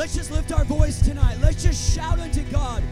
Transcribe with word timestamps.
Let's 0.00 0.14
just 0.14 0.30
lift 0.30 0.50
our 0.50 0.64
voice 0.64 0.98
tonight. 0.98 1.36
Let's 1.42 1.62
just 1.62 1.94
shout 1.94 2.18
unto 2.20 2.42
God. 2.44 2.82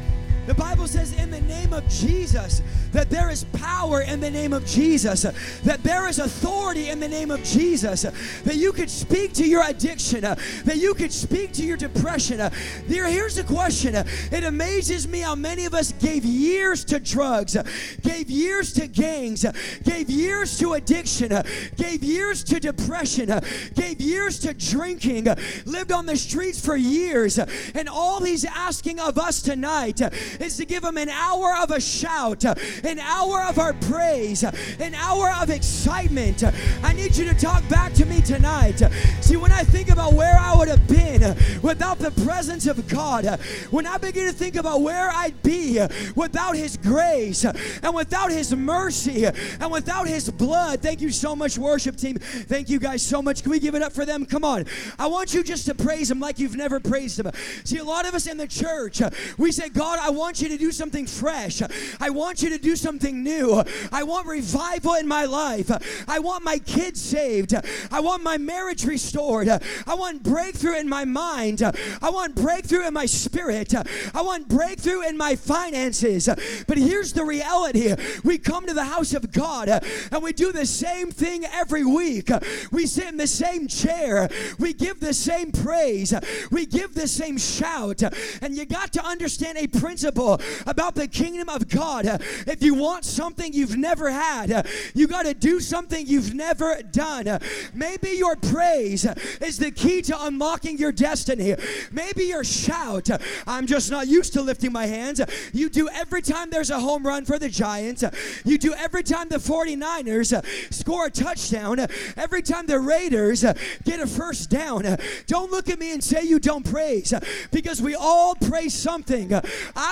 The 0.48 0.54
Bible 0.54 0.86
says, 0.86 1.12
in 1.12 1.30
the 1.30 1.42
name 1.42 1.74
of 1.74 1.86
Jesus, 1.90 2.62
that 2.92 3.10
there 3.10 3.28
is 3.28 3.44
power 3.52 4.00
in 4.00 4.18
the 4.18 4.30
name 4.30 4.54
of 4.54 4.64
Jesus, 4.64 5.20
that 5.64 5.82
there 5.82 6.08
is 6.08 6.18
authority 6.18 6.88
in 6.88 7.00
the 7.00 7.06
name 7.06 7.30
of 7.30 7.44
Jesus, 7.44 8.00
that 8.44 8.56
you 8.56 8.72
could 8.72 8.88
speak 8.88 9.34
to 9.34 9.46
your 9.46 9.62
addiction, 9.68 10.22
that 10.22 10.76
you 10.76 10.94
could 10.94 11.12
speak 11.12 11.52
to 11.52 11.62
your 11.62 11.76
depression. 11.76 12.40
Here's 12.86 13.34
the 13.34 13.44
question 13.44 13.94
it 13.94 14.42
amazes 14.42 15.06
me 15.06 15.20
how 15.20 15.34
many 15.34 15.66
of 15.66 15.74
us 15.74 15.92
gave 15.92 16.24
years 16.24 16.82
to 16.86 16.98
drugs, 16.98 17.54
gave 18.00 18.30
years 18.30 18.72
to 18.72 18.86
gangs, 18.86 19.44
gave 19.84 20.08
years 20.08 20.58
to 20.60 20.72
addiction, 20.72 21.30
gave 21.76 22.02
years 22.02 22.42
to 22.44 22.58
depression, 22.58 23.38
gave 23.74 24.00
years 24.00 24.38
to 24.38 24.54
drinking, 24.54 25.26
lived 25.66 25.92
on 25.92 26.06
the 26.06 26.16
streets 26.16 26.64
for 26.64 26.74
years, 26.74 27.38
and 27.38 27.86
all 27.86 28.24
he's 28.24 28.46
asking 28.46 28.98
of 28.98 29.18
us 29.18 29.42
tonight 29.42 30.00
is 30.40 30.56
to 30.56 30.64
give 30.64 30.84
him 30.84 30.96
an 30.96 31.08
hour 31.08 31.56
of 31.60 31.70
a 31.70 31.80
shout, 31.80 32.44
an 32.44 32.98
hour 32.98 33.42
of 33.42 33.58
our 33.58 33.72
praise, 33.72 34.42
an 34.42 34.94
hour 34.94 35.32
of 35.40 35.50
excitement. 35.50 36.44
I 36.82 36.92
need 36.92 37.16
you 37.16 37.24
to 37.26 37.34
talk 37.34 37.66
back 37.68 37.92
to 37.94 38.06
me 38.06 38.20
tonight. 38.20 38.82
See, 39.20 39.36
when 39.36 39.52
I 39.52 39.62
think 39.64 39.90
about 39.90 40.14
where 40.14 40.38
I 40.38 40.56
would 40.56 40.68
have 40.68 40.86
been 40.88 41.36
without 41.62 41.98
the 41.98 42.10
presence 42.22 42.66
of 42.66 42.86
God, 42.88 43.26
when 43.70 43.86
I 43.86 43.98
begin 43.98 44.26
to 44.26 44.32
think 44.32 44.56
about 44.56 44.82
where 44.82 45.10
I'd 45.10 45.42
be 45.42 45.80
without 46.14 46.56
His 46.56 46.76
grace 46.76 47.44
and 47.44 47.94
without 47.94 48.30
His 48.30 48.54
mercy 48.54 49.24
and 49.24 49.70
without 49.70 50.06
His 50.06 50.30
blood, 50.30 50.80
thank 50.80 51.00
you 51.00 51.10
so 51.10 51.34
much, 51.34 51.58
worship 51.58 51.96
team. 51.96 52.18
Thank 52.18 52.68
you 52.68 52.78
guys 52.78 53.02
so 53.02 53.22
much. 53.22 53.42
Can 53.42 53.50
we 53.50 53.58
give 53.58 53.74
it 53.74 53.82
up 53.82 53.92
for 53.92 54.04
them? 54.04 54.26
Come 54.26 54.44
on. 54.44 54.66
I 54.98 55.06
want 55.06 55.34
you 55.34 55.42
just 55.42 55.66
to 55.66 55.74
praise 55.74 56.10
Him 56.10 56.20
like 56.20 56.38
you've 56.38 56.56
never 56.56 56.80
praised 56.80 57.18
Him. 57.20 57.30
See, 57.64 57.78
a 57.78 57.84
lot 57.84 58.06
of 58.06 58.14
us 58.14 58.26
in 58.26 58.36
the 58.36 58.46
church, 58.46 59.00
we 59.36 59.52
say, 59.52 59.68
God, 59.68 59.98
I 60.00 60.10
want 60.10 60.27
want 60.28 60.42
you 60.42 60.48
to 60.50 60.58
do 60.58 60.70
something 60.70 61.06
fresh. 61.06 61.62
I 61.98 62.10
want 62.10 62.42
you 62.42 62.50
to 62.50 62.58
do 62.58 62.76
something 62.76 63.22
new. 63.22 63.64
I 63.90 64.02
want 64.02 64.26
revival 64.26 64.92
in 64.92 65.08
my 65.08 65.24
life. 65.24 65.70
I 66.06 66.18
want 66.18 66.44
my 66.44 66.58
kids 66.58 67.00
saved. 67.00 67.54
I 67.90 68.00
want 68.00 68.22
my 68.22 68.36
marriage 68.36 68.84
restored. 68.84 69.48
I 69.48 69.94
want 69.94 70.22
breakthrough 70.22 70.78
in 70.78 70.86
my 70.86 71.06
mind. 71.06 71.62
I 71.62 72.10
want 72.10 72.34
breakthrough 72.34 72.86
in 72.86 72.92
my 72.92 73.06
spirit. 73.06 73.74
I 73.74 74.20
want 74.20 74.48
breakthrough 74.48 75.08
in 75.08 75.16
my 75.16 75.34
finances. 75.34 76.28
But 76.66 76.76
here's 76.76 77.14
the 77.14 77.24
reality 77.24 77.94
we 78.22 78.36
come 78.36 78.66
to 78.66 78.74
the 78.74 78.84
house 78.84 79.14
of 79.14 79.32
God 79.32 79.70
and 79.70 80.22
we 80.22 80.34
do 80.34 80.52
the 80.52 80.66
same 80.66 81.10
thing 81.10 81.46
every 81.46 81.86
week. 81.86 82.28
We 82.70 82.84
sit 82.84 83.08
in 83.08 83.16
the 83.16 83.26
same 83.26 83.66
chair. 83.66 84.28
We 84.58 84.74
give 84.74 85.00
the 85.00 85.14
same 85.14 85.52
praise. 85.52 86.12
We 86.50 86.66
give 86.66 86.92
the 86.92 87.08
same 87.08 87.38
shout. 87.38 88.02
And 88.42 88.54
you 88.54 88.66
got 88.66 88.92
to 88.92 89.02
understand 89.02 89.56
a 89.56 89.66
principle 89.66 90.17
about 90.66 90.94
the 90.94 91.06
kingdom 91.06 91.48
of 91.48 91.68
God. 91.68 92.06
If 92.46 92.62
you 92.62 92.74
want 92.74 93.04
something 93.04 93.52
you've 93.52 93.76
never 93.76 94.10
had, 94.10 94.66
you 94.94 95.06
got 95.06 95.24
to 95.24 95.34
do 95.34 95.60
something 95.60 96.06
you've 96.06 96.34
never 96.34 96.80
done. 96.82 97.38
Maybe 97.74 98.10
your 98.10 98.36
praise 98.36 99.06
is 99.40 99.58
the 99.58 99.70
key 99.70 100.02
to 100.02 100.24
unlocking 100.24 100.78
your 100.78 100.92
destiny. 100.92 101.54
Maybe 101.92 102.24
your 102.24 102.44
shout, 102.44 103.08
I'm 103.46 103.66
just 103.66 103.90
not 103.90 104.08
used 104.08 104.32
to 104.34 104.42
lifting 104.42 104.72
my 104.72 104.86
hands. 104.86 105.20
You 105.52 105.68
do 105.68 105.88
every 105.88 106.22
time 106.22 106.50
there's 106.50 106.70
a 106.70 106.80
home 106.80 107.06
run 107.06 107.24
for 107.24 107.38
the 107.38 107.48
Giants. 107.48 108.04
You 108.44 108.58
do 108.58 108.74
every 108.74 109.02
time 109.02 109.28
the 109.28 109.36
49ers 109.36 110.44
score 110.72 111.06
a 111.06 111.10
touchdown. 111.10 111.86
Every 112.16 112.42
time 112.42 112.66
the 112.66 112.78
Raiders 112.80 113.44
get 113.84 114.00
a 114.00 114.06
first 114.06 114.50
down. 114.50 114.96
Don't 115.26 115.50
look 115.50 115.68
at 115.68 115.78
me 115.78 115.92
and 115.92 116.02
say 116.02 116.22
you 116.24 116.38
don't 116.38 116.68
praise 116.68 117.12
because 117.50 117.80
we 117.80 117.94
all 117.94 118.34
praise 118.34 118.74
something. 118.74 119.32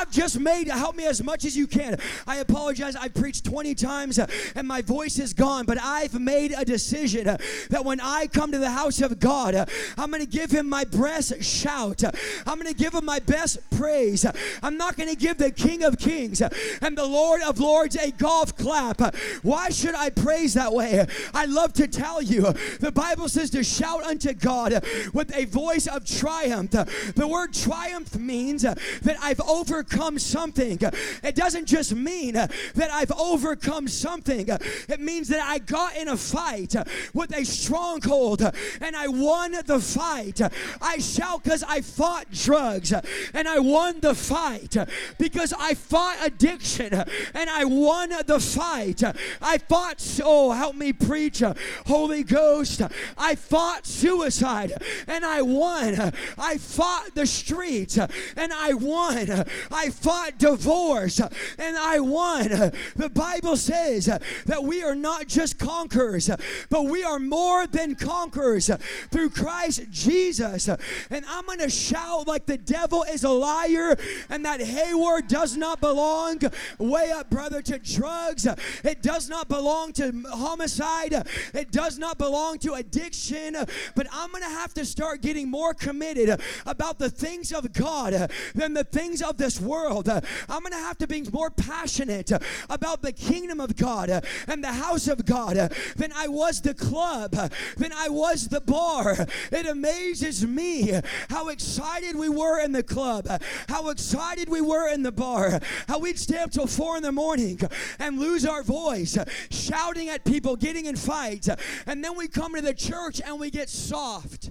I've 0.06 0.12
just 0.12 0.38
made 0.38 0.68
help 0.68 0.94
me 0.94 1.04
as 1.06 1.22
much 1.22 1.44
as 1.44 1.56
you 1.56 1.66
can. 1.66 1.98
I 2.28 2.36
apologize. 2.36 2.94
I've 2.94 3.14
preached 3.14 3.44
20 3.44 3.74
times 3.74 4.18
uh, 4.18 4.26
and 4.54 4.66
my 4.66 4.80
voice 4.80 5.18
is 5.18 5.32
gone, 5.32 5.66
but 5.66 5.78
I've 5.82 6.18
made 6.20 6.52
a 6.52 6.64
decision 6.64 7.26
uh, 7.26 7.38
that 7.70 7.84
when 7.84 8.00
I 8.00 8.28
come 8.28 8.52
to 8.52 8.58
the 8.58 8.70
house 8.70 9.00
of 9.00 9.18
God, 9.18 9.56
uh, 9.56 9.66
I'm 9.98 10.10
going 10.10 10.24
to 10.24 10.30
give 10.30 10.52
him 10.52 10.68
my 10.68 10.84
best 10.84 11.42
shout. 11.42 12.04
Uh, 12.04 12.12
I'm 12.46 12.54
going 12.60 12.72
to 12.72 12.78
give 12.78 12.94
him 12.94 13.04
my 13.04 13.18
best 13.18 13.58
praise. 13.70 14.24
Uh, 14.24 14.32
I'm 14.62 14.76
not 14.76 14.96
going 14.96 15.08
to 15.08 15.16
give 15.16 15.38
the 15.38 15.50
King 15.50 15.82
of 15.82 15.98
Kings 15.98 16.40
uh, 16.40 16.50
and 16.80 16.96
the 16.96 17.06
Lord 17.06 17.42
of 17.42 17.58
Lords 17.58 17.96
a 17.96 18.12
golf 18.12 18.56
clap. 18.56 19.00
Why 19.42 19.70
should 19.70 19.96
I 19.96 20.10
praise 20.10 20.54
that 20.54 20.72
way? 20.72 21.04
I 21.34 21.46
love 21.46 21.72
to 21.74 21.88
tell 21.88 22.22
you, 22.22 22.42
the 22.78 22.92
Bible 22.92 23.28
says 23.28 23.50
to 23.50 23.64
shout 23.64 24.04
unto 24.04 24.32
God 24.34 24.84
with 25.12 25.34
a 25.34 25.46
voice 25.46 25.88
of 25.88 26.04
triumph. 26.04 26.70
The 26.70 27.26
word 27.26 27.54
triumph 27.54 28.16
means 28.16 28.62
that 28.62 29.16
I've 29.20 29.40
overcome 29.40 29.95
overcome 29.96 30.18
something. 30.18 30.78
It 31.22 31.34
doesn't 31.34 31.66
just 31.66 31.94
mean 31.94 32.34
that 32.34 32.90
I've 32.92 33.12
overcome 33.12 33.88
something, 33.88 34.48
it 34.48 35.00
means 35.00 35.28
that 35.28 35.40
I 35.40 35.58
got 35.58 35.96
in 35.96 36.08
a 36.08 36.16
fight 36.16 36.74
with 37.14 37.36
a 37.36 37.44
stronghold 37.44 38.42
and 38.80 38.96
I 38.96 39.08
won 39.08 39.52
the 39.64 39.80
fight. 39.80 40.40
I 40.82 40.98
shout 40.98 41.44
because 41.44 41.62
I 41.62 41.80
fought 41.80 42.30
drugs 42.30 42.92
and 42.92 43.48
I 43.48 43.58
won 43.58 44.00
the 44.00 44.14
fight 44.14 44.76
because 45.18 45.54
I 45.58 45.74
fought 45.74 46.16
addiction 46.22 46.92
and 46.92 47.50
I 47.50 47.64
won 47.64 48.10
the 48.26 48.40
fight. 48.40 49.02
I 49.40 49.58
fought, 49.58 50.20
oh, 50.22 50.52
help 50.52 50.76
me 50.76 50.92
preach, 50.92 51.42
Holy 51.86 52.22
Ghost. 52.22 52.82
I 53.16 53.34
fought 53.34 53.86
suicide 53.86 54.72
and 55.06 55.24
I 55.24 55.42
won. 55.42 56.12
I 56.38 56.58
fought 56.58 57.14
the 57.14 57.26
streets 57.26 57.96
and 57.98 58.52
I 58.52 58.74
won. 58.74 59.46
I 59.70 59.85
fought 59.90 60.38
divorce 60.38 61.20
and 61.20 61.76
I 61.76 62.00
won. 62.00 62.48
The 62.96 63.10
Bible 63.12 63.56
says 63.56 64.06
that 64.06 64.62
we 64.62 64.82
are 64.82 64.94
not 64.94 65.26
just 65.26 65.58
conquerors, 65.58 66.30
but 66.70 66.84
we 66.86 67.04
are 67.04 67.18
more 67.18 67.66
than 67.66 67.94
conquerors 67.94 68.70
through 69.10 69.30
Christ 69.30 69.82
Jesus. 69.90 70.68
And 70.68 71.24
I'm 71.28 71.46
going 71.46 71.58
to 71.60 71.70
shout 71.70 72.26
like 72.26 72.46
the 72.46 72.58
devil 72.58 73.04
is 73.04 73.24
a 73.24 73.30
liar 73.30 73.96
and 74.30 74.44
that 74.44 74.60
Hayward 74.60 75.28
does 75.28 75.56
not 75.56 75.80
belong 75.80 76.40
way 76.78 77.10
up, 77.10 77.30
brother, 77.30 77.62
to 77.62 77.78
drugs. 77.78 78.46
It 78.84 79.02
does 79.02 79.28
not 79.28 79.48
belong 79.48 79.92
to 79.94 80.12
homicide. 80.30 81.26
It 81.54 81.70
does 81.70 81.98
not 81.98 82.18
belong 82.18 82.58
to 82.58 82.74
addiction. 82.74 83.56
But 83.94 84.06
I'm 84.12 84.30
going 84.30 84.42
to 84.42 84.48
have 84.48 84.74
to 84.74 84.84
start 84.84 85.22
getting 85.22 85.50
more 85.50 85.74
committed 85.74 86.40
about 86.64 86.98
the 86.98 87.10
things 87.10 87.52
of 87.52 87.72
God 87.72 88.30
than 88.54 88.74
the 88.74 88.84
things 88.84 89.22
of 89.22 89.36
this 89.36 89.60
world 89.60 89.75
world. 89.76 90.08
Uh, 90.08 90.20
I'm 90.48 90.60
going 90.60 90.72
to 90.72 90.78
have 90.78 90.98
to 90.98 91.06
be 91.06 91.22
more 91.32 91.50
passionate 91.50 92.32
uh, 92.32 92.38
about 92.70 93.02
the 93.02 93.12
kingdom 93.12 93.60
of 93.60 93.76
God 93.76 94.10
uh, 94.10 94.20
and 94.48 94.62
the 94.62 94.72
house 94.72 95.06
of 95.08 95.24
God 95.24 95.56
than 95.96 96.12
I 96.14 96.28
was 96.28 96.60
the 96.60 96.74
club, 96.74 97.32
than 97.76 97.92
I 97.94 98.08
was 98.08 98.48
the 98.48 98.60
bar. 98.60 99.26
It 99.52 99.66
amazes 99.66 100.46
me 100.46 100.92
how 101.28 101.48
excited 101.48 102.16
we 102.16 102.28
were 102.28 102.60
in 102.60 102.72
the 102.72 102.82
club, 102.82 103.28
how 103.68 103.90
excited 103.90 104.48
we 104.48 104.60
were 104.60 104.88
in 104.88 105.02
the 105.02 105.12
bar, 105.12 105.60
how 105.88 105.98
we'd 105.98 106.18
stay 106.18 106.38
up 106.38 106.50
till 106.50 106.66
four 106.66 106.96
in 106.96 107.02
the 107.02 107.12
morning 107.12 107.60
and 107.98 108.18
lose 108.18 108.46
our 108.46 108.62
voice, 108.62 109.18
shouting 109.50 110.08
at 110.08 110.24
people, 110.24 110.56
getting 110.56 110.86
in 110.86 110.96
fights, 110.96 111.48
and 111.86 112.02
then 112.02 112.16
we 112.16 112.28
come 112.28 112.54
to 112.54 112.62
the 112.62 112.74
church 112.74 113.20
and 113.24 113.38
we 113.38 113.50
get 113.50 113.68
soft. 113.68 114.50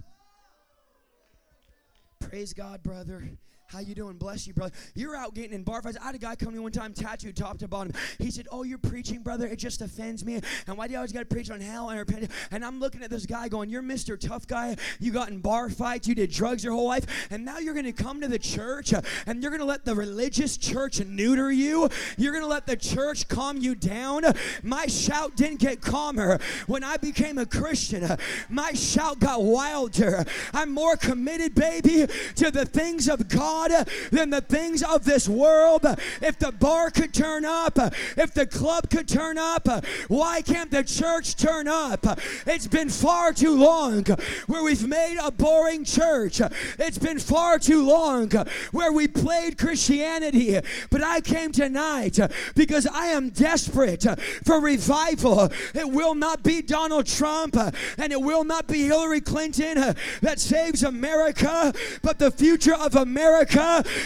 Praise 2.19 2.53
God, 2.53 2.84
brother. 2.84 3.30
How 3.68 3.80
you 3.80 3.96
doing? 3.96 4.16
Bless 4.16 4.46
you, 4.46 4.53
brother. 4.53 4.74
You're 4.94 5.16
out 5.16 5.34
getting 5.34 5.53
in 5.53 5.64
bar 5.64 5.81
fights. 5.81 5.98
I 6.00 6.06
had 6.06 6.16
a 6.16 6.20
guy 6.20 6.36
come 6.36 6.50
to 6.50 6.53
me 6.53 6.59
one 6.59 6.72
time, 6.72 6.94
tattooed 6.94 7.36
top 7.36 7.58
to 7.58 7.68
bottom. 7.68 7.94
He 8.20 8.30
said, 8.30 8.48
"Oh, 8.52 8.62
you're 8.62 8.78
preaching, 8.78 9.24
brother. 9.24 9.48
It 9.48 9.58
just 9.58 9.81
offends 9.81 10.24
me. 10.24 10.40
And 10.68 10.78
why 10.78 10.86
do 10.86 10.92
you 10.92 10.98
always 11.00 11.12
got 11.12 11.22
to 11.22 11.26
preach 11.26 11.50
on 11.50 11.62
hell 11.62 11.90
and 11.90 11.98
repentance?" 11.98 12.31
And 12.52 12.64
I'm 12.64 12.80
looking 12.80 13.02
at 13.02 13.09
this 13.09 13.25
guy 13.25 13.50
going, 13.50 13.72
"You're 13.72 13.81
Mr. 13.81 14.20
Tough 14.20 14.46
Guy. 14.46 14.75
You 15.00 15.12
got 15.12 15.30
in 15.30 15.40
bar 15.40 15.72
fights. 15.72 16.08
You 16.08 16.14
did 16.14 16.31
drugs 16.31 16.64
your 16.64 16.74
whole 16.74 16.88
life, 16.88 17.28
and 17.31 17.44
now 17.44 17.58
you're 17.58 17.74
going 17.74 17.88
to 17.88 17.92
come 17.92 18.22
to 18.22 18.28
the 18.28 18.38
church 18.38 18.94
uh, 18.94 19.01
and 19.25 19.42
you're 19.42 19.51
going 19.51 19.62
to 19.62 19.66
let 19.66 19.84
the 19.84 19.95
religious 19.95 20.57
church 20.57 21.04
neuter 21.04 21.51
you. 21.51 21.89
You're 22.18 22.34
going 22.34 22.44
to 22.44 22.50
let 22.50 22.68
the 22.68 22.78
church 22.78 23.28
calm 23.28 23.57
you 23.57 23.74
down." 23.74 24.25
My 24.62 24.86
shout 24.86 25.36
didn't 25.36 25.60
get 25.60 25.81
calmer 25.81 26.39
when 26.68 26.84
I 26.84 26.98
became 26.98 27.39
a 27.39 27.48
Christian. 27.48 28.16
My 28.48 28.74
shout 28.74 29.19
got 29.19 29.42
wilder. 29.42 30.24
I'm 30.54 30.72
more 30.72 30.95
committed, 30.95 31.56
baby, 31.56 32.06
to 32.36 32.51
the 32.51 32.66
things 32.66 33.10
of 33.10 33.28
God 33.28 33.55
God 33.56 33.88
than 34.12 34.30
the 34.30 34.42
things 34.42 34.84
of 34.84 35.06
this 35.06 35.28
world. 35.28 35.86
If 36.22 36.40
the 36.40 36.52
bar 36.52 36.92
could 36.92 37.13
turn 37.13 37.46
up, 37.46 37.78
if 38.18 38.34
the 38.34 38.46
club 38.46 38.90
could 38.90 39.07
turn 39.07 39.38
up, 39.38 39.68
why 40.07 40.42
can't 40.42 40.72
the 40.72 40.84
church 40.84 41.36
turn 41.36 41.68
up? 41.68 42.06
It's 42.46 42.68
been 42.68 42.90
far 42.90 43.34
too 43.34 43.56
long 43.57 44.06
where 44.48 44.63
we've 44.63 44.88
made 44.88 45.18
a 45.22 45.31
boring 45.31 45.86
church. 45.86 46.42
It's 46.80 46.98
been 46.98 47.19
far 47.19 47.60
too 47.60 47.86
long 47.86 48.30
where 48.72 48.92
we 48.92 49.07
played 49.07 49.58
Christianity. 49.58 50.60
But 50.90 51.04
I 51.04 51.22
came 51.22 51.51
tonight 51.51 52.19
because 52.56 52.86
I 52.88 53.08
am 53.08 53.30
desperate 53.30 54.06
for 54.44 54.60
revival. 54.60 55.51
It 55.74 55.90
will 55.90 56.16
not 56.16 56.44
be 56.44 56.62
Donald 56.62 57.06
Trump 57.06 57.56
and 57.56 58.12
it 58.12 58.22
will 58.22 58.44
not 58.44 58.68
be 58.68 58.84
Hillary 58.84 59.22
Clinton 59.22 59.96
that 60.22 60.40
saves 60.40 60.84
America, 60.84 61.74
but 62.01 62.19
the 62.19 62.31
future 62.31 62.75
of 62.75 62.96
America 62.96 63.44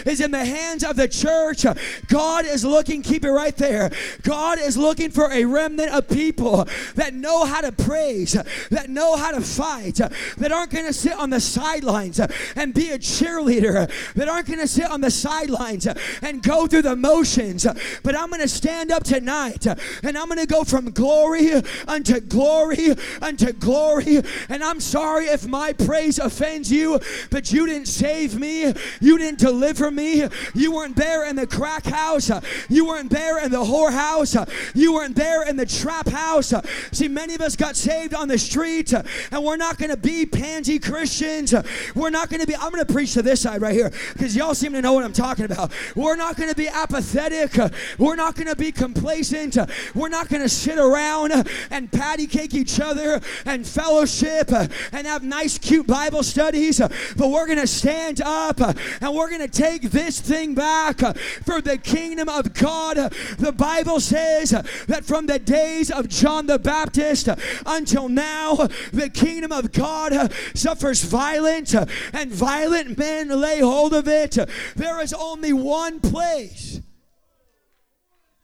is 0.06 0.20
in 0.20 0.30
the 0.30 0.44
hands 0.44 0.84
of 0.84 0.96
the 0.96 1.08
church. 1.08 1.64
God 2.08 2.44
is 2.44 2.64
looking, 2.64 3.02
keep 3.02 3.24
it 3.24 3.30
right 3.30 3.56
there. 3.56 3.90
God 4.22 4.58
is 4.58 4.76
looking 4.76 5.10
for 5.10 5.30
a 5.30 5.44
remnant 5.44 5.92
of 5.92 6.08
people 6.08 6.68
that 6.94 7.14
know 7.14 7.44
how 7.44 7.60
to 7.60 7.72
praise, 7.72 8.32
that 8.70 8.88
know 8.88 9.16
how 9.16 9.32
to 9.32 9.40
fight, 9.40 9.96
that 9.96 10.52
aren't 10.52 10.70
going 10.70 10.86
to 10.86 10.92
sit 10.92 11.12
on 11.12 11.30
the 11.30 11.40
sidelines 11.40 12.20
and 12.56 12.74
be 12.74 12.90
a 12.90 12.98
cheerleader, 12.98 13.90
that 14.14 14.28
aren't 14.28 14.46
going 14.46 14.58
to 14.58 14.68
sit 14.68 14.90
on 14.90 15.00
the 15.00 15.10
sidelines 15.10 15.86
and 16.22 16.42
go 16.42 16.66
through 16.66 16.82
the 16.82 16.96
motions. 16.96 17.66
But 18.02 18.16
I'm 18.16 18.28
going 18.28 18.42
to 18.42 18.48
stand 18.48 18.90
up 18.90 19.04
tonight 19.04 19.66
and 19.66 20.18
I'm 20.18 20.26
going 20.26 20.38
to 20.38 20.46
go 20.46 20.64
from 20.64 20.90
glory 20.90 21.52
unto 21.86 22.20
glory 22.20 22.90
unto 23.20 23.52
glory. 23.52 24.18
And 24.48 24.62
I'm 24.62 24.80
sorry 24.80 25.26
if 25.26 25.46
my 25.46 25.72
praise 25.72 26.18
offends 26.18 26.70
you, 26.70 27.00
but 27.30 27.52
you 27.52 27.66
didn't 27.66 27.88
save 27.88 28.38
me. 28.38 28.72
You 29.00 29.18
didn't 29.18 29.29
deliver 29.38 29.90
me. 29.90 30.24
You 30.54 30.72
weren't 30.72 30.96
there 30.96 31.26
in 31.26 31.36
the 31.36 31.46
crack 31.46 31.84
house. 31.84 32.30
You 32.68 32.86
weren't 32.86 33.10
there 33.10 33.44
in 33.44 33.50
the 33.50 33.64
whorehouse. 33.64 34.36
You 34.74 34.94
weren't 34.94 35.16
there 35.16 35.48
in 35.48 35.56
the 35.56 35.66
trap 35.66 36.08
house. 36.08 36.52
See, 36.92 37.08
many 37.08 37.34
of 37.34 37.40
us 37.40 37.56
got 37.56 37.76
saved 37.76 38.14
on 38.14 38.28
the 38.28 38.38
street, 38.38 38.92
and 38.92 39.44
we're 39.44 39.56
not 39.56 39.78
going 39.78 39.90
to 39.90 39.96
be 39.96 40.26
pansy 40.26 40.78
Christians. 40.78 41.54
We're 41.94 42.10
not 42.10 42.28
going 42.28 42.40
to 42.40 42.46
be, 42.46 42.56
I'm 42.56 42.70
going 42.70 42.84
to 42.84 42.92
preach 42.92 43.14
to 43.14 43.22
this 43.22 43.42
side 43.42 43.60
right 43.62 43.74
here 43.74 43.90
because 44.12 44.36
y'all 44.36 44.54
seem 44.54 44.72
to 44.72 44.82
know 44.82 44.92
what 44.92 45.04
I'm 45.04 45.12
talking 45.12 45.44
about. 45.44 45.72
We're 45.94 46.16
not 46.16 46.36
going 46.36 46.50
to 46.50 46.56
be 46.56 46.68
apathetic. 46.68 47.56
We're 47.98 48.16
not 48.16 48.34
going 48.34 48.48
to 48.48 48.56
be 48.56 48.72
complacent. 48.72 49.56
We're 49.94 50.08
not 50.08 50.28
going 50.28 50.42
to 50.42 50.48
sit 50.48 50.78
around 50.78 51.32
and 51.70 51.90
patty 51.92 52.26
cake 52.26 52.54
each 52.54 52.80
other 52.80 53.20
and 53.44 53.66
fellowship 53.66 54.50
and 54.52 55.06
have 55.06 55.22
nice, 55.22 55.58
cute 55.58 55.86
Bible 55.86 56.22
studies, 56.22 56.78
but 56.78 57.28
we're 57.28 57.46
going 57.46 57.58
to 57.58 57.66
stand 57.66 58.20
up 58.20 58.60
and 58.60 59.14
we're 59.14 59.19
going 59.28 59.40
to 59.40 59.48
take 59.48 59.82
this 59.82 60.20
thing 60.20 60.54
back 60.54 60.98
for 61.44 61.60
the 61.60 61.78
kingdom 61.78 62.28
of 62.28 62.54
God. 62.54 62.96
The 63.38 63.52
Bible 63.52 64.00
says 64.00 64.50
that 64.50 65.04
from 65.04 65.26
the 65.26 65.38
days 65.38 65.90
of 65.90 66.08
John 66.08 66.46
the 66.46 66.58
Baptist 66.58 67.28
until 67.66 68.08
now, 68.08 68.68
the 68.92 69.10
kingdom 69.12 69.52
of 69.52 69.72
God 69.72 70.32
suffers 70.54 71.02
violence, 71.02 71.74
and 71.74 72.30
violent 72.30 72.98
men 72.98 73.28
lay 73.28 73.60
hold 73.60 73.94
of 73.94 74.08
it. 74.08 74.38
There 74.76 75.00
is 75.00 75.12
only 75.12 75.52
one 75.52 76.00
place 76.00 76.80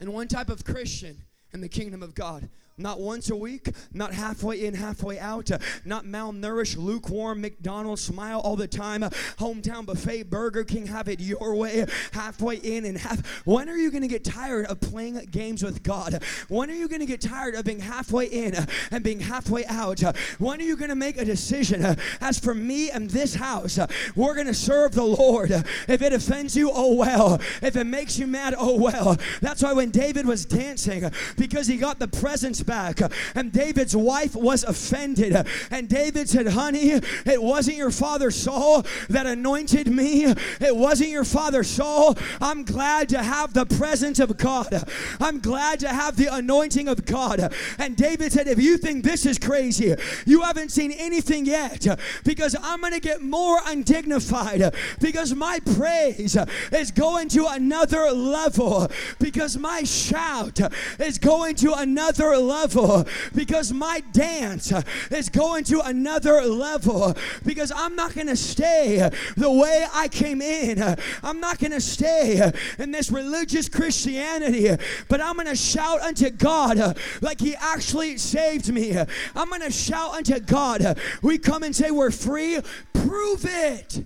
and 0.00 0.12
one 0.12 0.28
type 0.28 0.48
of 0.48 0.64
Christian 0.64 1.22
in 1.52 1.60
the 1.60 1.68
kingdom 1.68 2.02
of 2.02 2.14
God 2.14 2.48
not 2.78 3.00
once 3.00 3.30
a 3.30 3.36
week, 3.36 3.70
not 3.92 4.12
halfway 4.12 4.66
in, 4.66 4.74
halfway 4.74 5.18
out, 5.18 5.50
not 5.84 6.04
malnourished, 6.04 6.76
lukewarm, 6.76 7.40
McDonald's 7.40 8.02
smile 8.02 8.40
all 8.40 8.56
the 8.56 8.68
time, 8.68 9.00
hometown 9.38 9.86
buffet, 9.86 10.24
Burger 10.24 10.62
King, 10.62 10.86
have 10.86 11.08
it 11.08 11.18
your 11.18 11.54
way, 11.54 11.86
halfway 12.12 12.56
in 12.56 12.84
and 12.84 12.98
half. 12.98 13.26
When 13.46 13.70
are 13.70 13.76
you 13.76 13.90
going 13.90 14.02
to 14.02 14.08
get 14.08 14.24
tired 14.24 14.66
of 14.66 14.80
playing 14.80 15.26
games 15.30 15.62
with 15.62 15.82
God? 15.82 16.22
When 16.48 16.70
are 16.70 16.74
you 16.74 16.86
going 16.88 17.00
to 17.00 17.06
get 17.06 17.22
tired 17.22 17.54
of 17.54 17.64
being 17.64 17.80
halfway 17.80 18.26
in 18.26 18.54
and 18.90 19.02
being 19.02 19.20
halfway 19.20 19.64
out? 19.66 20.00
When 20.38 20.60
are 20.60 20.64
you 20.64 20.76
going 20.76 20.90
to 20.90 20.96
make 20.96 21.16
a 21.16 21.24
decision? 21.24 21.96
As 22.20 22.38
for 22.38 22.54
me 22.54 22.90
and 22.90 23.08
this 23.08 23.36
house, 23.36 23.78
we're 24.14 24.34
going 24.34 24.48
to 24.48 24.54
serve 24.54 24.92
the 24.92 25.02
Lord. 25.02 25.50
If 25.50 26.02
it 26.02 26.12
offends 26.12 26.54
you, 26.54 26.70
oh 26.72 26.94
well. 26.94 27.40
If 27.62 27.76
it 27.76 27.84
makes 27.84 28.18
you 28.18 28.26
mad, 28.26 28.54
oh 28.58 28.78
well. 28.78 29.16
That's 29.40 29.62
why 29.62 29.72
when 29.72 29.90
David 29.90 30.26
was 30.26 30.44
dancing, 30.44 31.10
because 31.38 31.66
he 31.66 31.78
got 31.78 31.98
the 31.98 32.08
presence 32.08 32.65
back. 32.66 33.00
And 33.34 33.52
David's 33.52 33.96
wife 33.96 34.34
was 34.34 34.64
offended. 34.64 35.46
And 35.70 35.88
David 35.88 36.28
said, 36.28 36.48
Honey, 36.48 36.90
it 37.24 37.42
wasn't 37.42 37.76
your 37.76 37.90
father 37.90 38.30
Saul 38.30 38.84
that 39.08 39.26
anointed 39.26 39.86
me. 39.86 40.24
It 40.24 40.76
wasn't 40.76 41.10
your 41.10 41.24
father 41.24 41.62
Saul. 41.62 42.16
I'm 42.40 42.64
glad 42.64 43.08
to 43.10 43.22
have 43.22 43.54
the 43.54 43.66
presence 43.66 44.18
of 44.18 44.36
God. 44.36 44.84
I'm 45.20 45.40
glad 45.40 45.80
to 45.80 45.88
have 45.88 46.16
the 46.16 46.34
anointing 46.34 46.88
of 46.88 47.06
God. 47.06 47.52
And 47.78 47.96
David 47.96 48.32
said, 48.32 48.48
If 48.48 48.60
you 48.60 48.76
think 48.76 49.04
this 49.04 49.24
is 49.26 49.38
crazy, 49.38 49.94
you 50.26 50.42
haven't 50.42 50.70
seen 50.70 50.92
anything 50.92 51.46
yet 51.46 51.86
because 52.24 52.56
I'm 52.60 52.80
going 52.80 52.92
to 52.92 53.00
get 53.00 53.22
more 53.22 53.60
undignified 53.66 54.74
because 55.00 55.34
my 55.34 55.60
praise 55.76 56.36
is 56.72 56.90
going 56.90 57.28
to 57.28 57.46
another 57.46 58.10
level 58.10 58.90
because 59.18 59.56
my 59.56 59.82
shout 59.84 60.60
is 61.00 61.18
going 61.18 61.54
to 61.56 61.74
another 61.74 62.36
level 62.36 62.55
level 62.56 63.06
because 63.34 63.72
my 63.72 64.02
dance 64.12 64.72
is 65.10 65.28
going 65.28 65.64
to 65.64 65.80
another 65.80 66.42
level 66.42 67.14
because 67.44 67.72
I'm 67.74 67.94
not 67.94 68.14
going 68.14 68.28
to 68.28 68.36
stay 68.36 69.08
the 69.36 69.50
way 69.50 69.86
I 69.92 70.08
came 70.08 70.40
in. 70.40 70.82
I'm 71.22 71.40
not 71.40 71.58
going 71.58 71.72
to 71.72 71.80
stay 71.80 72.52
in 72.78 72.90
this 72.90 73.10
religious 73.10 73.68
Christianity, 73.68 74.74
but 75.08 75.20
I'm 75.20 75.34
going 75.34 75.48
to 75.48 75.56
shout 75.56 76.00
unto 76.00 76.30
God 76.30 76.98
like 77.20 77.40
He 77.40 77.54
actually 77.56 78.16
saved 78.18 78.72
me. 78.72 78.96
I'm 79.34 79.48
going 79.48 79.62
to 79.62 79.70
shout 79.70 80.14
unto 80.14 80.40
God. 80.40 80.98
We 81.22 81.38
come 81.38 81.62
and 81.62 81.74
say 81.74 81.90
we're 81.90 82.10
free. 82.10 82.58
Prove 82.92 83.44
it. 83.44 84.04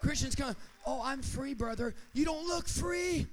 Christians 0.00 0.34
come, 0.34 0.54
oh, 0.86 1.00
I'm 1.04 1.22
free, 1.22 1.54
brother. 1.54 1.94
You 2.12 2.24
don't 2.24 2.46
look 2.46 2.68
free 2.68 3.26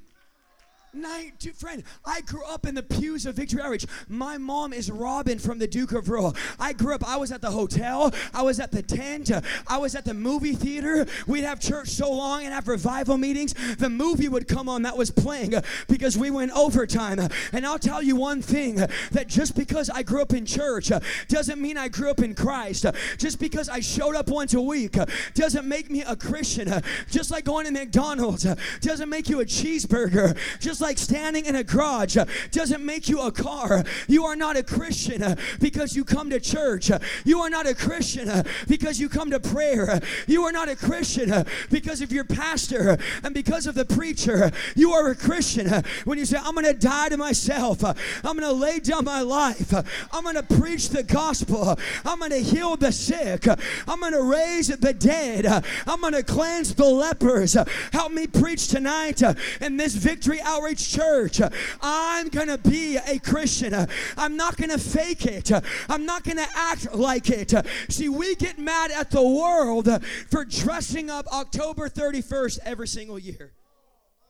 night, 0.95 1.47
friend. 1.56 1.83
I 2.06 2.21
grew 2.21 2.44
up 2.45 2.65
in 2.65 2.75
the 2.75 2.83
pews 2.83 3.25
of 3.25 3.36
Victory 3.36 3.62
Outreach. 3.62 3.86
My 4.07 4.38
mom 4.38 4.74
is 4.74 4.89
Robin 4.92 5.39
from 5.39 5.59
the 5.59 5.68
Duke 5.68 5.92
of 5.92 6.09
Rural. 6.09 6.36
I 6.59 6.74
grew 6.74 6.94
up, 6.94 7.07
I 7.07 7.18
was 7.18 7.31
at 7.31 7.42
the 7.42 7.51
hotel, 7.51 8.13
I 8.33 8.42
was 8.42 8.59
at 8.59 8.71
the 8.71 8.81
tent, 8.81 9.31
I 9.68 9.77
was 9.77 9.95
at 9.95 10.06
the 10.06 10.13
movie 10.13 10.53
theater. 10.53 11.06
We'd 11.27 11.44
have 11.44 11.59
church 11.59 11.89
so 11.89 12.12
long 12.12 12.44
and 12.44 12.53
have 12.53 12.68
revival 12.68 13.18
meetings. 13.18 13.53
The 13.77 13.89
movie 13.89 14.30
would 14.30 14.47
come 14.47 14.69
on 14.69 14.83
that 14.83 14.97
was 14.97 15.12
playing 15.12 15.53
because 15.88 16.18
we 16.18 16.31
went 16.31 16.51
overtime. 16.51 17.19
And 17.51 17.65
I'll 17.65 17.80
tell 17.80 18.01
you 18.01 18.15
one 18.15 18.41
thing 18.41 18.75
that 18.75 19.27
just 19.27 19.56
because 19.56 19.89
I 19.89 20.03
grew 20.03 20.21
up 20.21 20.33
in 20.33 20.45
church 20.45 20.91
doesn't 21.27 21.62
mean 21.62 21.77
I 21.77 21.88
grew 21.88 22.09
up 22.09 22.19
in 22.19 22.36
Christ. 22.36 22.86
Just 23.18 23.39
because 23.39 23.69
I 23.69 23.80
showed 23.80 24.15
up 24.15 24.30
once 24.30 24.53
a 24.53 24.62
week 24.62 24.98
doesn't 25.33 25.68
make 25.68 25.89
me 25.89 26.03
a 26.03 26.15
Christian. 26.15 26.81
Just 27.09 27.31
like 27.31 27.45
going 27.45 27.65
to 27.65 27.71
McDonald's 27.71 28.45
doesn't 28.81 29.09
make 29.09 29.30
you 29.30 29.39
a 29.41 29.45
cheeseburger. 29.45 30.38
Just 30.59 30.81
like 30.81 30.84
standing 30.93 31.45
in 31.45 31.55
a 31.55 31.63
garage 31.63 32.17
doesn't 32.51 32.85
make 32.85 33.09
you 33.09 33.21
a 33.21 33.31
car. 33.31 33.83
You 34.07 34.25
are 34.25 34.35
not 34.35 34.55
a 34.55 34.63
Christian 34.63 35.37
because 35.59 35.95
you 35.95 36.03
come 36.03 36.29
to 36.29 36.39
church. 36.39 36.91
You 37.25 37.41
are 37.41 37.49
not 37.49 37.67
a 37.67 37.73
Christian 37.73 38.43
because 38.67 38.99
you 38.99 39.09
come 39.09 39.31
to 39.31 39.39
prayer. 39.39 39.99
You 40.27 40.43
are 40.43 40.51
not 40.51 40.69
a 40.69 40.75
Christian 40.75 41.45
because 41.69 42.01
of 42.01 42.12
your 42.12 42.24
pastor 42.24 42.98
and 43.24 43.33
because 43.33 43.67
of 43.67 43.75
the 43.75 43.86
preacher. 43.86 44.51
You 44.75 44.91
are 44.93 45.10
a 45.10 45.15
Christian 45.15 45.83
when 46.05 46.17
you 46.17 46.25
say, 46.25 46.38
I'm 46.38 46.53
going 46.53 46.65
to 46.65 46.74
die 46.74 47.10
to 47.10 47.17
myself. 47.17 47.83
I'm 47.83 48.38
going 48.38 48.41
to 48.41 48.51
lay 48.51 48.79
down 48.79 49.05
my 49.05 49.21
life. 49.21 49.74
I'm 50.12 50.24
going 50.24 50.36
to 50.36 50.43
preach 50.43 50.89
the 50.89 51.03
gospel. 51.03 51.77
I'm 52.03 52.19
going 52.19 52.31
to 52.31 52.39
heal 52.39 52.75
the 52.75 52.91
sick. 52.91 53.48
I'm 53.88 54.00
going 54.00 54.13
to 54.13 54.24
raise 54.24 54.67
the 54.67 54.93
dead. 54.93 55.45
I'm 55.88 56.01
going 56.01 56.13
to 56.13 56.24
cleanse 56.24 56.75
the 56.75 56.86
lepers. 56.86 57.55
Help 57.91 58.12
me 58.12 58.27
preach 58.27 58.67
tonight 58.67 59.21
in 59.62 59.77
this 59.77 59.95
victory 59.95 60.41
outreach 60.41 60.75
Church. 60.77 61.41
I'm 61.82 62.29
going 62.29 62.48
to 62.48 62.58
be 62.58 62.98
a 62.98 63.20
Christian. 63.20 63.74
I'm 64.17 64.38
not 64.38 64.58
going 64.58 64.72
to 64.72 64.77
fake 64.77 65.25
it. 65.25 65.51
I'm 65.89 66.05
not 66.05 66.24
going 66.24 66.38
to 66.38 66.48
act 66.55 66.94
like 66.94 67.29
it. 67.29 67.53
See, 67.89 68.10
we 68.10 68.36
get 68.36 68.58
mad 68.60 68.91
at 68.91 69.12
the 69.12 69.24
world 69.24 69.88
for 70.29 70.46
dressing 70.46 71.10
up 71.10 71.27
October 71.34 71.89
31st 71.89 72.60
every 72.65 72.88
single 72.88 73.20
year. 73.20 73.53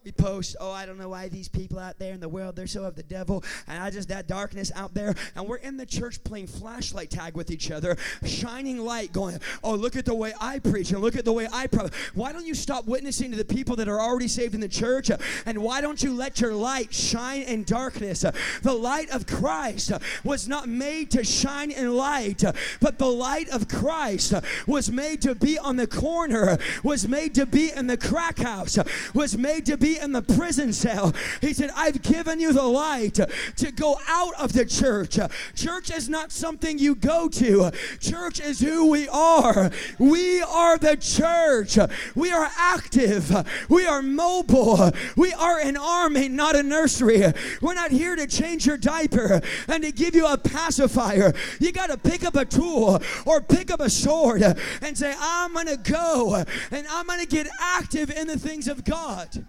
We 0.05 0.11
post, 0.11 0.55
oh, 0.61 0.71
I 0.71 0.85
don't 0.85 0.99
know 0.99 1.09
why 1.09 1.29
these 1.29 1.49
people 1.49 1.79
out 1.79 1.97
there 1.97 2.13
in 2.13 2.19
the 2.19 2.29
world, 2.29 2.55
they're 2.55 2.67
so 2.67 2.83
of 2.83 2.95
the 2.95 3.03
devil, 3.03 3.43
and 3.67 3.81
I 3.81 3.89
just 3.89 4.09
that 4.09 4.27
darkness 4.27 4.71
out 4.75 4.93
there. 4.93 5.15
And 5.35 5.47
we're 5.47 5.57
in 5.57 5.77
the 5.77 5.85
church 5.85 6.23
playing 6.23 6.45
flashlight 6.45 7.09
tag 7.09 7.35
with 7.35 7.49
each 7.49 7.71
other, 7.71 7.97
shining 8.23 8.77
light, 8.77 9.11
going, 9.11 9.39
oh, 9.63 9.73
look 9.73 9.95
at 9.95 10.05
the 10.05 10.13
way 10.13 10.33
I 10.39 10.59
preach 10.59 10.91
and 10.91 11.01
look 11.01 11.15
at 11.15 11.25
the 11.25 11.33
way 11.33 11.47
I 11.51 11.65
pray. 11.65 11.87
Why 12.13 12.31
don't 12.31 12.45
you 12.45 12.53
stop 12.53 12.85
witnessing 12.85 13.31
to 13.31 13.37
the 13.37 13.45
people 13.45 13.75
that 13.77 13.87
are 13.87 13.99
already 13.99 14.27
saved 14.27 14.53
in 14.53 14.61
the 14.61 14.67
church? 14.67 15.09
And 15.47 15.57
why 15.57 15.81
don't 15.81 16.01
you 16.03 16.13
let 16.13 16.39
your 16.39 16.53
light 16.53 16.93
shine 16.93 17.41
in 17.41 17.63
darkness? 17.63 18.23
The 18.61 18.73
light 18.73 19.09
of 19.09 19.25
Christ 19.25 19.91
was 20.23 20.47
not 20.47 20.69
made 20.69 21.09
to 21.11 21.23
shine 21.23 21.71
in 21.71 21.95
light, 21.95 22.43
but 22.79 22.99
the 22.99 23.07
light 23.07 23.49
of 23.49 23.67
Christ 23.67 24.35
was 24.67 24.91
made 24.91 25.23
to 25.23 25.33
be 25.33 25.57
on 25.57 25.77
the 25.77 25.87
corner, 25.87 26.59
was 26.83 27.07
made 27.07 27.33
to 27.35 27.47
be 27.47 27.71
in 27.71 27.87
the 27.87 27.97
crack 27.97 28.37
house, 28.37 28.77
was 29.15 29.35
made 29.35 29.65
to 29.65 29.77
be 29.77 29.94
in 29.97 30.11
the 30.11 30.21
prison 30.21 30.73
cell. 30.73 31.13
He 31.41 31.53
said, 31.53 31.71
I've 31.75 32.01
given 32.01 32.39
you 32.39 32.53
the 32.53 32.63
light 32.63 33.15
to 33.15 33.71
go 33.71 33.97
out 34.07 34.33
of 34.39 34.53
the 34.53 34.65
church. 34.65 35.17
Church 35.55 35.91
is 35.91 36.09
not 36.09 36.31
something 36.31 36.77
you 36.77 36.95
go 36.95 37.27
to, 37.29 37.71
church 37.99 38.39
is 38.39 38.59
who 38.59 38.89
we 38.89 39.07
are. 39.09 39.71
We 39.99 40.41
are 40.41 40.77
the 40.77 40.97
church. 40.97 41.77
We 42.15 42.31
are 42.31 42.49
active, 42.57 43.31
we 43.69 43.85
are 43.85 44.01
mobile, 44.01 44.91
we 45.15 45.33
are 45.33 45.59
an 45.59 45.77
army, 45.77 46.29
not 46.29 46.55
a 46.55 46.63
nursery. 46.63 47.23
We're 47.61 47.73
not 47.73 47.91
here 47.91 48.15
to 48.15 48.27
change 48.27 48.65
your 48.65 48.77
diaper 48.77 49.41
and 49.67 49.83
to 49.83 49.91
give 49.91 50.15
you 50.15 50.27
a 50.27 50.37
pacifier. 50.37 51.33
You 51.59 51.71
got 51.71 51.87
to 51.87 51.97
pick 51.97 52.25
up 52.25 52.35
a 52.35 52.45
tool 52.45 53.01
or 53.25 53.41
pick 53.41 53.71
up 53.71 53.79
a 53.79 53.89
sword 53.89 54.41
and 54.43 54.97
say, 54.97 55.13
I'm 55.19 55.53
going 55.53 55.67
to 55.67 55.77
go 55.77 56.43
and 56.71 56.87
I'm 56.89 57.07
going 57.07 57.21
to 57.21 57.27
get 57.27 57.47
active 57.59 58.09
in 58.09 58.27
the 58.27 58.39
things 58.39 58.67
of 58.67 58.83
God. 58.83 59.45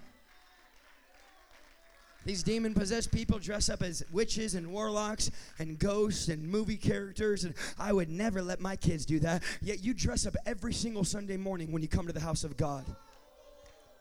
These 2.26 2.42
demon 2.42 2.74
possessed 2.74 3.12
people 3.12 3.38
dress 3.38 3.68
up 3.68 3.84
as 3.84 4.02
witches 4.10 4.56
and 4.56 4.66
warlocks 4.72 5.30
and 5.60 5.78
ghosts 5.78 6.26
and 6.26 6.42
movie 6.42 6.76
characters, 6.76 7.44
and 7.44 7.54
I 7.78 7.92
would 7.92 8.10
never 8.10 8.42
let 8.42 8.60
my 8.60 8.74
kids 8.74 9.06
do 9.06 9.20
that. 9.20 9.44
Yet 9.62 9.84
you 9.84 9.94
dress 9.94 10.26
up 10.26 10.34
every 10.44 10.74
single 10.74 11.04
Sunday 11.04 11.36
morning 11.36 11.70
when 11.70 11.82
you 11.82 11.88
come 11.88 12.08
to 12.08 12.12
the 12.12 12.18
house 12.18 12.42
of 12.42 12.56
God. 12.56 12.84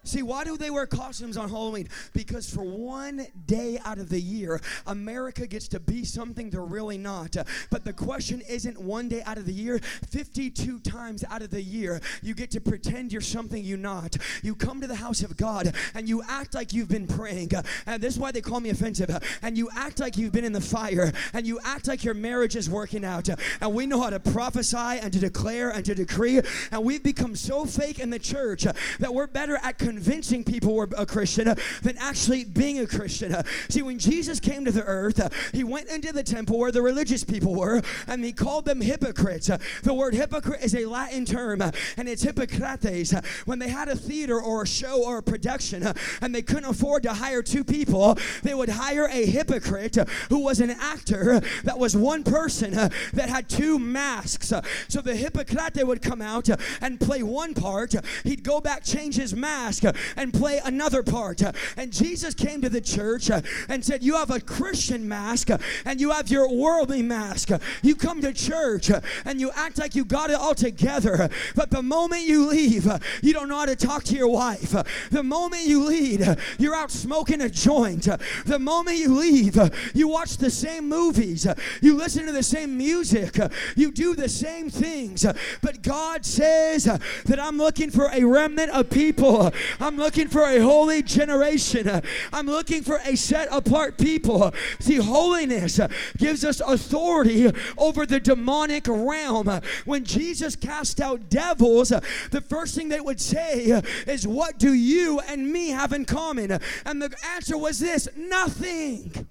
See, 0.06 0.22
why 0.22 0.44
do 0.44 0.56
they 0.56 0.70
wear 0.70 0.86
costumes 0.86 1.36
on 1.36 1.50
Halloween? 1.50 1.90
Because 2.14 2.50
for 2.50 2.64
one 2.64 3.26
day 3.48 3.80
out 3.84 3.98
of 3.98 4.10
the 4.10 4.22
year, 4.22 4.62
America 4.86 5.48
gets 5.48 5.68
to 5.70 5.80
be 5.80 6.06
something 6.06 6.50
they're 6.50 6.62
really 6.62 6.98
not. 6.98 7.36
But 7.72 7.84
the 7.84 7.94
question 7.94 8.42
isn't 8.48 8.80
one 8.80 9.10
day 9.10 9.24
out 9.24 9.38
of 9.38 9.46
the 9.46 9.54
year, 9.54 9.80
52 10.10 10.80
times 10.80 11.24
out 11.30 11.42
of 11.42 11.50
the 11.50 11.62
year, 11.62 12.00
you 12.22 12.36
get 12.36 12.52
to 12.52 12.62
pretend 12.62 13.12
you're 13.12 13.22
something 13.22 13.64
you're 13.64 13.78
not. 13.78 14.16
You 14.44 14.56
come 14.56 14.80
to 14.82 14.88
the 14.88 14.96
house 14.96 15.24
of 15.24 15.36
God 15.38 15.74
and 15.96 16.08
you 16.08 16.22
act 16.30 16.54
like 16.54 16.72
you've 16.72 16.88
been 16.88 17.08
praying. 17.08 17.52
And 17.86 18.02
this 18.02 18.14
is 18.14 18.20
why 18.20 18.32
they 18.32 18.42
call 18.42 18.60
me 18.60 18.70
offensive. 18.70 19.10
And 19.42 19.58
you 19.58 19.70
act 19.76 20.00
like 20.00 20.18
you've 20.18 20.32
been 20.32 20.46
in 20.46 20.54
the 20.54 20.62
fire. 20.62 21.12
And 21.34 21.48
you 21.48 21.60
act 21.64 21.88
like 21.88 22.04
your 22.04 22.14
marriage 22.14 22.56
is 22.56 22.70
working 22.70 23.04
out. 23.04 23.28
And 23.60 23.74
we 23.74 23.88
know 23.88 24.00
how 24.00 24.12
to 24.12 24.20
prophesy 24.20 24.78
and 24.78 25.12
to 25.12 25.20
declare 25.20 25.72
and 25.72 25.84
to 25.86 25.96
decree. 25.96 26.42
And 26.72 26.84
we've 26.84 27.04
become 27.04 27.36
so 27.36 27.66
fake 27.66 28.00
in 28.00 28.12
the 28.12 28.20
church 28.20 28.64
that 29.00 29.14
we're 29.14 29.28
better 29.28 29.58
at 29.64 29.80
convincing 29.96 30.44
people 30.44 30.75
we're 30.75 30.88
a 30.98 31.06
Christian 31.06 31.48
uh, 31.48 31.56
than 31.82 31.98
actually 31.98 32.44
being 32.44 32.80
a 32.80 32.86
Christian. 32.86 33.34
Uh, 33.34 33.44
see, 33.70 33.82
when 33.82 33.98
Jesus 33.98 34.42
came 34.42 34.66
to 34.66 34.72
the 34.72 34.84
earth, 34.84 35.22
uh, 35.22 35.30
he 35.54 35.64
went 35.64 35.88
into 35.88 36.12
the 36.12 36.22
temple 36.22 36.60
where 36.60 36.72
the 36.72 36.82
religious 36.82 37.24
people 37.24 37.56
were 37.56 37.82
and 38.06 38.22
he 38.22 38.34
called 38.34 38.66
them 38.66 38.82
hypocrites. 38.82 39.50
Uh, 39.50 39.58
the 39.84 39.94
word 39.94 40.14
hypocrite 40.14 40.62
is 40.62 40.75
a 40.75 40.86
Latin 40.86 41.24
term 41.24 41.62
uh, 41.62 41.72
and 41.96 42.10
it's 42.10 42.24
Hippocrates. 42.24 43.14
Uh, 43.14 43.22
when 43.46 43.58
they 43.58 43.70
had 43.70 43.88
a 43.88 43.96
theater 43.96 44.42
or 44.42 44.64
a 44.64 44.68
show 44.68 45.02
or 45.02 45.20
a 45.20 45.24
production 45.24 45.88
and 46.22 46.36
they 46.36 46.42
couldn't 46.42 46.66
afford 46.66 47.04
to 47.04 47.14
hire 47.14 47.42
two 47.42 47.64
people, 47.64 48.18
they 48.44 48.54
would 48.54 48.68
hire 48.68 49.08
a 49.10 49.25
hypocrite 49.25 49.96
who 50.28 50.40
was 50.40 50.60
an 50.60 50.72
actor 50.72 51.40
that 51.64 51.80
was 51.80 51.96
one 51.96 52.22
person 52.25 52.72
that 52.72 53.30
had 53.30 53.48
two 53.48 53.80
masks. 53.80 54.52
So 54.90 55.00
the 55.00 55.16
Hippocrate 55.16 55.88
would 55.88 56.02
come 56.02 56.22
out 56.22 56.50
and 56.82 57.00
play 57.00 57.24
one 57.24 57.54
part, 57.54 57.96
he'd 58.25 58.44
go 58.44 58.60
back, 58.60 58.84
change 58.84 59.16
his 59.16 59.34
mask, 59.34 59.85
and 60.15 60.34
play 60.34 60.60
another 60.63 61.04
part. 61.04 61.42
And 61.77 61.92
Jesus 61.92 62.34
came 62.34 62.62
to 62.62 62.70
the 62.70 62.82
church 62.82 63.30
and 63.30 63.84
said, 63.84 64.04
You 64.04 64.15
have 64.15 64.32
a 64.32 64.39
Christian 64.39 65.08
mask 65.08 65.50
and 65.86 66.01
you 66.01 66.12
have 66.12 66.30
your 66.30 66.51
worldly 66.51 67.01
mask. 67.01 67.50
You 67.82 67.96
come 67.96 68.22
to 68.22 68.34
church 68.34 68.89
and 69.25 69.39
you 69.39 69.51
act 69.56 69.77
like 69.77 69.96
you 69.96 70.06
got 70.06 70.30
it 70.30 70.36
all 70.36 70.56
together. 70.56 71.30
But 71.56 71.72
the 71.72 71.84
moment 71.84 72.24
you 72.24 72.48
leave, 72.48 72.88
you 73.22 73.34
don't 73.34 73.50
know 73.50 73.60
how 73.60 73.65
to 73.65 73.75
talk 73.75 74.04
to 74.06 74.15
your 74.15 74.27
wife. 74.27 74.75
The 75.12 75.24
moment 75.24 75.63
you 75.63 75.86
leave, 75.86 76.27
you're 76.58 76.75
out 76.75 76.92
smoking 76.92 77.42
a 77.42 77.50
joint. 77.50 78.08
The 78.46 78.60
moment 78.60 78.98
you 78.98 79.15
leave, 79.15 79.58
you 79.94 80.08
watch 80.08 80.38
the 80.38 80.50
same 80.50 80.89
movies. 80.89 81.48
You 81.82 81.96
listen 81.96 82.25
to 82.25 82.32
the 82.32 82.44
same 82.44 82.77
music. 82.77 83.38
You 83.75 83.92
do 83.92 84.15
the 84.15 84.30
same 84.30 84.70
things. 84.70 85.25
But 85.62 85.82
God 85.82 86.25
says 86.25 86.84
that 86.84 87.39
I'm 87.39 87.58
looking 87.58 87.92
for 87.92 88.10
a 88.12 88.24
remnant 88.24 88.72
of 88.72 88.89
people 88.89 89.51
I'm 89.79 89.98
looking 89.98 90.27
for 90.27 90.41
a 90.41 90.60
holy 90.60 91.03
generation. 91.03 92.01
I'm 92.32 92.48
looking 92.48 92.84
for 92.84 93.00
a 93.05 93.15
set 93.15 93.48
apart 93.51 93.98
people. 93.98 94.53
See, 94.79 94.98
holiness 94.98 95.79
gives 96.17 96.44
us 96.44 96.62
authority 96.62 97.51
over 97.77 98.05
the 98.05 98.20
demonic 98.20 98.88
realm. 98.88 99.62
When 99.86 100.03
Jesus 100.03 100.55
cast 100.55 101.01
out 101.01 101.29
devils, 101.29 101.89
the 101.89 102.41
first 102.41 102.75
thing 102.75 102.89
they 102.89 103.01
would 103.01 103.22
say 103.22 103.82
is, 104.08 104.27
What 104.27 104.58
do 104.58 104.74
you 104.74 105.20
and 105.22 105.51
me 105.51 105.70
have 105.70 105.94
in 105.94 106.05
common? 106.05 106.60
And 106.86 107.01
the 107.01 107.15
answer 107.36 107.58
was 107.58 107.79
this 107.79 108.08
nothing. 108.15 109.27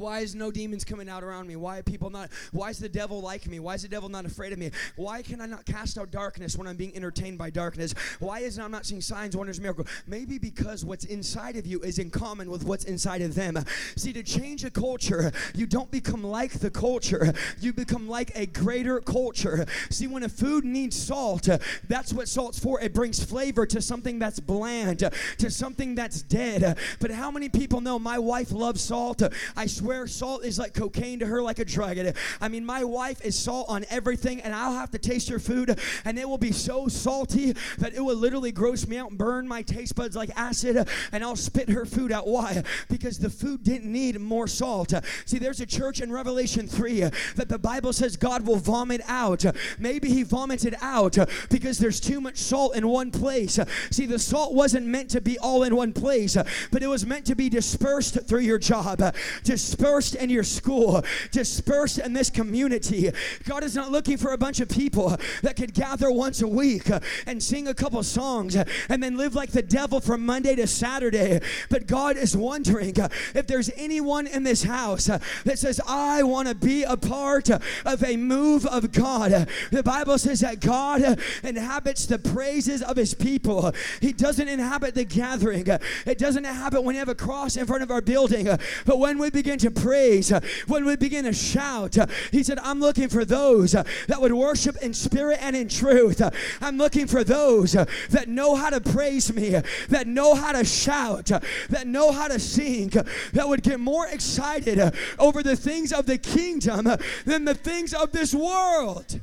Why 0.00 0.20
is 0.20 0.34
no 0.34 0.50
demons 0.50 0.82
coming 0.82 1.10
out 1.10 1.22
around 1.22 1.46
me? 1.46 1.56
Why 1.56 1.78
are 1.78 1.82
people 1.82 2.08
not? 2.08 2.30
Why 2.52 2.70
is 2.70 2.78
the 2.78 2.88
devil 2.88 3.20
like 3.20 3.46
me? 3.46 3.60
Why 3.60 3.74
is 3.74 3.82
the 3.82 3.88
devil 3.88 4.08
not 4.08 4.24
afraid 4.24 4.52
of 4.54 4.58
me? 4.58 4.70
Why 4.96 5.20
can 5.20 5.42
I 5.42 5.46
not 5.46 5.66
cast 5.66 5.98
out 5.98 6.10
darkness 6.10 6.56
when 6.56 6.66
I'm 6.66 6.76
being 6.76 6.96
entertained 6.96 7.36
by 7.36 7.50
darkness? 7.50 7.94
Why 8.18 8.40
is 8.40 8.58
I'm 8.58 8.70
not 8.70 8.86
seeing 8.86 9.02
signs, 9.02 9.36
wonders, 9.36 9.60
miracles? 9.60 9.88
Maybe 10.06 10.38
because 10.38 10.86
what's 10.86 11.04
inside 11.04 11.56
of 11.56 11.66
you 11.66 11.80
is 11.80 11.98
in 11.98 12.10
common 12.10 12.50
with 12.50 12.64
what's 12.64 12.84
inside 12.84 13.20
of 13.20 13.34
them. 13.34 13.62
See, 13.96 14.14
to 14.14 14.22
change 14.22 14.64
a 14.64 14.70
culture, 14.70 15.32
you 15.54 15.66
don't 15.66 15.90
become 15.90 16.24
like 16.24 16.52
the 16.52 16.70
culture. 16.70 17.34
You 17.60 17.74
become 17.74 18.08
like 18.08 18.32
a 18.34 18.46
greater 18.46 19.00
culture. 19.00 19.66
See, 19.90 20.06
when 20.06 20.22
a 20.22 20.30
food 20.30 20.64
needs 20.64 20.96
salt, 20.96 21.46
that's 21.88 22.12
what 22.14 22.26
salt's 22.26 22.58
for. 22.58 22.80
It 22.80 22.94
brings 22.94 23.22
flavor 23.22 23.66
to 23.66 23.82
something 23.82 24.18
that's 24.18 24.40
bland, 24.40 25.00
to 25.38 25.50
something 25.50 25.94
that's 25.94 26.22
dead. 26.22 26.78
But 27.00 27.10
how 27.10 27.30
many 27.30 27.50
people 27.50 27.82
know 27.82 27.98
my 27.98 28.18
wife 28.18 28.50
loves 28.50 28.80
salt? 28.80 29.22
I 29.56 29.66
swear 29.66 29.89
swear 29.90 30.06
salt 30.06 30.44
is 30.44 30.56
like 30.56 30.72
cocaine 30.72 31.18
to 31.18 31.26
her, 31.26 31.42
like 31.42 31.58
a 31.58 31.64
drug. 31.64 31.98
I 32.40 32.46
mean, 32.46 32.64
my 32.64 32.84
wife 32.84 33.24
is 33.24 33.36
salt 33.36 33.66
on 33.68 33.84
everything, 33.90 34.40
and 34.40 34.54
I'll 34.54 34.74
have 34.74 34.92
to 34.92 34.98
taste 34.98 35.28
her 35.30 35.40
food, 35.40 35.76
and 36.04 36.16
it 36.16 36.28
will 36.28 36.38
be 36.38 36.52
so 36.52 36.86
salty 36.86 37.54
that 37.78 37.94
it 37.94 38.00
will 38.00 38.14
literally 38.14 38.52
gross 38.52 38.86
me 38.86 38.98
out 38.98 39.10
and 39.10 39.18
burn 39.18 39.48
my 39.48 39.62
taste 39.62 39.96
buds 39.96 40.14
like 40.14 40.30
acid, 40.36 40.88
and 41.10 41.24
I'll 41.24 41.34
spit 41.34 41.70
her 41.70 41.84
food 41.84 42.12
out. 42.12 42.28
Why? 42.28 42.62
Because 42.88 43.18
the 43.18 43.30
food 43.30 43.64
didn't 43.64 43.90
need 43.90 44.20
more 44.20 44.46
salt. 44.46 44.94
See, 45.24 45.38
there's 45.38 45.60
a 45.60 45.66
church 45.66 46.00
in 46.00 46.12
Revelation 46.12 46.68
3 46.68 47.00
that 47.34 47.48
the 47.48 47.58
Bible 47.58 47.92
says 47.92 48.16
God 48.16 48.46
will 48.46 48.58
vomit 48.58 49.00
out. 49.08 49.44
Maybe 49.76 50.08
He 50.08 50.22
vomited 50.22 50.76
out 50.80 51.18
because 51.50 51.78
there's 51.78 51.98
too 51.98 52.20
much 52.20 52.36
salt 52.36 52.76
in 52.76 52.86
one 52.86 53.10
place. 53.10 53.58
See, 53.90 54.06
the 54.06 54.20
salt 54.20 54.54
wasn't 54.54 54.86
meant 54.86 55.10
to 55.10 55.20
be 55.20 55.36
all 55.36 55.64
in 55.64 55.74
one 55.74 55.92
place, 55.92 56.36
but 56.70 56.80
it 56.80 56.86
was 56.86 57.04
meant 57.04 57.24
to 57.26 57.34
be 57.34 57.48
dispersed 57.48 58.16
through 58.28 58.42
your 58.42 58.58
job, 58.60 59.02
dispersed 59.42 59.79
dispersed 59.80 60.14
in 60.14 60.28
your 60.28 60.42
school, 60.42 61.02
dispersed 61.30 61.98
in 61.98 62.12
this 62.12 62.28
community. 62.28 63.10
God 63.48 63.64
is 63.64 63.74
not 63.74 63.90
looking 63.90 64.18
for 64.18 64.32
a 64.32 64.38
bunch 64.38 64.60
of 64.60 64.68
people 64.68 65.16
that 65.42 65.56
could 65.56 65.72
gather 65.72 66.10
once 66.10 66.42
a 66.42 66.46
week 66.46 66.90
and 67.26 67.42
sing 67.42 67.66
a 67.66 67.72
couple 67.72 68.02
songs 68.02 68.56
and 68.56 69.02
then 69.02 69.16
live 69.16 69.34
like 69.34 69.52
the 69.52 69.62
devil 69.62 69.98
from 69.98 70.26
Monday 70.26 70.54
to 70.56 70.66
Saturday. 70.66 71.40
But 71.70 71.86
God 71.86 72.18
is 72.18 72.36
wondering 72.36 72.94
if 73.34 73.46
there's 73.46 73.70
anyone 73.74 74.26
in 74.26 74.42
this 74.42 74.64
house 74.64 75.06
that 75.06 75.58
says, 75.58 75.80
I 75.88 76.24
want 76.24 76.48
to 76.48 76.54
be 76.54 76.82
a 76.82 76.98
part 76.98 77.48
of 77.48 78.04
a 78.04 78.18
move 78.18 78.66
of 78.66 78.92
God. 78.92 79.48
The 79.70 79.82
Bible 79.82 80.18
says 80.18 80.40
that 80.40 80.60
God 80.60 81.18
inhabits 81.42 82.04
the 82.04 82.18
praises 82.18 82.82
of 82.82 82.98
his 82.98 83.14
people. 83.14 83.72
He 84.02 84.12
doesn't 84.12 84.46
inhabit 84.46 84.94
the 84.94 85.06
gathering. 85.06 85.66
It 86.04 86.18
doesn't 86.18 86.44
happen 86.44 86.84
when 86.84 86.96
you 86.96 86.98
have 86.98 87.08
a 87.08 87.14
cross 87.14 87.56
in 87.56 87.66
front 87.66 87.82
of 87.82 87.90
our 87.90 88.02
building. 88.02 88.46
But 88.84 88.98
when 88.98 89.16
we 89.16 89.30
begin 89.30 89.58
to 89.60 89.70
praise, 89.70 90.30
when 90.66 90.84
we 90.84 90.96
begin 90.96 91.24
to 91.24 91.32
shout, 91.32 91.96
He 92.30 92.42
said, 92.42 92.58
I'm 92.58 92.80
looking 92.80 93.08
for 93.08 93.24
those 93.24 93.72
that 93.72 94.20
would 94.20 94.32
worship 94.32 94.76
in 94.82 94.92
spirit 94.92 95.38
and 95.40 95.54
in 95.56 95.68
truth. 95.68 96.22
I'm 96.60 96.76
looking 96.76 97.06
for 97.06 97.24
those 97.24 97.72
that 97.72 98.28
know 98.28 98.54
how 98.54 98.70
to 98.70 98.80
praise 98.80 99.32
me, 99.32 99.60
that 99.88 100.06
know 100.06 100.34
how 100.34 100.52
to 100.52 100.64
shout, 100.64 101.26
that 101.70 101.86
know 101.86 102.12
how 102.12 102.28
to 102.28 102.38
sing, 102.38 102.88
that 102.88 103.48
would 103.48 103.62
get 103.62 103.80
more 103.80 104.06
excited 104.06 104.94
over 105.18 105.42
the 105.42 105.56
things 105.56 105.92
of 105.92 106.06
the 106.06 106.18
kingdom 106.18 106.88
than 107.24 107.44
the 107.44 107.54
things 107.54 107.94
of 107.94 108.12
this 108.12 108.34
world. 108.34 109.20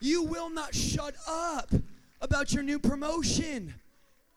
You 0.00 0.24
will 0.24 0.50
not 0.50 0.74
shut 0.74 1.14
up 1.26 1.70
about 2.20 2.52
your 2.52 2.62
new 2.62 2.78
promotion. 2.78 3.74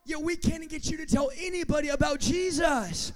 Yet 0.05 0.21
we 0.21 0.37
can't 0.37 0.69
get 0.69 0.89
you 0.89 0.97
to 0.97 1.05
tell 1.05 1.29
anybody 1.37 1.89
about 1.89 2.19
Jesus. 2.21 3.11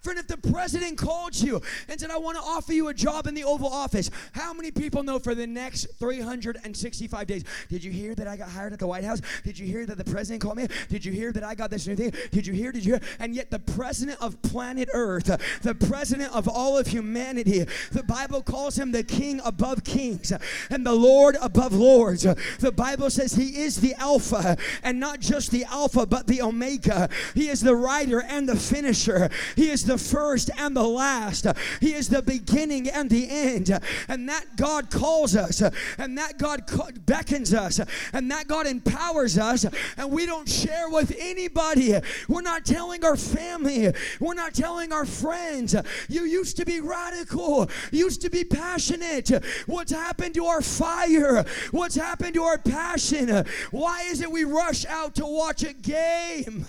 Friend, 0.00 0.18
if 0.18 0.28
the 0.28 0.36
president 0.36 0.98
called 0.98 1.34
you 1.34 1.60
and 1.88 1.98
said, 1.98 2.10
I 2.10 2.18
want 2.18 2.36
to 2.36 2.42
offer 2.42 2.72
you 2.72 2.88
a 2.88 2.94
job 2.94 3.26
in 3.26 3.34
the 3.34 3.44
Oval 3.44 3.68
Office, 3.68 4.10
how 4.32 4.52
many 4.52 4.70
people 4.70 5.02
know 5.02 5.18
for 5.18 5.34
the 5.34 5.46
next 5.46 5.86
365 5.98 7.26
days? 7.26 7.44
Did 7.68 7.82
you 7.82 7.90
hear 7.90 8.14
that 8.14 8.28
I 8.28 8.36
got 8.36 8.48
hired 8.48 8.72
at 8.72 8.78
the 8.78 8.86
White 8.86 9.04
House? 9.04 9.20
Did 9.42 9.58
you 9.58 9.66
hear 9.66 9.84
that 9.86 9.98
the 9.98 10.04
president 10.04 10.42
called 10.42 10.58
me? 10.58 10.68
Did 10.88 11.04
you 11.04 11.12
hear 11.12 11.32
that 11.32 11.42
I 11.42 11.54
got 11.54 11.70
this 11.70 11.86
new 11.86 11.96
thing? 11.96 12.12
Did 12.30 12.46
you 12.46 12.54
hear? 12.54 12.70
Did 12.70 12.84
you 12.84 12.92
hear? 12.94 13.02
And 13.18 13.34
yet, 13.34 13.50
the 13.50 13.58
president 13.58 14.20
of 14.20 14.40
planet 14.42 14.88
Earth, 14.92 15.26
the 15.62 15.74
president 15.74 16.32
of 16.32 16.46
all 16.46 16.78
of 16.78 16.86
humanity, 16.86 17.64
the 17.90 18.02
Bible 18.02 18.42
calls 18.42 18.78
him 18.78 18.92
the 18.92 19.02
king 19.02 19.40
above 19.44 19.82
kings 19.82 20.32
and 20.70 20.86
the 20.86 20.94
Lord 20.94 21.36
above 21.40 21.72
lords. 21.72 22.22
The 22.22 22.72
Bible 22.72 23.10
says 23.10 23.34
he 23.34 23.62
is 23.62 23.80
the 23.80 23.94
Alpha 23.94 24.56
and 24.82 25.00
not 25.00 25.20
just 25.20 25.50
the 25.50 25.64
Alpha, 25.64 26.06
but 26.06 26.26
the 26.26 26.42
Omega. 26.42 27.08
He 27.34 27.48
is 27.48 27.60
the 27.60 27.74
writer 27.74 28.22
and 28.22 28.48
the 28.48 28.56
finisher. 28.56 29.30
He 29.56 29.70
is 29.70 29.84
the 29.86 29.98
first 29.98 30.50
and 30.58 30.76
the 30.76 30.82
last. 30.82 31.46
He 31.80 31.94
is 31.94 32.08
the 32.08 32.22
beginning 32.22 32.88
and 32.88 33.08
the 33.08 33.28
end. 33.28 33.70
And 34.08 34.28
that 34.28 34.56
God 34.56 34.90
calls 34.90 35.36
us, 35.36 35.62
and 35.98 36.18
that 36.18 36.38
God 36.38 36.64
beckons 37.06 37.54
us, 37.54 37.80
and 38.12 38.30
that 38.30 38.48
God 38.48 38.66
empowers 38.66 39.38
us, 39.38 39.64
and 39.96 40.10
we 40.10 40.26
don't 40.26 40.48
share 40.48 40.88
with 40.90 41.14
anybody. 41.18 41.94
We're 42.28 42.42
not 42.42 42.64
telling 42.64 43.04
our 43.04 43.16
family, 43.16 43.92
we're 44.20 44.34
not 44.34 44.54
telling 44.54 44.92
our 44.92 45.06
friends. 45.06 45.74
You 46.08 46.22
used 46.22 46.56
to 46.58 46.64
be 46.64 46.80
radical, 46.80 47.70
used 47.90 48.22
to 48.22 48.30
be 48.30 48.44
passionate. 48.44 49.30
What's 49.66 49.92
happened 49.92 50.34
to 50.34 50.46
our 50.46 50.62
fire? 50.62 51.44
What's 51.70 51.94
happened 51.94 52.34
to 52.34 52.42
our 52.42 52.58
passion? 52.58 53.44
Why 53.70 54.02
is 54.02 54.20
it 54.20 54.30
we 54.30 54.44
rush 54.44 54.84
out 54.86 55.14
to 55.16 55.26
watch 55.26 55.62
a 55.62 55.72
game? 55.72 56.66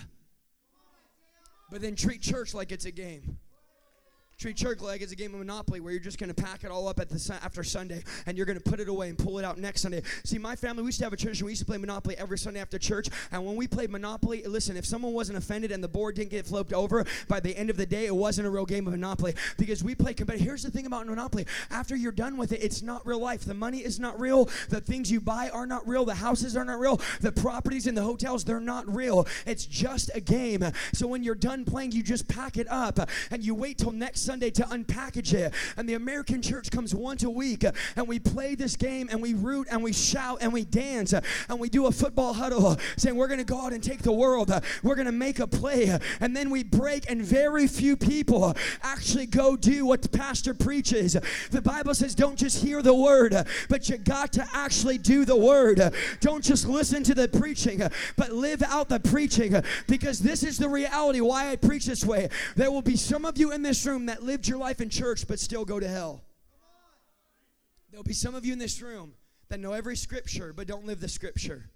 But 1.69 1.81
then 1.81 1.95
treat 1.95 2.21
church 2.21 2.53
like 2.53 2.71
it's 2.71 2.85
a 2.85 2.91
game. 2.91 3.37
Treat 4.39 4.55
church 4.55 4.81
like 4.81 5.01
it's 5.01 5.11
a 5.11 5.15
game 5.15 5.33
of 5.33 5.39
Monopoly 5.39 5.79
where 5.79 5.91
you're 5.91 5.99
just 5.99 6.19
going 6.19 6.31
to 6.31 6.39
pack 6.39 6.63
it 6.63 6.69
all 6.69 6.87
up 6.87 6.99
at 6.99 7.09
the 7.09 7.39
after 7.43 7.63
Sunday 7.63 8.03
and 8.27 8.37
you're 8.37 8.45
going 8.45 8.59
to 8.59 8.63
put 8.63 8.79
it 8.79 8.87
away 8.87 9.09
and 9.09 9.17
pull 9.17 9.39
it 9.39 9.43
out 9.43 9.57
next 9.57 9.81
Sunday. 9.81 10.03
See, 10.25 10.37
my 10.37 10.55
family, 10.55 10.83
we 10.83 10.89
used 10.89 10.99
to 10.99 11.05
have 11.05 11.13
a 11.13 11.17
church 11.17 11.39
and 11.39 11.47
we 11.47 11.53
used 11.53 11.61
to 11.61 11.65
play 11.65 11.79
Monopoly 11.79 12.15
every 12.19 12.37
Sunday 12.37 12.59
after 12.59 12.77
church. 12.77 13.09
And 13.31 13.43
when 13.47 13.55
we 13.55 13.65
played 13.65 13.89
Monopoly, 13.89 14.43
listen, 14.43 14.77
if 14.77 14.85
someone 14.85 15.13
wasn't 15.13 15.39
offended 15.39 15.71
and 15.71 15.83
the 15.83 15.87
board 15.87 16.13
didn't 16.13 16.29
get 16.29 16.45
flipped 16.45 16.71
over, 16.71 17.03
by 17.27 17.39
the 17.39 17.57
end 17.57 17.71
of 17.71 17.77
the 17.77 17.87
day, 17.87 18.05
it 18.05 18.15
wasn't 18.15 18.45
a 18.45 18.51
real 18.51 18.67
game 18.67 18.85
of 18.85 18.93
Monopoly 18.93 19.33
because 19.57 19.83
we 19.83 19.95
play 19.95 20.13
competitive. 20.13 20.45
Here's 20.45 20.61
the 20.61 20.69
thing 20.69 20.85
about 20.85 21.07
Monopoly 21.07 21.47
after 21.71 21.95
you're 21.95 22.11
done 22.11 22.37
with 22.37 22.51
it, 22.51 22.61
it's 22.61 22.83
not 22.83 23.07
real 23.07 23.19
life. 23.19 23.43
The 23.43 23.55
money 23.55 23.79
is 23.79 23.99
not 23.99 24.19
real. 24.19 24.51
The 24.69 24.81
things 24.81 25.11
you 25.11 25.19
buy 25.19 25.49
are 25.49 25.65
not 25.65 25.87
real. 25.87 26.05
The 26.05 26.13
houses 26.13 26.55
are 26.55 26.63
not 26.63 26.77
real. 26.77 27.01
The 27.21 27.31
properties 27.31 27.87
and 27.87 27.97
the 27.97 28.03
hotels, 28.03 28.43
they're 28.43 28.59
not 28.59 28.87
real. 28.87 29.25
It's 29.47 29.65
just 29.65 30.11
a 30.13 30.21
game. 30.21 30.63
So 30.93 31.07
when 31.07 31.23
you're 31.23 31.33
done 31.33 31.65
playing, 31.65 31.93
you 31.93 32.03
just 32.03 32.27
pack 32.27 32.57
it 32.57 32.69
up 32.69 32.99
and 33.31 33.43
you 33.43 33.55
wait 33.55 33.79
till 33.79 33.91
next 33.91 34.26
Sunday 34.27 34.51
to 34.51 34.63
unpackage 34.63 35.33
it. 35.33 35.53
And 35.77 35.87
the 35.87 35.93
American 35.93 36.41
church 36.41 36.69
comes 36.69 36.93
once 36.93 37.23
a 37.23 37.29
week 37.29 37.63
and 37.95 38.07
we 38.09 38.19
play 38.19 38.55
this 38.55 38.75
game 38.75 39.07
and 39.09 39.21
we 39.21 39.33
root 39.33 39.69
and 39.71 39.81
we 39.81 39.93
shout 39.93 40.39
and 40.41 40.51
we 40.51 40.65
dance 40.65 41.13
and 41.13 41.57
we 41.57 41.69
do 41.69 41.85
a 41.85 41.93
football 41.93 42.33
huddle 42.33 42.75
saying 42.97 43.15
we're 43.15 43.29
going 43.29 43.39
to 43.39 43.45
go 43.45 43.61
out 43.61 43.71
and 43.71 43.81
take 43.81 44.01
the 44.01 44.11
world. 44.11 44.51
We're 44.83 44.95
going 44.95 45.05
to 45.05 45.13
make 45.13 45.39
a 45.39 45.47
play. 45.47 45.97
And 46.19 46.35
then 46.35 46.49
we 46.49 46.65
break 46.65 47.09
and 47.09 47.23
very 47.23 47.67
few 47.67 47.95
people 47.95 48.53
actually 48.83 49.27
go 49.27 49.55
do 49.55 49.85
what 49.85 50.01
the 50.01 50.09
pastor 50.09 50.53
preaches. 50.53 51.15
The 51.49 51.61
Bible 51.61 51.93
says 51.93 52.13
don't 52.13 52.37
just 52.37 52.61
hear 52.61 52.81
the 52.81 52.93
word, 52.93 53.33
but 53.69 53.87
you 53.87 53.97
got 53.97 54.33
to 54.33 54.45
actually 54.51 54.97
do 54.97 55.23
the 55.23 55.37
word. 55.37 55.81
Don't 56.19 56.43
just 56.43 56.67
listen 56.67 57.01
to 57.03 57.15
the 57.15 57.29
preaching, 57.29 57.81
but 58.17 58.33
live 58.33 58.61
out 58.61 58.89
the 58.89 58.99
preaching 58.99 59.55
because 59.87 60.19
this 60.19 60.43
is 60.43 60.57
the 60.57 60.67
reality 60.67 61.21
why 61.21 61.49
I 61.49 61.55
preach 61.55 61.85
this 61.85 62.03
way. 62.03 62.27
There 62.57 62.69
will 62.69 62.81
be 62.81 62.97
some 62.97 63.23
of 63.23 63.37
you 63.37 63.53
in 63.53 63.61
this 63.61 63.85
room 63.85 64.05
that 64.07 64.16
lived 64.23 64.47
your 64.47 64.57
your 64.57 64.57
life 64.57 64.81
in 64.81 64.89
church 64.89 65.27
but 65.27 65.39
still 65.39 65.65
go 65.65 65.79
to 65.79 65.87
hell. 65.87 66.23
There'll 67.91 68.03
be 68.03 68.13
some 68.13 68.35
of 68.35 68.45
you 68.45 68.53
in 68.53 68.59
this 68.59 68.81
room 68.81 69.13
that 69.49 69.59
know 69.59 69.73
every 69.73 69.95
scripture 69.95 70.53
but 70.53 70.67
don't 70.67 70.85
live 70.85 70.99
the 70.99 71.07
scripture. 71.07 71.69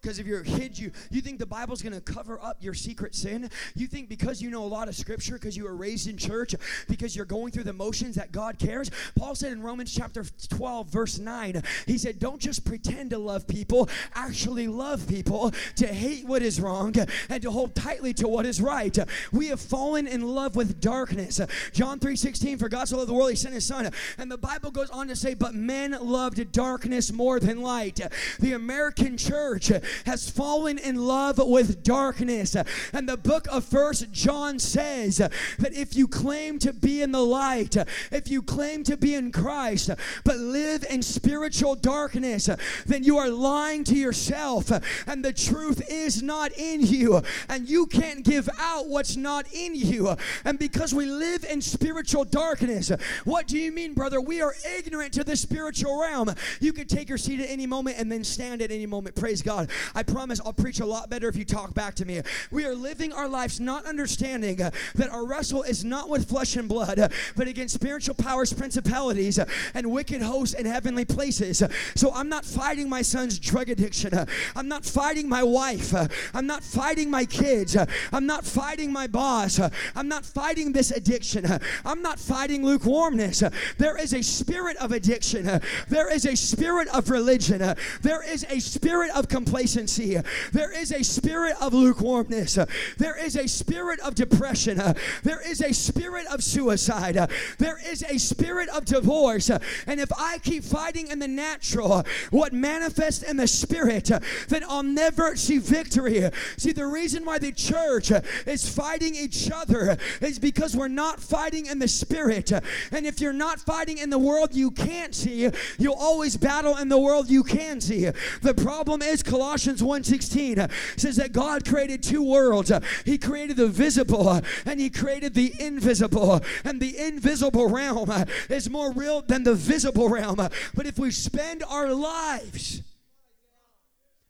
Because 0.00 0.18
if 0.18 0.26
you're 0.26 0.40
a 0.40 0.44
kid, 0.44 0.78
you, 0.78 0.90
you 1.10 1.20
think 1.20 1.38
the 1.38 1.46
Bible's 1.46 1.82
going 1.82 1.92
to 1.92 2.00
cover 2.00 2.42
up 2.42 2.56
your 2.60 2.72
secret 2.72 3.14
sin. 3.14 3.50
You 3.74 3.86
think 3.86 4.08
because 4.08 4.40
you 4.40 4.50
know 4.50 4.64
a 4.64 4.66
lot 4.66 4.88
of 4.88 4.94
scripture, 4.94 5.34
because 5.34 5.56
you 5.56 5.64
were 5.64 5.76
raised 5.76 6.08
in 6.08 6.16
church, 6.16 6.54
because 6.88 7.14
you're 7.14 7.26
going 7.26 7.52
through 7.52 7.64
the 7.64 7.72
motions 7.72 8.14
that 8.16 8.32
God 8.32 8.58
cares. 8.58 8.90
Paul 9.14 9.34
said 9.34 9.52
in 9.52 9.62
Romans 9.62 9.94
chapter 9.94 10.24
12, 10.48 10.88
verse 10.88 11.18
9, 11.18 11.62
he 11.86 11.98
said, 11.98 12.18
Don't 12.18 12.40
just 12.40 12.64
pretend 12.64 13.10
to 13.10 13.18
love 13.18 13.46
people, 13.46 13.90
actually 14.14 14.68
love 14.68 15.06
people, 15.06 15.52
to 15.76 15.86
hate 15.86 16.26
what 16.26 16.42
is 16.42 16.60
wrong, 16.60 16.94
and 17.28 17.42
to 17.42 17.50
hold 17.50 17.74
tightly 17.74 18.14
to 18.14 18.28
what 18.28 18.46
is 18.46 18.60
right. 18.60 18.98
We 19.32 19.48
have 19.48 19.60
fallen 19.60 20.06
in 20.06 20.22
love 20.22 20.56
with 20.56 20.80
darkness. 20.80 21.40
John 21.72 21.98
3 21.98 22.16
16, 22.16 22.56
for 22.56 22.68
God 22.68 22.88
so 22.88 22.96
loved 22.96 23.10
the 23.10 23.14
world, 23.14 23.30
he 23.30 23.36
sent 23.36 23.54
his 23.54 23.66
son. 23.66 23.90
And 24.16 24.30
the 24.30 24.38
Bible 24.38 24.70
goes 24.70 24.90
on 24.90 25.08
to 25.08 25.16
say, 25.16 25.34
But 25.34 25.54
men 25.54 25.96
loved 26.00 26.52
darkness 26.52 27.12
more 27.12 27.38
than 27.38 27.60
light. 27.60 28.00
The 28.38 28.54
American 28.54 29.18
church 29.18 29.70
has 30.06 30.30
fallen 30.30 30.78
in 30.78 30.96
love 30.96 31.38
with 31.38 31.82
darkness. 31.82 32.56
And 32.92 33.08
the 33.08 33.16
book 33.16 33.46
of 33.50 33.64
First 33.64 34.12
John 34.12 34.58
says 34.58 35.18
that 35.18 35.72
if 35.72 35.96
you 35.96 36.08
claim 36.08 36.58
to 36.60 36.72
be 36.72 37.02
in 37.02 37.12
the 37.12 37.24
light, 37.24 37.76
if 38.10 38.28
you 38.28 38.42
claim 38.42 38.84
to 38.84 38.96
be 38.96 39.14
in 39.14 39.32
Christ, 39.32 39.90
but 40.24 40.36
live 40.38 40.84
in 40.88 41.02
spiritual 41.02 41.74
darkness, 41.74 42.48
then 42.86 43.04
you 43.04 43.18
are 43.18 43.28
lying 43.28 43.84
to 43.84 43.94
yourself, 43.94 44.70
and 45.06 45.24
the 45.24 45.32
truth 45.32 45.82
is 45.90 46.22
not 46.22 46.52
in 46.56 46.80
you, 46.80 47.22
and 47.48 47.68
you 47.68 47.86
can't 47.86 48.24
give 48.24 48.48
out 48.58 48.88
what's 48.88 49.16
not 49.16 49.46
in 49.52 49.74
you. 49.74 50.16
And 50.44 50.58
because 50.58 50.94
we 50.94 51.06
live 51.06 51.44
in 51.44 51.60
spiritual 51.60 52.24
darkness, 52.24 52.90
what 53.24 53.46
do 53.46 53.58
you 53.58 53.72
mean, 53.72 53.94
brother? 53.94 54.20
We 54.20 54.40
are 54.40 54.54
ignorant 54.76 55.12
to 55.14 55.24
the 55.24 55.36
spiritual 55.36 56.00
realm. 56.00 56.34
You 56.60 56.72
could 56.72 56.88
take 56.88 57.08
your 57.08 57.18
seat 57.18 57.40
at 57.40 57.48
any 57.48 57.66
moment 57.66 57.96
and 57.98 58.10
then 58.10 58.24
stand 58.24 58.62
at 58.62 58.70
any 58.70 58.86
moment. 58.86 59.16
Praise 59.16 59.42
God. 59.42 59.70
I 59.94 60.02
promise 60.02 60.40
I'll 60.44 60.52
preach 60.52 60.80
a 60.80 60.86
lot 60.86 61.10
better 61.10 61.28
if 61.28 61.36
you 61.36 61.44
talk 61.44 61.74
back 61.74 61.94
to 61.96 62.04
me. 62.04 62.20
We 62.50 62.64
are 62.64 62.74
living 62.74 63.12
our 63.12 63.28
lives 63.28 63.60
not 63.60 63.86
understanding 63.86 64.60
uh, 64.60 64.70
that 64.94 65.10
our 65.10 65.26
wrestle 65.26 65.62
is 65.62 65.84
not 65.84 66.08
with 66.08 66.28
flesh 66.28 66.56
and 66.56 66.68
blood, 66.68 66.98
uh, 66.98 67.08
but 67.36 67.48
against 67.48 67.74
spiritual 67.74 68.14
powers, 68.14 68.52
principalities, 68.52 69.38
uh, 69.38 69.46
and 69.74 69.90
wicked 69.90 70.22
hosts 70.22 70.54
in 70.54 70.66
heavenly 70.66 71.04
places. 71.04 71.62
So 71.94 72.12
I'm 72.12 72.28
not 72.28 72.44
fighting 72.44 72.88
my 72.88 73.02
son's 73.02 73.38
drug 73.38 73.68
addiction. 73.68 74.14
Uh, 74.14 74.26
I'm 74.54 74.68
not 74.68 74.84
fighting 74.84 75.28
my 75.28 75.42
wife. 75.42 75.94
Uh, 75.94 76.08
I'm 76.34 76.46
not 76.46 76.62
fighting 76.62 77.10
my 77.10 77.24
kids. 77.24 77.76
Uh, 77.76 77.86
I'm 78.12 78.26
not 78.26 78.44
fighting 78.44 78.92
my 78.92 79.06
boss. 79.06 79.60
I'm 79.94 80.08
not 80.08 80.24
fighting 80.24 80.72
this 80.72 80.90
addiction. 80.90 81.46
I'm 81.84 82.02
not 82.02 82.18
fighting 82.18 82.64
lukewarmness. 82.64 83.42
There 83.78 83.96
is 83.96 84.12
a 84.12 84.22
spirit 84.22 84.76
of 84.76 84.92
addiction. 84.92 85.60
There 85.88 86.12
is 86.12 86.26
a 86.26 86.36
spirit 86.36 86.88
of 86.88 87.10
religion. 87.10 87.74
There 88.02 88.22
is 88.22 88.44
a 88.48 88.60
spirit 88.60 89.10
of 89.14 89.28
complacency 89.28 89.69
complacency. 89.70 90.20
There 90.52 90.72
is 90.72 90.92
a 90.92 91.02
spirit 91.02 91.56
of 91.60 91.72
lukewarmness. 91.72 92.58
There 92.98 93.16
is 93.16 93.36
a 93.36 93.46
spirit 93.46 94.00
of 94.00 94.14
depression. 94.14 94.80
There 95.22 95.40
is 95.46 95.60
a 95.60 95.72
spirit 95.72 96.26
of 96.26 96.42
suicide. 96.42 97.30
There 97.58 97.78
is 97.84 98.02
a 98.02 98.18
spirit 98.18 98.68
of 98.70 98.84
divorce. 98.84 99.50
And 99.86 100.00
if 100.00 100.10
I 100.16 100.38
keep 100.38 100.64
fighting 100.64 101.08
in 101.08 101.18
the 101.18 101.28
natural, 101.28 102.04
what 102.30 102.52
manifests 102.52 103.22
in 103.22 103.36
the 103.36 103.46
spirit, 103.46 104.10
then 104.48 104.64
I'll 104.68 104.82
never 104.82 105.36
see 105.36 105.58
victory. 105.58 106.28
See, 106.56 106.72
the 106.72 106.86
reason 106.86 107.24
why 107.24 107.38
the 107.38 107.52
church 107.52 108.10
is 108.46 108.68
fighting 108.68 109.14
each 109.14 109.50
other 109.50 109.96
is 110.20 110.38
because 110.38 110.76
we're 110.76 110.88
not 110.88 111.20
fighting 111.20 111.66
in 111.66 111.78
the 111.78 111.88
spirit. 111.88 112.52
And 112.92 113.06
if 113.06 113.20
you're 113.20 113.32
not 113.32 113.60
fighting 113.60 113.98
in 113.98 114.10
the 114.10 114.18
world 114.18 114.54
you 114.54 114.70
can't 114.70 115.14
see, 115.14 115.48
you'll 115.78 115.94
always 115.94 116.36
battle 116.36 116.76
in 116.76 116.88
the 116.88 116.98
world 116.98 117.30
you 117.30 117.42
can 117.42 117.80
see. 117.80 118.10
The 118.42 118.54
problem 118.54 119.02
is 119.02 119.22
Colossians 119.22 119.59
Colossians 119.60 119.82
1:16 119.82 120.58
uh, 120.58 120.68
says 120.96 121.16
that 121.16 121.32
God 121.32 121.66
created 121.66 122.02
two 122.02 122.22
worlds. 122.22 122.70
Uh, 122.70 122.80
he 123.04 123.18
created 123.18 123.58
the 123.58 123.68
visible 123.68 124.26
uh, 124.26 124.40
and 124.64 124.80
he 124.80 124.88
created 124.88 125.34
the 125.34 125.52
invisible. 125.60 126.40
And 126.64 126.80
the 126.80 126.96
invisible 126.96 127.68
realm 127.68 128.10
is 128.48 128.70
more 128.70 128.90
real 128.92 129.20
than 129.20 129.42
the 129.42 129.54
visible 129.54 130.08
realm. 130.08 130.36
But 130.36 130.86
if 130.86 130.98
we 130.98 131.10
spend 131.10 131.62
our 131.68 131.92
lives 131.92 132.82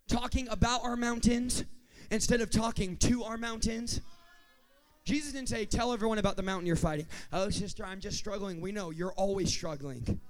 talking 0.08 0.48
about 0.48 0.82
our 0.82 0.96
mountains 0.96 1.64
instead 2.10 2.40
of 2.40 2.50
talking 2.50 2.96
to 2.96 3.22
our 3.22 3.36
mountains, 3.36 4.00
Jesus 5.04 5.32
didn't 5.32 5.48
say, 5.48 5.64
Tell 5.64 5.92
everyone 5.92 6.18
about 6.18 6.36
the 6.36 6.42
mountain 6.42 6.66
you're 6.66 6.74
fighting. 6.74 7.06
Oh, 7.32 7.50
sister, 7.50 7.86
I'm 7.86 8.00
just 8.00 8.18
struggling. 8.18 8.60
We 8.60 8.72
know 8.72 8.90
you're 8.90 9.12
always 9.12 9.52
struggling. 9.52 10.20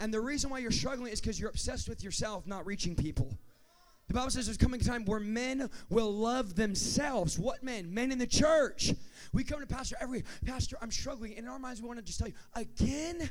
And 0.00 0.14
the 0.14 0.20
reason 0.20 0.48
why 0.48 0.60
you're 0.60 0.70
struggling 0.70 1.12
is 1.12 1.20
because 1.20 1.38
you're 1.38 1.50
obsessed 1.50 1.86
with 1.86 2.02
yourself, 2.02 2.46
not 2.46 2.64
reaching 2.64 2.94
people. 2.94 3.36
The 4.08 4.14
Bible 4.14 4.30
says 4.30 4.46
there's 4.46 4.56
coming 4.56 4.80
a 4.80 4.84
time 4.84 5.04
where 5.04 5.20
men 5.20 5.68
will 5.90 6.10
love 6.10 6.54
themselves. 6.54 7.38
What 7.38 7.62
men? 7.62 7.92
Men 7.92 8.10
in 8.10 8.18
the 8.18 8.26
church. 8.26 8.94
We 9.34 9.44
come 9.44 9.60
to 9.60 9.66
Pastor 9.66 9.96
every 10.00 10.24
Pastor, 10.46 10.78
I'm 10.80 10.90
struggling. 10.90 11.32
And 11.32 11.40
In 11.40 11.48
our 11.48 11.58
minds, 11.58 11.82
we 11.82 11.88
want 11.88 11.98
to 11.98 12.04
just 12.04 12.18
tell 12.18 12.28
you, 12.28 12.34
again? 12.54 13.30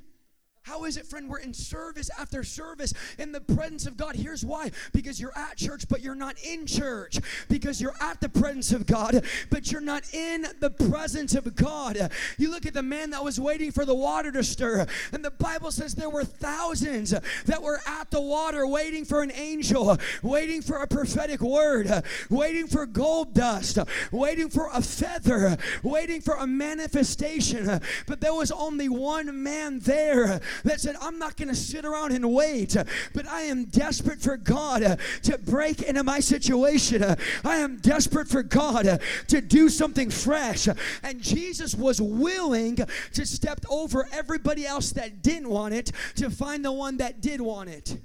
How 0.67 0.83
is 0.83 0.97
it, 0.97 1.05
friend? 1.05 1.29
We're 1.29 1.39
in 1.39 1.53
service 1.53 2.09
after 2.19 2.43
service 2.43 2.93
in 3.17 3.31
the 3.31 3.39
presence 3.39 3.85
of 3.85 3.95
God. 3.95 4.17
Here's 4.17 4.43
why 4.43 4.71
because 4.91 5.17
you're 5.17 5.35
at 5.37 5.55
church, 5.55 5.87
but 5.87 6.01
you're 6.01 6.13
not 6.13 6.35
in 6.43 6.65
church. 6.65 7.19
Because 7.47 7.79
you're 7.79 7.95
at 8.01 8.19
the 8.19 8.27
presence 8.27 8.73
of 8.73 8.85
God, 8.85 9.23
but 9.49 9.71
you're 9.71 9.79
not 9.79 10.13
in 10.13 10.45
the 10.59 10.69
presence 10.69 11.35
of 11.35 11.55
God. 11.55 12.11
You 12.37 12.51
look 12.51 12.65
at 12.65 12.73
the 12.73 12.83
man 12.83 13.11
that 13.11 13.23
was 13.23 13.39
waiting 13.39 13.71
for 13.71 13.85
the 13.85 13.95
water 13.95 14.29
to 14.33 14.43
stir, 14.43 14.85
and 15.13 15.23
the 15.23 15.31
Bible 15.31 15.71
says 15.71 15.95
there 15.95 16.09
were 16.09 16.25
thousands 16.25 17.11
that 17.45 17.63
were 17.63 17.79
at 17.87 18.11
the 18.11 18.19
water 18.19 18.67
waiting 18.67 19.05
for 19.05 19.21
an 19.21 19.31
angel, 19.31 19.97
waiting 20.21 20.61
for 20.61 20.81
a 20.81 20.87
prophetic 20.87 21.39
word, 21.39 22.03
waiting 22.29 22.67
for 22.67 22.85
gold 22.85 23.33
dust, 23.33 23.79
waiting 24.11 24.49
for 24.49 24.69
a 24.73 24.81
feather, 24.81 25.57
waiting 25.81 26.19
for 26.19 26.33
a 26.33 26.45
manifestation. 26.45 27.79
But 28.05 28.19
there 28.19 28.33
was 28.33 28.51
only 28.51 28.89
one 28.89 29.43
man 29.43 29.79
there 29.79 30.41
that 30.63 30.81
said, 30.81 30.95
I'm 31.01 31.19
not 31.19 31.37
going 31.37 31.49
to 31.49 31.55
sit 31.55 31.85
around 31.85 32.11
and 32.11 32.33
wait, 32.33 32.75
but 33.13 33.27
I 33.27 33.41
am 33.43 33.65
desperate 33.65 34.21
for 34.21 34.37
God 34.37 34.99
to 35.23 35.37
break 35.37 35.81
into 35.81 36.03
my 36.03 36.19
situation. 36.19 37.03
I 37.43 37.57
am 37.57 37.77
desperate 37.77 38.27
for 38.27 38.43
God 38.43 39.01
to 39.27 39.41
do 39.41 39.69
something 39.69 40.09
fresh. 40.09 40.67
And 41.03 41.21
Jesus 41.21 41.75
was 41.75 42.01
willing 42.01 42.77
to 43.13 43.25
step 43.25 43.61
over 43.69 44.07
everybody 44.11 44.65
else 44.65 44.91
that 44.91 45.21
didn't 45.21 45.49
want 45.49 45.73
it 45.73 45.91
to 46.15 46.29
find 46.29 46.63
the 46.63 46.71
one 46.71 46.97
that 46.97 47.21
did 47.21 47.41
want 47.41 47.69
it. 47.69 47.97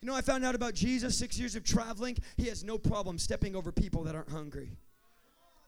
You 0.00 0.08
know, 0.08 0.16
I 0.16 0.20
found 0.20 0.44
out 0.44 0.56
about 0.56 0.74
Jesus 0.74 1.16
six 1.16 1.38
years 1.38 1.54
of 1.54 1.62
traveling. 1.62 2.18
He 2.36 2.48
has 2.48 2.64
no 2.64 2.76
problem 2.76 3.18
stepping 3.18 3.54
over 3.54 3.70
people 3.70 4.02
that 4.04 4.16
aren't 4.16 4.30
hungry. 4.30 4.72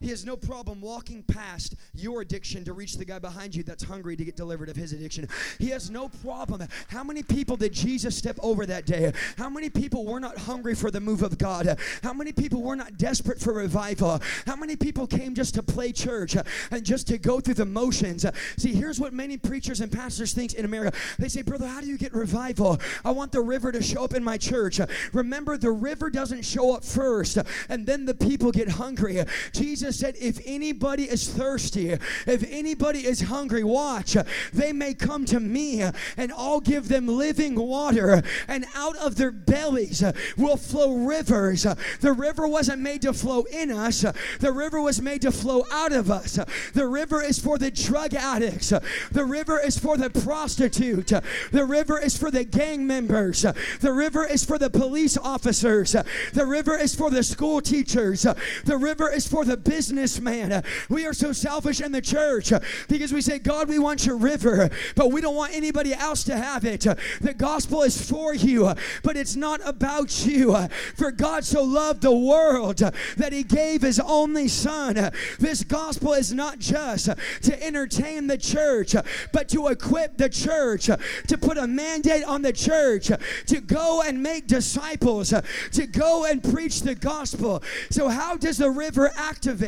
He 0.05 0.11
has 0.11 0.27
no 0.27 0.37
problem 0.37 0.83
walking 0.83 1.23
past 1.23 1.77
your 1.95 2.21
addiction 2.21 2.63
to 2.67 2.75
reach 2.75 2.99
the 2.99 3.07
guy 3.07 3.19
behind 3.19 3.55
you 3.55 3.63
that's 3.63 3.83
hungry 3.83 4.17
to 4.17 4.25
get 4.25 4.37
delivered 4.37 4.69
of 4.69 4.77
his 4.77 4.93
addiction. 4.93 5.27
He 5.59 5.71
has 5.71 5.89
no 5.89 6.11
problem. 6.11 6.69
How 6.89 7.03
many 7.03 7.23
people 7.23 7.57
did 7.57 7.73
Jesus 7.73 8.15
step 8.15 8.39
over 8.43 8.67
that 8.67 8.85
day? 8.85 9.15
How 9.39 9.49
many 9.49 9.71
people 9.71 10.05
were 10.05 10.21
not 10.21 10.37
hungry 10.37 10.75
for 10.75 10.91
the 10.91 11.01
move 11.01 11.23
of 11.23 11.39
God? 11.39 11.79
How 12.03 12.13
many 12.13 12.33
people 12.33 12.61
were 12.63 12.77
not 12.77 12.99
desperate 12.99 13.41
for 13.41 13.55
revival? 13.55 14.21
How 14.47 14.57
many 14.57 14.77
people 14.77 15.07
came 15.07 15.35
just 15.35 15.55
to 15.55 15.63
play 15.63 15.91
church 15.91 16.37
and 16.71 16.85
just 16.85 17.07
to 17.07 17.17
go 17.17 17.41
through 17.41 17.55
the 17.55 17.65
motions? 17.65 18.27
See, 18.59 18.75
here's 18.75 19.01
what 19.01 19.15
many 19.15 19.39
preachers 19.39 19.81
and 19.81 19.91
pastors 19.91 20.35
think 20.35 20.53
in 20.53 20.67
America. 20.67 20.95
They 21.19 21.31
say, 21.31 21.41
"Brother, 21.41 21.67
how 21.67 21.81
do 21.81 21.87
you 21.87 21.97
get 21.97 22.13
revival? 22.13 22.79
I 23.07 23.11
want 23.13 23.33
the 23.33 23.41
river 23.41 23.73
to 23.73 23.83
show 23.83 24.05
up 24.05 24.13
in 24.13 24.23
my 24.23 24.37
church." 24.37 24.81
Remember, 25.15 25.57
the 25.57 25.73
river 25.73 26.11
doesn't 26.11 26.45
show 26.45 26.75
up 26.75 26.85
first, 26.85 27.39
and 27.71 27.87
then 27.87 28.05
the 28.05 28.15
people 28.15 28.53
get 28.53 28.69
hungry. 28.69 29.25
Jesus 29.55 29.94
said, 29.95 30.17
If 30.21 30.41
anybody 30.45 31.05
is 31.05 31.29
thirsty, 31.29 31.91
if 32.27 32.45
anybody 32.51 33.07
is 33.07 33.23
hungry, 33.23 33.65
watch, 33.65 34.17
they 34.53 34.73
may 34.73 34.95
come 34.95 35.25
to 35.27 35.41
me 35.41 35.83
and 35.83 36.33
I'll 36.37 36.61
give 36.61 36.89
them 36.89 37.07
living 37.07 37.55
water, 37.55 38.23
and 38.49 38.67
out 38.75 38.97
of 38.97 39.17
their 39.17 39.31
bellies 39.31 40.03
will 40.37 40.57
flow 40.57 40.95
rivers. 40.95 41.67
The 42.01 42.13
river 42.13 42.47
wasn't 42.49 42.83
made 42.83 43.03
to 43.03 43.13
flow 43.13 43.45
in 43.45 43.71
us, 43.71 44.05
the 44.41 44.53
river 44.53 44.81
was 44.81 45.01
made 45.01 45.23
to 45.23 45.33
flow 45.33 45.65
out 45.71 45.93
of 45.93 46.11
us. 46.11 46.39
The 46.75 46.87
river 46.87 47.23
is 47.23 47.39
for 47.39 47.59
the 47.59 47.71
drug 47.71 48.15
addicts, 48.15 48.73
the 49.13 49.25
river 49.25 49.61
is 49.61 49.79
for 49.79 49.97
the 49.97 50.11
prostitute, 50.11 51.13
the 51.53 51.65
river 51.65 52.01
is 52.01 52.17
for 52.17 52.31
the 52.31 52.45
gang 52.45 52.87
members, 52.87 53.43
the 53.81 53.93
river 53.93 54.27
is 54.27 54.45
for 54.45 54.59
the 54.59 54.71
police 54.71 55.17
officers, 55.17 55.95
the 56.33 56.47
river 56.47 56.77
is 56.77 56.95
for 56.95 57.11
the 57.11 57.23
school 57.23 57.61
teachers, 57.61 58.27
the 58.65 58.77
river 58.77 59.11
is 59.11 59.27
for 59.27 59.45
the 59.45 59.57
business 59.57 59.84
businessman. 59.85 60.65
We 60.89 61.05
are 61.05 61.13
so 61.13 61.33
selfish 61.33 61.83
in 61.83 61.93
the 61.93 62.01
church 62.01 62.53
uh, 62.53 62.61
because 62.89 63.13
we 63.13 63.21
say, 63.21 63.39
God, 63.39 63.69
we 63.69 63.79
want 63.79 64.07
your 64.07 64.17
river, 64.17 64.71
but 64.95 65.13
we 65.13 65.21
don't 65.21 65.35
want 65.35 65.53
anybody 65.53 65.93
else 65.93 66.25
to 66.25 66.37
have 66.39 66.65
it. 66.65 66.87
The 67.21 67.35
gospel 67.37 67.83
is 67.83 68.11
for 68.11 68.35
you, 68.35 68.67
uh, 68.67 68.77
but 69.03 69.19
it's 69.19 69.37
not 69.37 69.61
about 69.63 70.25
you. 70.25 70.55
Uh, 70.55 70.69
for 70.97 71.11
God 71.11 71.45
so 71.45 71.63
loved 71.63 72.01
the 72.01 72.17
world 72.17 72.79
that 72.79 73.33
he 73.35 73.43
gave 73.43 73.83
his 73.83 74.01
only 74.01 74.49
son. 74.49 75.11
This 75.39 75.63
gospel 75.63 76.15
is 76.15 76.33
not 76.33 76.61
just 76.61 77.11
to 77.43 77.63
entertain 77.63 78.27
the 78.27 78.39
church, 78.39 78.95
but 79.35 79.51
to 79.51 79.69
equip 79.69 80.17
the 80.17 80.31
church, 80.31 80.87
to 80.87 81.39
put 81.39 81.59
a 81.59 81.67
mandate 81.67 82.25
on 82.25 82.41
the 82.41 82.55
church, 82.55 83.11
to 83.49 83.61
go 83.61 84.01
and 84.01 84.23
make 84.23 84.47
disciples, 84.47 85.35
to 85.73 85.87
go 85.87 86.25
and 86.25 86.43
preach 86.43 86.81
the 86.81 86.95
gospel. 86.95 87.63
So, 87.91 88.09
how 88.09 88.39
does 88.39 88.57
the 88.57 88.71
river 88.71 89.11
activate? 89.17 89.64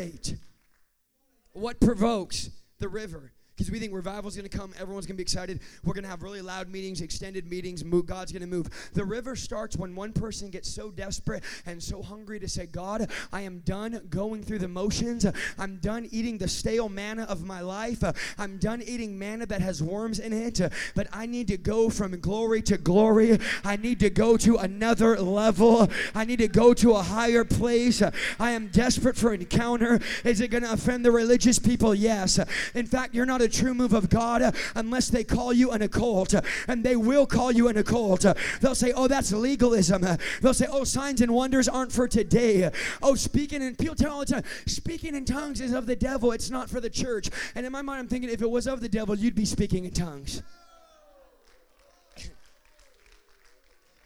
What 1.53 1.81
provokes 1.81 2.51
the 2.79 2.89
river? 2.89 3.33
Because 3.57 3.71
we 3.71 3.79
think 3.79 3.95
revival 3.95 4.29
is 4.29 4.37
going 4.37 4.49
to 4.49 4.55
come. 4.55 4.75
Everyone's 4.79 5.07
going 5.07 5.15
to 5.15 5.19
be 5.19 5.23
excited. 5.23 5.61
We're 5.83 5.95
going 5.95 6.05
to 6.05 6.11
have 6.11 6.23
really 6.23 6.43
loud 6.43 6.69
meetings, 6.69 7.01
extended 7.01 7.49
meetings. 7.51 7.83
God's 7.83 8.31
going 8.31 8.43
to 8.43 8.47
move. 8.47 8.69
The 8.93 9.05
river 9.05 9.35
starts 9.35 9.77
when 9.77 9.95
one 9.95 10.13
person 10.13 10.51
gets 10.51 10.69
so 10.69 10.91
desperate 10.91 11.43
and 11.65 11.83
so 11.83 12.03
hungry 12.03 12.39
to 12.39 12.49
say, 12.49 12.67
God, 12.67 13.11
I 13.33 13.41
am 13.43 13.61
done 13.61 14.03
going 14.11 14.43
through 14.43 14.59
the 14.59 14.69
motions. 14.69 15.25
I'm 15.59 15.79
done 15.79 16.07
eating 16.11 16.37
the 16.37 16.49
stale 16.49 16.91
manna 16.91 17.25
of 17.25 17.45
my 17.45 17.61
life. 17.61 18.05
I'm 18.37 18.59
done 18.59 18.83
eating 18.83 19.19
manna 19.19 19.47
that 19.47 19.63
has 19.63 19.83
worms 19.83 20.19
in 20.19 20.35
it. 20.35 20.61
But 20.95 21.07
I 21.13 21.25
need 21.25 21.49
to 21.49 21.57
go 21.57 21.89
from 21.89 22.19
glory 22.21 22.61
to 22.63 22.77
glory. 22.77 23.39
I 23.65 23.77
need 23.77 24.01
to 24.01 24.11
go 24.11 24.37
to 24.37 24.57
another 24.57 25.19
level. 25.19 25.89
I 26.15 26.27
need 26.27 26.41
to 26.41 26.49
go 26.49 26.75
to 26.75 26.93
a 26.93 27.03
higher 27.03 27.45
place. 27.45 28.03
I 28.39 28.51
am 28.51 28.69
desperate 28.69 29.17
for 29.17 29.33
encounter. 29.33 30.01
Is 30.25 30.43
it 30.43 30.49
going 30.49 30.65
to 30.65 30.73
offend 30.73 31.05
the 31.05 31.11
religious 31.11 31.59
people? 31.59 31.95
Yes. 31.95 32.39
In 32.75 32.85
fact, 32.85 33.15
you're 33.15 33.25
not 33.25 33.41
a 33.41 33.46
true 33.49 33.75
move 33.75 33.93
of 33.93 34.09
God 34.11 34.43
uh, 34.43 34.53
unless 34.75 35.09
they 35.09 35.25
call 35.25 35.53
you 35.53 35.71
an 35.71 35.83
occult. 35.83 36.35
Uh, 36.35 36.43
and 36.69 36.85
they 36.85 36.97
will 36.97 37.27
call 37.27 37.53
you 37.53 37.69
an 37.69 37.77
occult. 37.77 38.25
Uh, 38.25 38.35
they'll 38.61 38.75
say, 38.75 38.93
oh, 38.93 39.09
that's 39.09 39.33
legalism. 39.33 40.07
They'll 40.41 40.55
say, 40.55 40.67
oh, 40.71 40.85
signs 40.85 41.21
and 41.21 41.33
wonders 41.33 41.69
aren't 41.69 41.93
for 41.93 42.09
today. 42.09 42.71
Oh, 43.03 43.15
speaking 43.15 43.63
in, 43.63 43.77
people 43.77 43.95
tell 43.95 44.13
all 44.13 44.21
the 44.21 44.27
time, 44.27 44.45
speaking 44.67 45.15
in 45.15 45.25
tongues 45.25 45.61
is 45.61 45.73
of 45.73 45.87
the 45.87 45.97
devil. 45.97 46.33
It's 46.33 46.51
not 46.51 46.69
for 46.71 46.81
the 46.81 46.91
church. 46.91 47.31
And 47.55 47.67
in 47.67 47.73
my 47.73 47.83
mind, 47.83 48.01
I'm 48.01 48.09
thinking, 48.09 48.31
if 48.31 48.43
it 48.43 48.51
was 48.51 48.67
of 48.67 48.81
the 48.81 48.89
devil, 48.89 49.15
you'd 49.15 49.35
be 49.35 49.45
speaking 49.45 49.85
in 49.85 49.93
tongues. 49.93 50.43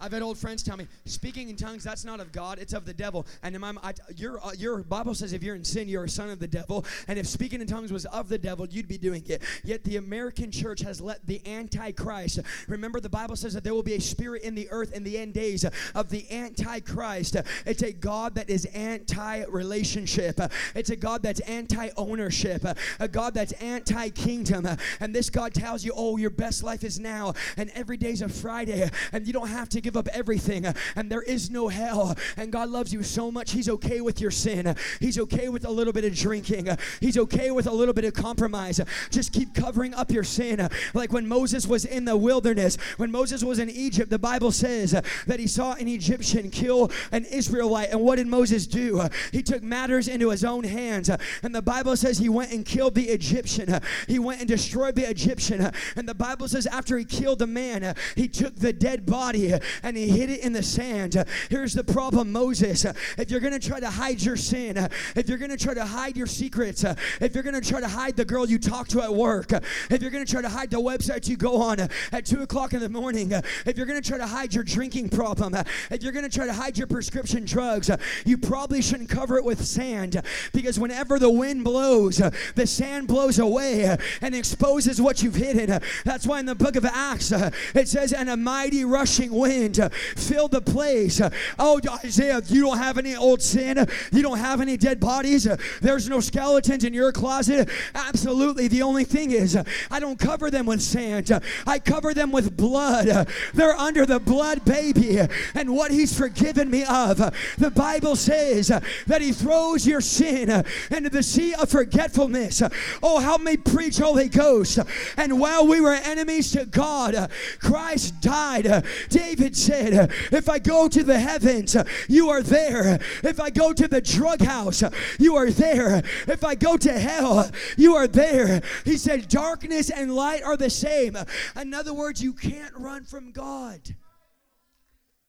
I've 0.00 0.12
had 0.12 0.22
old 0.22 0.38
friends 0.38 0.62
tell 0.62 0.76
me, 0.76 0.86
speaking 1.04 1.48
in 1.48 1.56
tongues, 1.56 1.84
that's 1.84 2.04
not 2.04 2.20
of 2.20 2.32
God, 2.32 2.58
it's 2.58 2.72
of 2.72 2.84
the 2.84 2.94
devil. 2.94 3.26
And 3.42 3.54
in 3.54 3.60
my, 3.60 3.74
I, 3.82 3.92
your, 4.16 4.44
uh, 4.44 4.52
your 4.52 4.82
Bible 4.82 5.14
says 5.14 5.32
if 5.32 5.42
you're 5.42 5.54
in 5.54 5.64
sin, 5.64 5.88
you're 5.88 6.04
a 6.04 6.08
son 6.08 6.30
of 6.30 6.38
the 6.38 6.48
devil. 6.48 6.84
And 7.08 7.18
if 7.18 7.26
speaking 7.26 7.60
in 7.60 7.66
tongues 7.66 7.92
was 7.92 8.06
of 8.06 8.28
the 8.28 8.38
devil, 8.38 8.66
you'd 8.66 8.88
be 8.88 8.98
doing 8.98 9.22
it. 9.28 9.42
Yet 9.64 9.84
the 9.84 9.96
American 9.96 10.50
church 10.50 10.80
has 10.80 11.00
let 11.00 11.26
the 11.26 11.46
Antichrist, 11.46 12.40
remember 12.68 13.00
the 13.00 13.08
Bible 13.08 13.36
says 13.36 13.54
that 13.54 13.64
there 13.64 13.74
will 13.74 13.82
be 13.82 13.94
a 13.94 14.00
spirit 14.00 14.42
in 14.42 14.54
the 14.54 14.68
earth 14.70 14.92
in 14.92 15.04
the 15.04 15.18
end 15.18 15.34
days 15.34 15.64
of 15.94 16.08
the 16.08 16.30
Antichrist. 16.30 17.36
It's 17.66 17.82
a 17.82 17.92
God 17.92 18.34
that 18.36 18.48
is 18.48 18.64
anti 18.66 19.44
relationship, 19.44 20.40
it's 20.74 20.90
a 20.90 20.96
God 20.96 21.22
that's 21.22 21.40
anti 21.40 21.90
ownership, 21.96 22.64
a 22.98 23.08
God 23.08 23.34
that's 23.34 23.52
anti 23.52 24.10
kingdom. 24.10 24.66
And 25.00 25.14
this 25.14 25.30
God 25.30 25.54
tells 25.54 25.84
you, 25.84 25.92
oh, 25.94 26.16
your 26.16 26.30
best 26.30 26.62
life 26.62 26.84
is 26.84 26.98
now, 26.98 27.34
and 27.56 27.70
every 27.74 27.96
day's 27.96 28.22
a 28.22 28.28
Friday, 28.28 28.88
and 29.12 29.26
you 29.26 29.32
don't 29.32 29.48
have 29.48 29.68
to 29.70 29.80
give 29.80 29.89
give 29.90 29.96
up 29.96 30.09
everything 30.14 30.64
and 30.94 31.11
there 31.11 31.22
is 31.22 31.50
no 31.50 31.66
hell. 31.66 32.16
And 32.37 32.53
God 32.53 32.68
loves 32.68 32.92
you 32.92 33.03
so 33.03 33.33
much, 33.33 33.50
He's 33.50 33.68
okay 33.68 34.00
with 34.00 34.20
your 34.20 34.31
sin. 34.31 34.76
He's 35.00 35.18
okay 35.18 35.48
with 35.48 35.64
a 35.64 35.70
little 35.70 35.92
bit 35.92 36.05
of 36.05 36.14
drinking. 36.14 36.68
He's 37.00 37.18
okay 37.18 37.50
with 37.50 37.66
a 37.66 37.72
little 37.72 37.92
bit 37.92 38.05
of 38.05 38.14
compromise. 38.14 38.81
Just 39.11 39.33
keep 39.33 39.53
covering 39.53 39.92
up 39.94 40.12
your 40.12 40.22
sin. 40.22 40.68
Like 40.94 41.12
when 41.12 41.26
Moses 41.26 41.66
was 41.66 41.85
in 41.85 42.05
the 42.05 42.16
wilderness, 42.16 42.76
when 42.98 43.11
Moses 43.11 43.42
was 43.42 43.59
in 43.59 43.68
Egypt, 43.68 44.11
the 44.11 44.18
Bible 44.18 44.53
says 44.53 44.92
that 45.26 45.40
he 45.40 45.48
saw 45.48 45.74
an 45.74 45.88
Egyptian 45.88 46.50
kill 46.50 46.92
an 47.11 47.24
Israelite. 47.24 47.90
And 47.90 48.00
what 48.00 48.16
did 48.16 48.29
Moses 48.29 48.66
do? 48.66 49.03
He 49.33 49.42
took 49.42 49.62
matters 49.62 50.07
into 50.07 50.31
his 50.31 50.44
own 50.44 50.62
hands. 50.62 51.11
And 51.42 51.53
the 51.53 51.62
Bible 51.62 51.96
says 51.96 52.18
he 52.18 52.29
went 52.29 52.53
and 52.53 52.64
killed 52.64 52.94
the 52.94 53.09
Egyptian. 53.09 53.81
He 54.07 54.20
went 54.20 54.40
and 54.40 54.48
destroyed 54.48 54.94
the 54.94 55.11
Egyptian. 55.11 55.72
And 55.96 56.09
the 56.09 56.14
Bible 56.14 56.46
says 56.46 56.66
after 56.66 56.96
he 56.96 57.05
killed 57.05 57.40
the 57.40 57.48
man, 57.48 57.96
he 58.14 58.29
took 58.29 58.55
the 58.55 58.72
dead 58.72 59.07
body 59.07 59.53
and 59.83 59.97
he 59.97 60.09
hid 60.09 60.31
it 60.31 60.40
in 60.40 60.53
the 60.53 60.62
sand. 60.62 61.25
Here's 61.49 61.75
the 61.75 61.85
problem, 61.85 62.33
Moses. 62.33 62.85
If 63.19 63.31
you're 63.31 63.40
going 63.40 63.59
to 63.59 63.66
try 63.69 63.81
to 63.81 63.90
hide 63.90 64.23
your 64.23 64.37
sin, 64.37 64.77
if 65.16 65.29
you're 65.29 65.38
going 65.38 65.51
to 65.51 65.57
try 65.57 65.75
to 65.75 65.85
hide 65.85 66.16
your 66.16 66.27
secrets, 66.27 66.85
if 67.21 67.35
you're 67.35 67.43
going 67.43 67.61
to 67.61 67.66
try 67.66 67.81
to 67.81 67.88
hide 67.88 68.16
the 68.16 68.25
girl 68.25 68.49
you 68.49 68.59
talk 68.59 68.88
to 68.88 69.03
at 69.03 69.14
work, 69.14 69.53
if 69.53 70.03
you're 70.03 70.11
going 70.11 70.25
to 70.25 70.31
try 70.31 70.43
to 70.43 70.49
hide 70.49 70.71
the 70.71 70.81
website 70.81 71.29
you 71.29 71.37
go 71.37 71.61
on 71.61 71.81
at 71.81 72.25
2 72.25 72.43
o'clock 72.43 72.73
in 72.73 72.81
the 72.81 72.88
morning, 72.88 73.33
if 73.66 73.77
you're 73.77 73.87
going 73.87 74.01
to 74.01 74.09
try 74.09 74.19
to 74.19 74.27
hide 74.27 74.55
your 74.55 74.64
drinking 74.64 75.09
problem, 75.09 75.55
if 75.90 76.03
you're 76.03 76.12
going 76.12 76.29
to 76.29 76.35
try 76.35 76.47
to 76.47 76.53
hide 76.53 76.79
your 76.79 76.87
prescription 76.87 77.45
drugs, 77.45 77.90
you 78.25 78.38
probably 78.38 78.83
shouldn't 78.83 79.09
cover 79.09 79.37
it 79.37 79.45
with 79.45 79.64
sand 79.64 80.21
because 80.53 80.79
whenever 80.79 81.19
the 81.19 81.31
wind 81.31 81.64
blows, 81.64 82.21
the 82.55 82.66
sand 82.66 83.09
blows 83.09 83.38
away 83.38 83.97
and 84.21 84.35
exposes 84.35 85.01
what 85.01 85.23
you've 85.23 85.35
hidden. 85.35 85.81
That's 86.05 86.27
why 86.27 86.40
in 86.40 86.47
the 86.47 86.55
book 86.55 86.77
of 86.77 86.85
Acts 86.85 87.33
it 87.33 87.88
says, 87.88 88.12
and 88.12 88.31
a 88.31 88.37
mighty 88.37 88.85
rushing 88.85 89.33
wind 89.33 89.69
wind 89.70 89.80
uh, 89.80 89.88
filled 90.16 90.52
the 90.52 90.61
place. 90.61 91.20
Oh, 91.59 91.80
Isaiah, 92.04 92.40
you 92.46 92.62
don't 92.62 92.78
have 92.78 92.98
any 92.98 93.14
old 93.14 93.42
sin. 93.42 93.87
You 94.12 94.22
don't 94.22 94.38
have 94.38 94.61
any 94.61 94.76
dead 94.76 95.00
bodies. 95.00 95.48
There's 95.80 96.09
no 96.09 96.20
skeletons 96.20 96.85
in 96.85 96.94
your 96.94 97.12
closet. 97.12 97.68
Absolutely. 97.94 98.68
The 98.68 98.83
only 98.83 99.04
thing 99.04 99.30
is, 99.30 99.56
I 99.90 100.00
don't 100.00 100.18
cover 100.18 100.50
them 100.50 100.66
with 100.66 100.83
sand. 100.83 101.30
I 101.66 101.78
cover 101.78 102.14
them 102.14 102.33
with 102.33 102.56
blood. 102.56 103.28
They're 103.54 103.76
under 103.76 104.06
the 104.06 104.20
blood, 104.20 104.64
baby. 104.64 105.18
And 105.54 105.74
what 105.74 105.90
He's 105.90 106.16
forgiven 106.16 106.70
me 106.70 106.85
of. 106.85 107.18
The 107.59 107.70
Bible 107.70 108.16
says 108.16 108.68
that 108.68 109.22
He 109.22 109.33
throws 109.33 109.87
your 109.87 110.00
sin 110.00 110.64
into 110.90 111.11
the 111.11 111.22
sea 111.22 111.54
of 111.54 111.68
forgetfulness. 111.68 112.62
Oh, 113.02 113.20
help 113.20 113.42
me 113.42 113.56
preach, 113.56 113.98
Holy 113.98 114.28
Ghost. 114.28 114.78
And 115.16 115.40
while 115.40 115.66
we 115.66 115.80
were 115.80 115.94
enemies 115.94 116.52
to 116.52 116.64
God, 116.64 117.30
Christ 117.61 118.20
died. 118.20 118.85
David 119.09 119.56
said, 119.61 120.11
If 120.33 120.49
I 120.49 120.59
go 120.59 120.88
to 120.88 121.03
the 121.03 121.18
heavens, 121.18 121.77
you 122.09 122.31
are 122.31 122.42
there. 122.42 122.99
If 123.23 123.40
I 123.40 123.51
go 123.51 123.73
to 123.73 123.87
the 123.87 124.01
drug 124.01 124.40
house, 124.40 124.83
you 125.18 125.37
are 125.37 125.51
there. 125.51 126.03
If 126.27 126.44
I 126.44 126.55
go 126.55 126.77
to 126.77 126.92
hell, 126.92 127.51
you 127.77 127.94
are 127.94 128.09
there. 128.09 128.62
He 128.85 128.96
said, 128.96 129.29
Darkness 129.29 129.90
and 129.90 130.14
light 130.14 130.42
are 130.42 130.57
the 130.57 130.70
same. 130.70 131.16
In 131.61 131.75
other 131.75 131.94
words, 131.94 132.23
you 132.23 132.33
can't 132.33 132.75
run 132.77 133.05
from 133.05 133.33
God. 133.33 133.81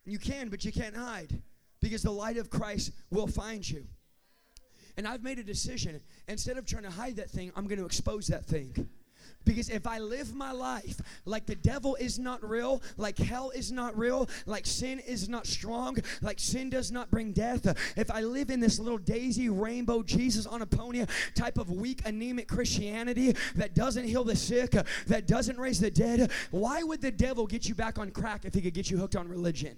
You 0.06 0.18
can, 0.18 0.50
but 0.50 0.66
you 0.66 0.72
can't 0.72 0.96
hide 0.96 1.42
because 1.80 2.04
the 2.04 2.12
light 2.12 2.38
of 2.38 2.50
Christ 2.50 2.92
will 3.10 3.28
find 3.28 3.68
you. 3.68 3.86
And 4.98 5.08
I've 5.08 5.24
made 5.24 5.40
a 5.40 5.44
decision. 5.44 6.00
Instead 6.28 6.58
of 6.58 6.66
trying 6.66 6.84
to 6.84 6.92
hide 6.92 7.16
that 7.16 7.30
thing, 7.30 7.52
I'm 7.56 7.68
going 7.68 7.80
to 7.80 7.86
expose 7.86 8.28
that 8.28 8.46
thing. 8.46 8.90
Because 9.46 9.70
if 9.70 9.88
I 9.88 10.00
live 10.00 10.34
my 10.36 10.52
life 10.52 11.00
like 11.26 11.46
the 11.46 11.56
devil 11.56 11.96
is 11.96 12.20
not 12.20 12.48
real, 12.48 12.82
like 12.98 13.18
hell 13.18 13.52
is 13.52 13.72
not 13.72 13.98
real, 13.98 14.30
like 14.46 14.66
sin 14.66 15.00
is 15.00 15.28
not 15.30 15.48
strong, 15.48 15.98
like 16.22 16.40
sin 16.40 16.70
does 16.70 16.92
not 16.92 17.10
bring 17.10 17.32
death, 17.32 17.66
if 17.98 18.12
I 18.12 18.22
live 18.22 18.50
in 18.50 18.60
this 18.60 18.80
little 18.80 18.98
daisy 18.98 19.50
rainbow 19.50 20.04
Jesus 20.04 20.46
on 20.46 20.62
a 20.62 20.66
pony 20.66 21.06
type 21.36 21.58
of 21.58 21.72
weak, 21.72 22.02
anemic 22.06 22.48
Christianity 22.48 23.36
that 23.56 23.74
doesn't 23.76 24.06
heal 24.06 24.24
the 24.24 24.36
sick, 24.36 24.76
that 25.08 25.28
doesn't 25.28 25.58
raise 25.58 25.80
the 25.80 25.92
dead, 25.92 26.32
why 26.52 26.84
would 26.84 27.02
the 27.02 27.12
devil 27.12 27.48
get 27.48 27.68
you 27.68 27.76
back 27.76 27.98
on 27.98 28.12
crack 28.12 28.46
if 28.46 28.54
he 28.54 28.62
could 28.62 28.74
get 28.74 28.90
you 28.90 28.98
hooked 28.98 29.16
on 29.16 29.28
religion? 29.28 29.76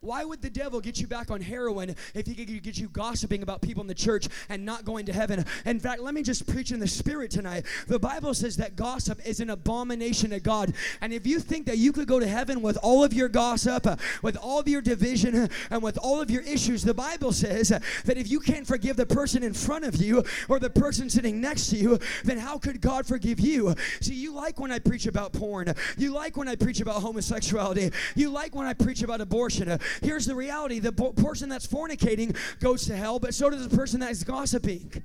Why 0.00 0.24
would 0.24 0.42
the 0.42 0.50
devil 0.50 0.80
get 0.80 1.00
you 1.00 1.08
back 1.08 1.30
on 1.30 1.40
heroin 1.40 1.96
if 2.14 2.26
he 2.26 2.34
could 2.34 2.62
get 2.62 2.78
you 2.78 2.88
gossiping 2.88 3.42
about 3.42 3.62
people 3.62 3.80
in 3.80 3.88
the 3.88 3.94
church 3.94 4.28
and 4.48 4.64
not 4.64 4.84
going 4.84 5.06
to 5.06 5.12
heaven? 5.12 5.44
In 5.64 5.80
fact, 5.80 6.00
let 6.00 6.14
me 6.14 6.22
just 6.22 6.46
preach 6.46 6.70
in 6.70 6.78
the 6.78 6.86
spirit 6.86 7.32
tonight. 7.32 7.64
The 7.88 7.98
Bible 7.98 8.32
says 8.34 8.56
that 8.58 8.76
gossip 8.76 9.20
is 9.26 9.40
an 9.40 9.50
abomination 9.50 10.30
to 10.30 10.38
God. 10.38 10.72
And 11.00 11.12
if 11.12 11.26
you 11.26 11.40
think 11.40 11.66
that 11.66 11.78
you 11.78 11.92
could 11.92 12.06
go 12.06 12.20
to 12.20 12.26
heaven 12.28 12.62
with 12.62 12.78
all 12.80 13.02
of 13.02 13.12
your 13.12 13.28
gossip, 13.28 13.86
with 14.22 14.36
all 14.36 14.60
of 14.60 14.68
your 14.68 14.80
division, 14.80 15.48
and 15.70 15.82
with 15.82 15.98
all 15.98 16.20
of 16.20 16.30
your 16.30 16.42
issues, 16.42 16.82
the 16.82 16.94
Bible 16.94 17.32
says 17.32 17.68
that 17.68 18.16
if 18.16 18.30
you 18.30 18.38
can't 18.38 18.66
forgive 18.66 18.96
the 18.96 19.06
person 19.06 19.42
in 19.42 19.52
front 19.52 19.84
of 19.84 19.96
you 19.96 20.22
or 20.48 20.60
the 20.60 20.70
person 20.70 21.10
sitting 21.10 21.40
next 21.40 21.70
to 21.70 21.76
you, 21.76 21.98
then 22.22 22.38
how 22.38 22.56
could 22.56 22.80
God 22.80 23.04
forgive 23.04 23.40
you? 23.40 23.74
See, 24.00 24.14
you 24.14 24.32
like 24.32 24.60
when 24.60 24.70
I 24.70 24.78
preach 24.78 25.06
about 25.06 25.32
porn. 25.32 25.74
You 25.96 26.14
like 26.14 26.36
when 26.36 26.46
I 26.46 26.54
preach 26.54 26.80
about 26.80 27.02
homosexuality. 27.02 27.90
You 28.14 28.30
like 28.30 28.54
when 28.54 28.66
I 28.66 28.74
preach 28.74 29.02
about 29.02 29.20
abortion. 29.20 29.78
Here's 30.02 30.26
the 30.26 30.34
reality 30.34 30.78
the 30.78 30.92
person 30.92 31.48
that's 31.48 31.66
fornicating 31.66 32.36
goes 32.60 32.86
to 32.86 32.96
hell, 32.96 33.18
but 33.18 33.34
so 33.34 33.50
does 33.50 33.66
the 33.66 33.76
person 33.76 34.00
that 34.00 34.10
is 34.10 34.24
gossiping. 34.24 35.02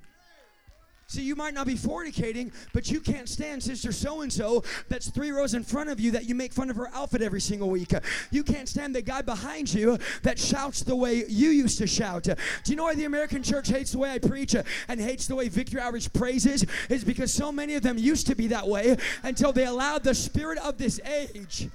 See, 1.14 1.22
you 1.22 1.36
might 1.36 1.54
not 1.54 1.68
be 1.68 1.76
fornicating, 1.76 2.52
but 2.74 2.90
you 2.90 3.00
can't 3.00 3.30
stand 3.30 3.62
sister 3.62 3.92
so 3.92 4.22
and 4.22 4.34
so 4.34 4.64
that's 4.90 5.10
three 5.10 5.30
rows 5.30 5.54
in 5.54 5.64
front 5.64 5.92
of 5.92 6.00
you 6.00 6.10
that 6.12 6.26
you 6.26 6.34
make 6.34 6.52
fun 6.52 6.72
of 6.72 6.76
her 6.76 6.90
outfit 6.92 7.22
every 7.22 7.42
single 7.42 7.70
week. 7.70 7.94
You 8.32 8.44
can't 8.44 8.68
stand 8.68 8.96
the 8.96 9.02
guy 9.04 9.22
behind 9.22 9.72
you 9.72 10.00
that 10.24 10.40
shouts 10.40 10.82
the 10.82 10.96
way 10.96 11.26
you 11.28 11.50
used 11.50 11.78
to 11.80 11.88
shout. 11.88 12.24
Do 12.24 12.36
you 12.66 12.76
know 12.76 12.86
why 12.86 12.96
the 12.96 13.06
American 13.06 13.44
church 13.44 13.68
hates 13.68 13.92
the 13.92 14.00
way 14.00 14.12
I 14.12 14.18
preach 14.18 14.56
and 14.88 15.00
hates 15.00 15.28
the 15.28 15.36
way 15.36 15.50
Victory 15.50 15.82
Outreach 15.82 16.12
praises? 16.14 16.66
Is 16.90 17.04
because 17.04 17.32
so 17.32 17.52
many 17.52 17.76
of 17.76 17.84
them 17.84 18.00
used 18.00 18.26
to 18.28 18.36
be 18.36 18.48
that 18.48 18.68
way 18.68 18.98
until 19.22 19.52
they 19.52 19.66
allowed 19.66 20.04
the 20.04 20.16
spirit 20.16 20.58
of 20.58 20.80
this 20.80 21.00
age 21.02 21.70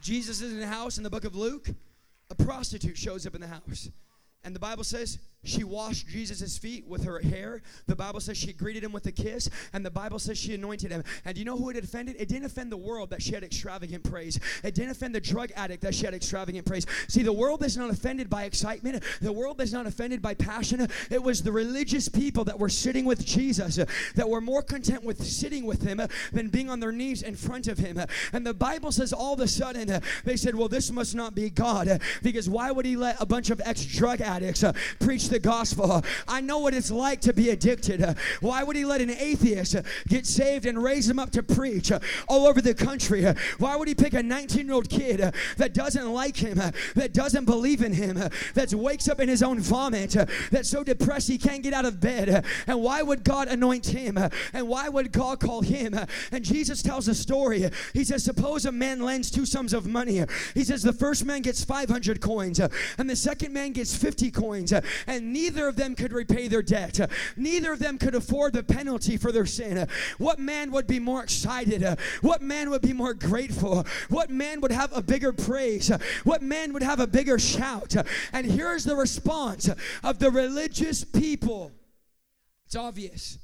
Jesus 0.00 0.40
is 0.40 0.52
in 0.52 0.60
the 0.60 0.66
house 0.66 0.96
in 0.96 1.04
the 1.04 1.10
book 1.10 1.24
of 1.24 1.34
Luke. 1.34 1.68
A 2.30 2.34
prostitute 2.34 2.96
shows 2.96 3.26
up 3.26 3.34
in 3.34 3.40
the 3.40 3.46
house. 3.46 3.90
And 4.44 4.54
the 4.54 4.60
Bible 4.60 4.84
says 4.84 5.18
she 5.42 5.64
washed 5.64 6.06
Jesus' 6.08 6.58
feet 6.58 6.86
with 6.86 7.04
her 7.04 7.18
hair. 7.18 7.62
The 7.86 7.96
Bible 7.96 8.20
says 8.20 8.36
she 8.36 8.52
greeted 8.52 8.84
him 8.84 8.92
with 8.92 9.06
a 9.06 9.12
kiss. 9.12 9.48
And 9.72 9.84
the 9.84 9.90
Bible 9.90 10.18
says 10.18 10.36
she 10.36 10.54
anointed 10.54 10.90
him. 10.90 11.02
And 11.24 11.38
you 11.38 11.46
know 11.46 11.56
who 11.56 11.70
it 11.70 11.76
offended? 11.76 12.16
It 12.18 12.28
didn't 12.28 12.44
offend 12.44 12.70
the 12.70 12.76
world 12.76 13.08
that 13.10 13.22
she 13.22 13.32
had 13.32 13.42
extravagant 13.42 14.04
praise. 14.04 14.38
It 14.62 14.74
didn't 14.74 14.90
offend 14.90 15.14
the 15.14 15.20
drug 15.20 15.50
addict 15.56 15.82
that 15.82 15.94
she 15.94 16.04
had 16.04 16.12
extravagant 16.12 16.66
praise. 16.66 16.84
See, 17.08 17.22
the 17.22 17.32
world 17.32 17.64
is 17.64 17.76
not 17.78 17.88
offended 17.88 18.28
by 18.28 18.44
excitement. 18.44 19.02
The 19.22 19.32
world 19.32 19.62
is 19.62 19.72
not 19.72 19.86
offended 19.86 20.20
by 20.20 20.34
passion. 20.34 20.86
It 21.10 21.22
was 21.22 21.42
the 21.42 21.52
religious 21.52 22.06
people 22.06 22.44
that 22.44 22.58
were 22.58 22.68
sitting 22.68 23.06
with 23.06 23.24
Jesus 23.24 23.76
that 23.76 24.28
were 24.28 24.42
more 24.42 24.62
content 24.62 25.04
with 25.04 25.24
sitting 25.24 25.64
with 25.64 25.82
him 25.82 26.02
than 26.32 26.48
being 26.48 26.68
on 26.68 26.80
their 26.80 26.92
knees 26.92 27.22
in 27.22 27.34
front 27.34 27.66
of 27.66 27.78
him. 27.78 27.98
And 28.34 28.46
the 28.46 28.52
Bible 28.52 28.92
says 28.92 29.14
all 29.14 29.32
of 29.32 29.40
a 29.40 29.48
sudden 29.48 30.02
they 30.24 30.36
said, 30.36 30.54
well, 30.54 30.68
this 30.68 30.90
must 30.90 31.14
not 31.14 31.34
be 31.34 31.48
God 31.48 32.02
because 32.22 32.48
why 32.48 32.70
would 32.70 32.84
he 32.84 32.96
let 32.96 33.16
a 33.20 33.26
bunch 33.26 33.48
of 33.48 33.62
ex 33.64 33.86
drug 33.86 34.20
addicts 34.20 34.62
preach 34.98 35.29
the 35.30 35.38
gospel. 35.38 36.04
I 36.28 36.40
know 36.40 36.58
what 36.58 36.74
it's 36.74 36.90
like 36.90 37.20
to 37.22 37.32
be 37.32 37.50
addicted. 37.50 38.16
Why 38.40 38.62
would 38.62 38.76
he 38.76 38.84
let 38.84 39.00
an 39.00 39.10
atheist 39.10 39.76
get 40.08 40.26
saved 40.26 40.66
and 40.66 40.82
raise 40.82 41.08
him 41.08 41.18
up 41.18 41.30
to 41.30 41.42
preach 41.42 41.90
all 42.28 42.46
over 42.46 42.60
the 42.60 42.74
country? 42.74 43.24
Why 43.58 43.76
would 43.76 43.88
he 43.88 43.94
pick 43.94 44.12
a 44.12 44.22
19 44.22 44.66
year 44.66 44.74
old 44.74 44.90
kid 44.90 45.32
that 45.56 45.74
doesn't 45.74 46.12
like 46.12 46.36
him, 46.36 46.58
that 46.94 47.12
doesn't 47.12 47.44
believe 47.44 47.82
in 47.82 47.92
him, 47.92 48.16
that 48.54 48.74
wakes 48.74 49.08
up 49.08 49.20
in 49.20 49.28
his 49.28 49.42
own 49.42 49.60
vomit, 49.60 50.16
that's 50.50 50.68
so 50.68 50.84
depressed 50.84 51.28
he 51.28 51.38
can't 51.38 51.62
get 51.62 51.72
out 51.72 51.84
of 51.84 52.00
bed? 52.00 52.44
And 52.66 52.82
why 52.82 53.02
would 53.02 53.24
God 53.24 53.48
anoint 53.48 53.86
him? 53.86 54.18
And 54.52 54.68
why 54.68 54.88
would 54.88 55.12
God 55.12 55.40
call 55.40 55.62
him? 55.62 55.98
And 56.32 56.44
Jesus 56.44 56.82
tells 56.82 57.08
a 57.08 57.14
story. 57.14 57.70
He 57.92 58.04
says, 58.04 58.24
Suppose 58.24 58.64
a 58.64 58.72
man 58.72 59.00
lends 59.00 59.30
two 59.30 59.46
sums 59.46 59.72
of 59.72 59.86
money. 59.86 60.24
He 60.54 60.64
says, 60.64 60.82
The 60.82 60.92
first 60.92 61.24
man 61.24 61.42
gets 61.42 61.64
500 61.64 62.20
coins, 62.20 62.60
and 62.98 63.10
the 63.10 63.16
second 63.16 63.52
man 63.52 63.72
gets 63.72 63.96
50 63.96 64.30
coins. 64.30 64.72
And 65.06 65.19
and 65.20 65.34
neither 65.34 65.68
of 65.68 65.76
them 65.76 65.94
could 65.94 66.12
repay 66.14 66.48
their 66.48 66.62
debt. 66.62 66.98
Neither 67.36 67.72
of 67.72 67.78
them 67.78 67.98
could 67.98 68.14
afford 68.14 68.54
the 68.54 68.62
penalty 68.62 69.18
for 69.18 69.30
their 69.30 69.44
sin. 69.44 69.86
What 70.16 70.38
man 70.38 70.72
would 70.72 70.86
be 70.86 70.98
more 70.98 71.22
excited? 71.22 71.84
What 72.22 72.40
man 72.40 72.70
would 72.70 72.80
be 72.80 72.94
more 72.94 73.12
grateful? 73.12 73.86
What 74.08 74.30
man 74.30 74.62
would 74.62 74.72
have 74.72 74.96
a 74.96 75.02
bigger 75.02 75.32
praise? 75.32 75.90
What 76.24 76.40
man 76.40 76.72
would 76.72 76.82
have 76.82 77.00
a 77.00 77.06
bigger 77.06 77.38
shout? 77.38 77.94
And 78.32 78.46
here's 78.46 78.84
the 78.84 78.96
response 78.96 79.68
of 80.02 80.18
the 80.18 80.30
religious 80.30 81.04
people. 81.04 81.70
It's 82.64 82.76
obvious. 82.76 83.38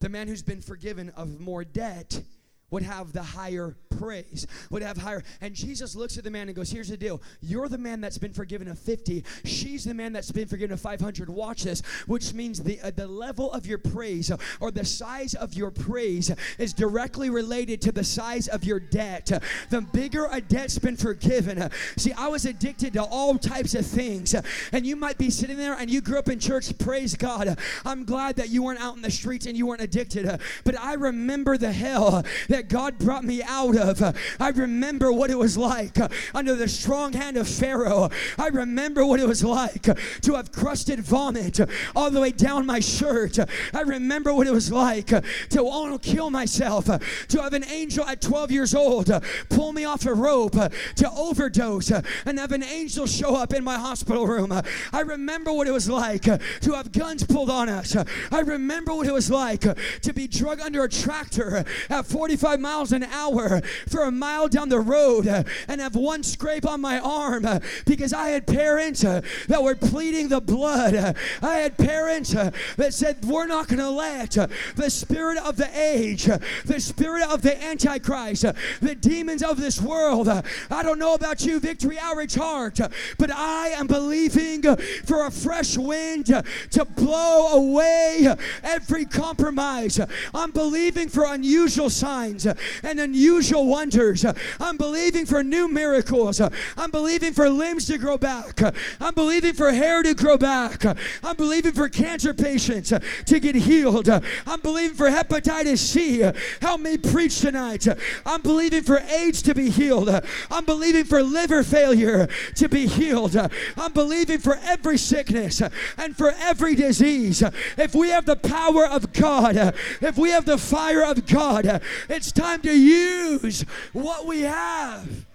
The 0.00 0.08
man 0.08 0.26
who's 0.26 0.42
been 0.42 0.62
forgiven 0.62 1.10
of 1.10 1.38
more 1.38 1.62
debt 1.62 2.22
would 2.70 2.82
have 2.82 3.12
the 3.12 3.22
higher 3.22 3.76
praise, 3.98 4.46
would 4.70 4.82
have 4.82 4.96
higher. 4.96 5.22
And 5.40 5.54
Jesus 5.54 5.94
looks 5.94 6.16
at 6.16 6.24
the 6.24 6.30
man 6.30 6.48
and 6.48 6.56
goes, 6.56 6.70
Here's 6.70 6.88
the 6.88 6.96
deal. 6.96 7.20
You're 7.40 7.68
the 7.68 7.78
man 7.78 8.00
that's 8.00 8.18
been 8.18 8.32
forgiven 8.32 8.68
of 8.68 8.78
50. 8.78 9.24
She's 9.44 9.84
the 9.84 9.94
man 9.94 10.12
that's 10.12 10.30
been 10.30 10.48
forgiven 10.48 10.72
of 10.72 10.80
500. 10.80 11.28
Watch 11.28 11.64
this, 11.64 11.82
which 12.06 12.32
means 12.32 12.62
the, 12.62 12.80
uh, 12.80 12.90
the 12.90 13.06
level 13.06 13.52
of 13.52 13.66
your 13.66 13.78
praise 13.78 14.30
uh, 14.30 14.38
or 14.60 14.70
the 14.70 14.84
size 14.84 15.34
of 15.34 15.54
your 15.54 15.70
praise 15.70 16.30
is 16.58 16.72
directly 16.72 17.30
related 17.30 17.82
to 17.82 17.92
the 17.92 18.04
size 18.04 18.48
of 18.48 18.64
your 18.64 18.80
debt. 18.80 19.30
The 19.70 19.80
bigger 19.80 20.26
a 20.30 20.40
debt's 20.40 20.78
been 20.78 20.96
forgiven. 20.96 21.60
Uh, 21.60 21.68
see, 21.96 22.12
I 22.12 22.28
was 22.28 22.46
addicted 22.46 22.94
to 22.94 23.02
all 23.02 23.36
types 23.36 23.74
of 23.74 23.86
things. 23.86 24.34
Uh, 24.34 24.42
and 24.72 24.86
you 24.86 24.96
might 24.96 25.18
be 25.18 25.30
sitting 25.30 25.56
there 25.56 25.74
and 25.74 25.90
you 25.90 26.00
grew 26.00 26.18
up 26.18 26.28
in 26.28 26.38
church. 26.38 26.76
Praise 26.78 27.14
God. 27.16 27.58
I'm 27.84 28.04
glad 28.04 28.36
that 28.36 28.48
you 28.48 28.62
weren't 28.62 28.80
out 28.80 28.96
in 28.96 29.02
the 29.02 29.10
streets 29.10 29.46
and 29.46 29.56
you 29.56 29.66
weren't 29.66 29.82
addicted. 29.82 30.40
But 30.64 30.78
I 30.78 30.94
remember 30.94 31.56
the 31.56 31.72
hell 31.72 32.24
that 32.48 32.59
that 32.60 32.68
God 32.68 32.98
brought 32.98 33.24
me 33.24 33.42
out 33.42 33.74
of. 33.74 34.14
I 34.38 34.50
remember 34.50 35.10
what 35.10 35.30
it 35.30 35.38
was 35.38 35.56
like 35.56 35.96
under 36.34 36.54
the 36.54 36.68
strong 36.68 37.14
hand 37.14 37.38
of 37.38 37.48
Pharaoh. 37.48 38.10
I 38.38 38.48
remember 38.48 39.06
what 39.06 39.18
it 39.18 39.26
was 39.26 39.42
like 39.42 39.82
to 39.84 40.34
have 40.34 40.52
crusted 40.52 41.00
vomit 41.00 41.58
all 41.96 42.10
the 42.10 42.20
way 42.20 42.32
down 42.32 42.66
my 42.66 42.80
shirt. 42.80 43.38
I 43.72 43.80
remember 43.80 44.34
what 44.34 44.46
it 44.46 44.52
was 44.52 44.70
like 44.70 45.06
to 45.06 45.64
want 45.64 46.02
to 46.02 46.10
kill 46.10 46.28
myself, 46.28 46.84
to 46.84 47.42
have 47.42 47.54
an 47.54 47.64
angel 47.64 48.04
at 48.04 48.20
12 48.20 48.50
years 48.50 48.74
old 48.74 49.10
pull 49.48 49.72
me 49.72 49.86
off 49.86 50.04
a 50.04 50.12
rope, 50.12 50.52
to 50.52 51.10
overdose, 51.16 51.90
and 51.90 52.38
have 52.38 52.52
an 52.52 52.64
angel 52.64 53.06
show 53.06 53.36
up 53.36 53.54
in 53.54 53.64
my 53.64 53.78
hospital 53.78 54.26
room. 54.26 54.52
I 54.92 55.00
remember 55.00 55.50
what 55.50 55.66
it 55.66 55.72
was 55.72 55.88
like 55.88 56.24
to 56.24 56.72
have 56.72 56.92
guns 56.92 57.24
pulled 57.24 57.48
on 57.48 57.70
us. 57.70 57.96
I 58.30 58.40
remember 58.40 58.94
what 58.94 59.06
it 59.06 59.14
was 59.14 59.30
like 59.30 59.62
to 59.62 60.12
be 60.12 60.26
drug 60.26 60.60
under 60.60 60.84
a 60.84 60.90
tractor 60.90 61.64
at 61.88 62.06
45 62.06 62.49
75 62.50 62.60
miles 62.60 62.92
an 62.92 63.04
hour 63.04 63.60
for 63.88 64.04
a 64.04 64.10
mile 64.10 64.48
down 64.48 64.68
the 64.68 64.80
road 64.80 65.26
and 65.68 65.80
have 65.80 65.94
one 65.94 66.22
scrape 66.22 66.66
on 66.66 66.80
my 66.80 66.98
arm 66.98 67.46
because 67.86 68.12
I 68.12 68.28
had 68.30 68.46
parents 68.46 69.02
that 69.02 69.62
were 69.62 69.76
pleading 69.76 70.28
the 70.28 70.40
blood. 70.40 71.16
I 71.42 71.54
had 71.56 71.78
parents 71.78 72.32
that 72.32 72.94
said, 72.94 73.24
We're 73.24 73.46
not 73.46 73.68
going 73.68 73.78
to 73.78 73.90
let 73.90 74.30
the 74.74 74.90
spirit 74.90 75.38
of 75.38 75.56
the 75.56 75.68
age, 75.78 76.24
the 76.64 76.80
spirit 76.80 77.28
of 77.28 77.42
the 77.42 77.62
Antichrist, 77.62 78.44
the 78.80 78.94
demons 78.94 79.42
of 79.42 79.60
this 79.60 79.80
world. 79.80 80.28
I 80.28 80.82
don't 80.82 80.98
know 80.98 81.14
about 81.14 81.44
you, 81.44 81.60
Victory 81.60 81.98
Outreach 82.00 82.34
Heart, 82.34 82.80
but 83.18 83.30
I 83.30 83.68
am 83.68 83.86
believing 83.86 84.62
for 85.04 85.26
a 85.26 85.30
fresh 85.30 85.76
wind 85.76 86.26
to 86.26 86.84
blow 86.96 87.52
away 87.52 88.34
every 88.62 89.04
compromise. 89.04 90.00
I'm 90.34 90.50
believing 90.50 91.08
for 91.08 91.24
unusual 91.24 91.90
signs 91.90 92.39
Uh, 92.46 92.54
and 92.82 93.00
unusual 93.00 93.66
wonders. 93.66 94.24
Uh, 94.24 94.32
I'm 94.58 94.76
believing 94.76 95.26
for 95.26 95.42
new 95.42 95.68
miracles. 95.68 96.40
Uh, 96.40 96.50
I'm 96.76 96.90
believing 96.90 97.32
for 97.32 97.48
limbs 97.48 97.86
to 97.86 97.98
grow 97.98 98.18
back. 98.18 98.60
I'm 99.00 99.14
believing 99.14 99.54
for 99.54 99.70
hair 99.72 100.02
to 100.02 100.14
grow 100.14 100.36
back. 100.36 100.84
I'm 101.22 101.36
believing 101.36 101.72
for 101.72 101.88
cancer 101.88 102.34
patients 102.34 102.92
to 103.26 103.40
get 103.40 103.54
healed. 103.54 104.08
I'm 104.08 104.60
believing 104.60 104.96
for 104.96 105.10
hepatitis 105.10 105.78
C. 105.78 106.30
Help 106.60 106.80
me 106.80 106.96
preach 106.96 107.40
tonight. 107.40 107.86
I'm 108.26 108.42
believing 108.42 108.82
for 108.82 108.98
AIDS 108.98 109.42
to 109.42 109.54
be 109.54 109.70
healed. 109.70 110.08
I'm 110.50 110.64
believing 110.64 111.04
for 111.04 111.22
liver 111.22 111.62
failure 111.62 112.28
to 112.56 112.68
be 112.68 112.86
healed. 112.86 113.36
I'm 113.76 113.92
believing 113.92 114.38
for 114.38 114.58
every 114.62 114.98
sickness 114.98 115.62
and 115.96 116.16
for 116.16 116.32
every 116.38 116.74
disease. 116.74 117.42
If 117.76 117.94
we 117.94 118.10
have 118.10 118.26
the 118.26 118.36
power 118.36 118.86
of 118.86 119.12
God, 119.12 119.56
if 120.00 120.16
we 120.16 120.30
have 120.30 120.44
the 120.44 120.58
fire 120.58 121.04
of 121.04 121.26
God, 121.26 121.82
it's 122.08 122.29
time 122.32 122.60
to 122.62 122.72
use 122.72 123.62
what 123.92 124.26
we 124.26 124.42
have. 124.42 125.26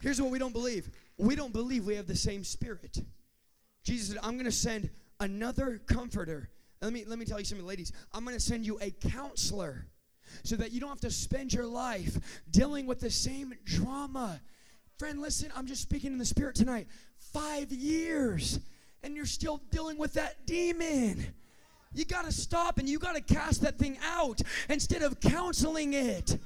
Here's 0.00 0.20
what 0.20 0.30
we 0.30 0.38
don't 0.38 0.52
believe 0.52 0.90
we 1.18 1.34
don't 1.34 1.52
believe 1.52 1.86
we 1.86 1.94
have 1.94 2.06
the 2.06 2.16
same 2.16 2.44
spirit. 2.44 2.98
Jesus 3.84 4.08
said, 4.08 4.18
I'm 4.22 4.34
going 4.34 4.44
to 4.44 4.52
send 4.52 4.90
another 5.20 5.80
comforter. 5.86 6.50
Let 6.82 6.92
me, 6.92 7.04
let 7.06 7.18
me 7.18 7.24
tell 7.24 7.38
you 7.38 7.44
something, 7.44 7.66
ladies. 7.66 7.92
I'm 8.12 8.24
going 8.24 8.36
to 8.36 8.42
send 8.42 8.66
you 8.66 8.78
a 8.82 8.90
counselor 8.90 9.86
so 10.42 10.56
that 10.56 10.72
you 10.72 10.80
don't 10.80 10.90
have 10.90 11.00
to 11.00 11.10
spend 11.10 11.52
your 11.54 11.66
life 11.66 12.18
dealing 12.50 12.86
with 12.86 13.00
the 13.00 13.10
same 13.10 13.54
drama. 13.64 14.40
Friend, 14.98 15.20
listen, 15.20 15.50
I'm 15.56 15.66
just 15.66 15.82
speaking 15.82 16.12
in 16.12 16.18
the 16.18 16.24
spirit 16.24 16.56
tonight. 16.56 16.88
Five 17.32 17.72
years, 17.72 18.60
and 19.02 19.14
you're 19.16 19.26
still 19.26 19.62
dealing 19.70 19.98
with 19.98 20.14
that 20.14 20.46
demon. 20.46 21.26
You 21.94 22.04
got 22.04 22.24
to 22.24 22.32
stop 22.32 22.78
and 22.78 22.88
you 22.88 22.98
got 22.98 23.14
to 23.14 23.20
cast 23.20 23.62
that 23.62 23.78
thing 23.78 23.98
out 24.04 24.40
instead 24.68 25.02
of 25.02 25.20
counseling 25.20 25.94
it. 25.94 26.38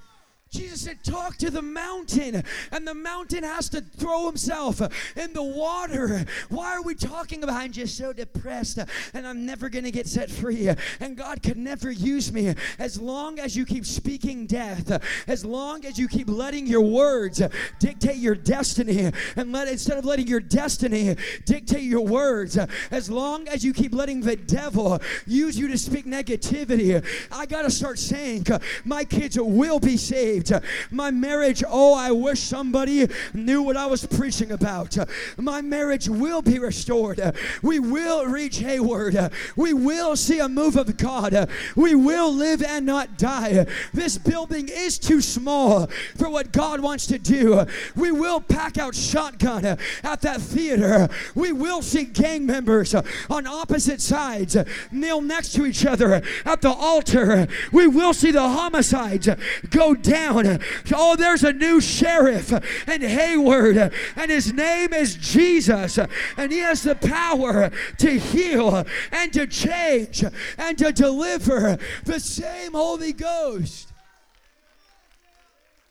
Jesus 0.51 0.83
said, 0.83 1.05
Talk 1.05 1.37
to 1.37 1.51
the 1.51 1.63
mountain, 1.63 2.43
and 2.73 2.87
the 2.87 2.95
mountain 2.95 3.45
has 3.45 3.69
to 3.69 3.81
throw 3.81 4.27
himself 4.27 4.81
in 5.17 5.33
the 5.33 5.43
water. 5.43 6.27
Why 6.49 6.75
are 6.75 6.83
we 6.83 6.97
talking 6.97 7.45
about 7.45 7.55
I'm 7.55 7.71
just 7.71 7.97
so 7.97 8.13
depressed 8.13 8.79
and 9.15 9.27
I'm 9.27 9.47
never 9.47 9.69
going 9.69 9.85
to 9.85 9.93
get 9.93 10.09
set 10.09 10.29
free? 10.29 10.69
And 10.99 11.17
God 11.17 11.45
could 11.45 11.57
never 11.57 11.93
use 11.93 12.33
me 12.33 12.55
as 12.81 13.01
long 13.01 13.39
as 13.39 13.57
you 13.57 13.65
keep 13.65 13.87
speaking 13.87 14.47
death, 14.47 14.91
as 15.29 15.45
long 15.45 15.85
as 15.85 15.99
you 15.99 16.09
keep 16.09 16.29
letting 16.29 16.67
your 16.67 16.83
words 16.83 17.41
dictate 17.79 18.17
your 18.17 18.35
destiny, 18.35 19.13
and 19.37 19.53
let 19.53 19.69
instead 19.69 19.99
of 19.99 20.05
letting 20.05 20.27
your 20.27 20.41
destiny 20.41 21.15
dictate 21.45 21.83
your 21.83 22.05
words, 22.05 22.59
as 22.91 23.09
long 23.09 23.47
as 23.47 23.65
you 23.65 23.73
keep 23.73 23.95
letting 23.95 24.21
the 24.21 24.35
devil 24.35 24.99
use 25.27 25.57
you 25.57 25.69
to 25.69 25.79
speak 25.79 26.07
negativity, 26.07 27.05
I 27.31 27.47
got 27.47 27.63
to 27.63 27.71
start 27.71 28.01
saying, 28.01 28.47
My 28.85 29.05
kids 29.05 29.39
will 29.39 29.79
be 29.79 29.97
saved 29.97 30.40
saved. 30.47 30.65
My 30.91 31.11
marriage, 31.11 31.63
oh, 31.69 31.95
I 31.95 32.11
wish 32.11 32.41
somebody 32.41 33.09
knew 33.35 33.63
what 33.63 33.77
I 33.77 33.87
was 33.87 34.07
preaching 34.07 34.51
about. 34.53 34.97
My 35.37 35.61
marriage 35.61 36.09
will 36.09 36.43
be 36.43 36.59
restored. 36.59 37.21
We 37.63 37.79
will 37.79 38.27
reach 38.27 38.59
Hayward. 38.59 39.33
We 39.57 39.73
will 39.73 40.17
see 40.17 40.39
a 40.39 40.49
move 40.49 40.77
of 40.77 40.97
God. 40.97 41.49
We 41.77 41.95
will 41.95 42.33
live 42.33 42.63
and 42.63 42.87
not 42.87 43.19
die. 43.19 43.67
This 43.93 44.19
building 44.19 44.69
is 44.69 44.99
too 44.99 45.21
small 45.21 45.87
for 46.17 46.31
what 46.31 46.53
God 46.53 46.81
wants 46.81 47.07
to 47.09 47.19
do. 47.19 47.65
We 47.97 48.11
will 48.11 48.41
pack 48.41 48.79
out 48.79 48.95
shotgun 48.95 49.65
at 49.65 50.21
that 50.23 50.41
theater. 50.41 51.09
We 51.35 51.53
will 51.53 51.83
see 51.83 52.05
gang 52.05 52.47
members 52.47 52.95
on 52.95 53.47
opposite 53.47 54.01
sides 54.01 54.57
kneel 54.91 55.21
next 55.21 55.53
to 55.55 55.67
each 55.67 55.85
other 55.87 56.23
at 56.45 56.61
the 56.61 56.71
altar. 56.71 57.47
We 57.73 57.87
will 57.87 58.15
see 58.15 58.31
the 58.31 58.49
homicides 58.49 59.29
go 59.71 59.95
down 59.95 60.30
Oh, 60.31 61.17
there's 61.17 61.45
a 61.45 61.53
new 61.53 61.81
sheriff 61.81 62.53
in 62.89 63.03
Hayward, 63.03 63.77
and 64.17 64.31
his 64.31 64.53
name 64.53 64.93
is 64.93 65.17
Jesus, 65.17 65.99
and 66.37 66.53
he 66.53 66.59
has 66.59 66.83
the 66.83 66.95
power 66.95 67.71
to 67.99 68.19
heal 68.19 68.85
and 69.13 69.33
to 69.33 69.47
change 69.47 70.25
and 70.59 70.79
to 70.79 70.93
deliver 70.93 71.79
the 72.05 72.21
same 72.21 72.73
Holy 72.73 73.13
Ghost. 73.13 73.93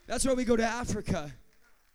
That's 0.08 0.26
why 0.26 0.34
we 0.34 0.44
go 0.44 0.56
to 0.56 0.66
Africa. 0.66 1.32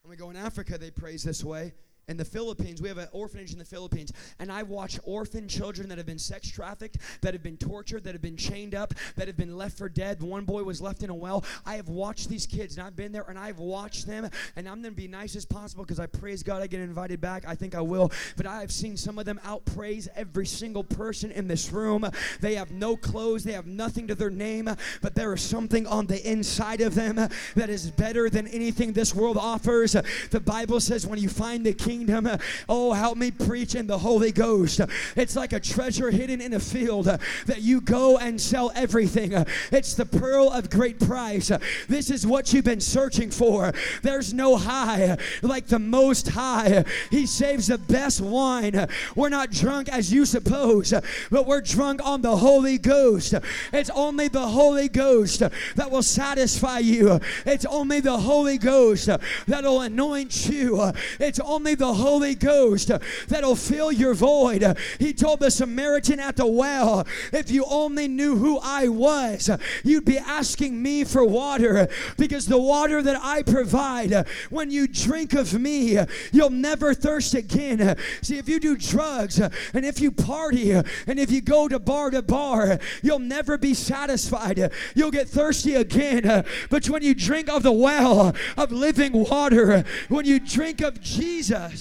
When 0.02 0.10
we 0.10 0.16
go 0.16 0.30
in 0.30 0.36
Africa, 0.36 0.78
they 0.78 0.90
praise 0.90 1.24
this 1.24 1.42
way 1.42 1.72
in 2.08 2.16
the 2.16 2.24
Philippines. 2.24 2.80
We 2.82 2.88
have 2.88 2.98
an 2.98 3.08
orphanage 3.12 3.52
in 3.52 3.58
the 3.58 3.64
Philippines, 3.64 4.12
and 4.38 4.50
I 4.50 4.62
watch 4.62 4.98
orphan 5.04 5.48
children 5.48 5.88
that 5.88 5.98
have 5.98 6.06
been 6.06 6.18
sex 6.18 6.48
trafficked, 6.50 6.98
that 7.22 7.34
have 7.34 7.42
been 7.42 7.56
tortured, 7.56 8.04
that 8.04 8.12
have 8.12 8.22
been 8.22 8.36
chained 8.36 8.74
up, 8.74 8.94
that 9.16 9.26
have 9.26 9.36
been 9.36 9.56
left 9.56 9.78
for 9.78 9.88
dead. 9.88 10.22
One 10.22 10.44
boy 10.44 10.62
was 10.62 10.80
left 10.80 11.02
in 11.02 11.10
a 11.10 11.14
well. 11.14 11.44
I 11.64 11.76
have 11.76 11.88
watched 11.88 12.28
these 12.28 12.46
kids, 12.46 12.76
and 12.76 12.86
I've 12.86 12.96
been 12.96 13.12
there, 13.12 13.24
and 13.28 13.38
I've 13.38 13.58
watched 13.58 14.06
them, 14.06 14.28
and 14.56 14.68
I'm 14.68 14.82
going 14.82 14.94
to 14.94 15.00
be 15.00 15.08
nice 15.08 15.36
as 15.36 15.44
possible 15.44 15.84
because 15.84 16.00
I 16.00 16.06
praise 16.06 16.42
God 16.42 16.62
I 16.62 16.66
get 16.66 16.80
invited 16.80 17.20
back. 17.20 17.44
I 17.46 17.54
think 17.54 17.74
I 17.74 17.80
will. 17.80 18.12
But 18.36 18.46
I 18.46 18.60
have 18.60 18.72
seen 18.72 18.96
some 18.96 19.18
of 19.18 19.24
them 19.24 19.40
outpraise 19.44 20.08
every 20.14 20.46
single 20.46 20.84
person 20.84 21.30
in 21.30 21.48
this 21.48 21.72
room. 21.72 22.08
They 22.40 22.54
have 22.54 22.70
no 22.70 22.96
clothes, 22.96 23.44
they 23.44 23.52
have 23.52 23.66
nothing 23.66 24.08
to 24.08 24.14
their 24.14 24.30
name, 24.30 24.68
but 25.00 25.14
there 25.14 25.32
is 25.32 25.42
something 25.42 25.86
on 25.86 26.06
the 26.06 26.30
inside 26.30 26.80
of 26.80 26.94
them 26.94 27.16
that 27.16 27.70
is 27.70 27.90
better 27.90 28.28
than 28.28 28.46
anything 28.48 28.92
this 28.92 29.14
world 29.14 29.36
offers. 29.36 29.96
The 30.30 30.40
Bible 30.40 30.80
says 30.80 31.06
when 31.06 31.18
you 31.18 31.28
find 31.28 31.64
the 31.64 31.72
king, 31.72 31.93
kingdom. 31.94 32.28
Oh, 32.68 32.92
help 32.92 33.16
me 33.16 33.30
preach 33.30 33.74
in 33.74 33.86
the 33.86 33.98
Holy 33.98 34.32
Ghost. 34.32 34.80
It's 35.16 35.36
like 35.36 35.52
a 35.52 35.60
treasure 35.60 36.10
hidden 36.10 36.40
in 36.40 36.52
a 36.52 36.60
field 36.60 37.04
that 37.04 37.62
you 37.62 37.80
go 37.80 38.18
and 38.18 38.40
sell 38.40 38.72
everything. 38.74 39.32
It's 39.70 39.94
the 39.94 40.06
pearl 40.06 40.50
of 40.50 40.70
great 40.70 40.98
price. 40.98 41.52
This 41.88 42.10
is 42.10 42.26
what 42.26 42.52
you've 42.52 42.64
been 42.64 42.80
searching 42.80 43.30
for. 43.30 43.72
There's 44.02 44.34
no 44.34 44.56
high 44.56 45.16
like 45.42 45.66
the 45.66 45.78
most 45.78 46.30
high. 46.30 46.84
He 47.10 47.26
saves 47.26 47.68
the 47.68 47.78
best 47.78 48.20
wine. 48.20 48.88
We're 49.14 49.28
not 49.28 49.52
drunk 49.52 49.88
as 49.88 50.12
you 50.12 50.26
suppose, 50.26 50.92
but 51.30 51.46
we're 51.46 51.60
drunk 51.60 52.04
on 52.04 52.22
the 52.22 52.36
Holy 52.36 52.78
Ghost. 52.78 53.34
It's 53.72 53.90
only 53.90 54.28
the 54.28 54.48
Holy 54.48 54.88
Ghost 54.88 55.40
that 55.76 55.90
will 55.90 56.02
satisfy 56.02 56.80
you. 56.80 57.20
It's 57.46 57.66
only 57.66 58.00
the 58.00 58.18
Holy 58.18 58.58
Ghost 58.58 59.08
that'll 59.46 59.80
anoint 59.80 60.46
you. 60.48 60.92
It's 61.20 61.38
only 61.40 61.74
the 61.74 61.83
the 61.84 61.94
Holy 61.94 62.34
Ghost 62.34 62.90
that'll 63.28 63.56
fill 63.56 63.92
your 63.92 64.14
void. 64.14 64.64
He 64.98 65.12
told 65.12 65.40
the 65.40 65.50
Samaritan 65.50 66.18
at 66.18 66.36
the 66.36 66.46
well, 66.46 67.06
If 67.30 67.50
you 67.50 67.66
only 67.68 68.08
knew 68.08 68.36
who 68.36 68.58
I 68.62 68.88
was, 68.88 69.50
you'd 69.82 70.06
be 70.06 70.16
asking 70.16 70.82
me 70.82 71.04
for 71.04 71.26
water 71.26 71.88
because 72.16 72.46
the 72.46 72.58
water 72.58 73.02
that 73.02 73.20
I 73.22 73.42
provide, 73.42 74.26
when 74.48 74.70
you 74.70 74.88
drink 74.88 75.34
of 75.34 75.52
me, 75.60 75.98
you'll 76.32 76.48
never 76.48 76.94
thirst 76.94 77.34
again. 77.34 77.98
See, 78.22 78.38
if 78.38 78.48
you 78.48 78.58
do 78.60 78.78
drugs 78.78 79.38
and 79.38 79.84
if 79.84 80.00
you 80.00 80.10
party 80.10 80.72
and 80.72 81.18
if 81.18 81.30
you 81.30 81.42
go 81.42 81.68
to 81.68 81.78
bar 81.78 82.10
to 82.10 82.22
bar, 82.22 82.78
you'll 83.02 83.18
never 83.18 83.58
be 83.58 83.74
satisfied. 83.74 84.72
You'll 84.94 85.10
get 85.10 85.28
thirsty 85.28 85.74
again. 85.74 86.46
But 86.70 86.88
when 86.88 87.02
you 87.02 87.14
drink 87.14 87.50
of 87.50 87.62
the 87.62 87.72
well 87.72 88.34
of 88.56 88.72
living 88.72 89.12
water, 89.12 89.84
when 90.08 90.24
you 90.24 90.40
drink 90.40 90.80
of 90.80 91.02
Jesus, 91.02 91.73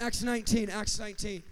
Acts 0.00 0.22
19, 0.22 0.70
Acts 0.70 0.98
19. 0.98 1.42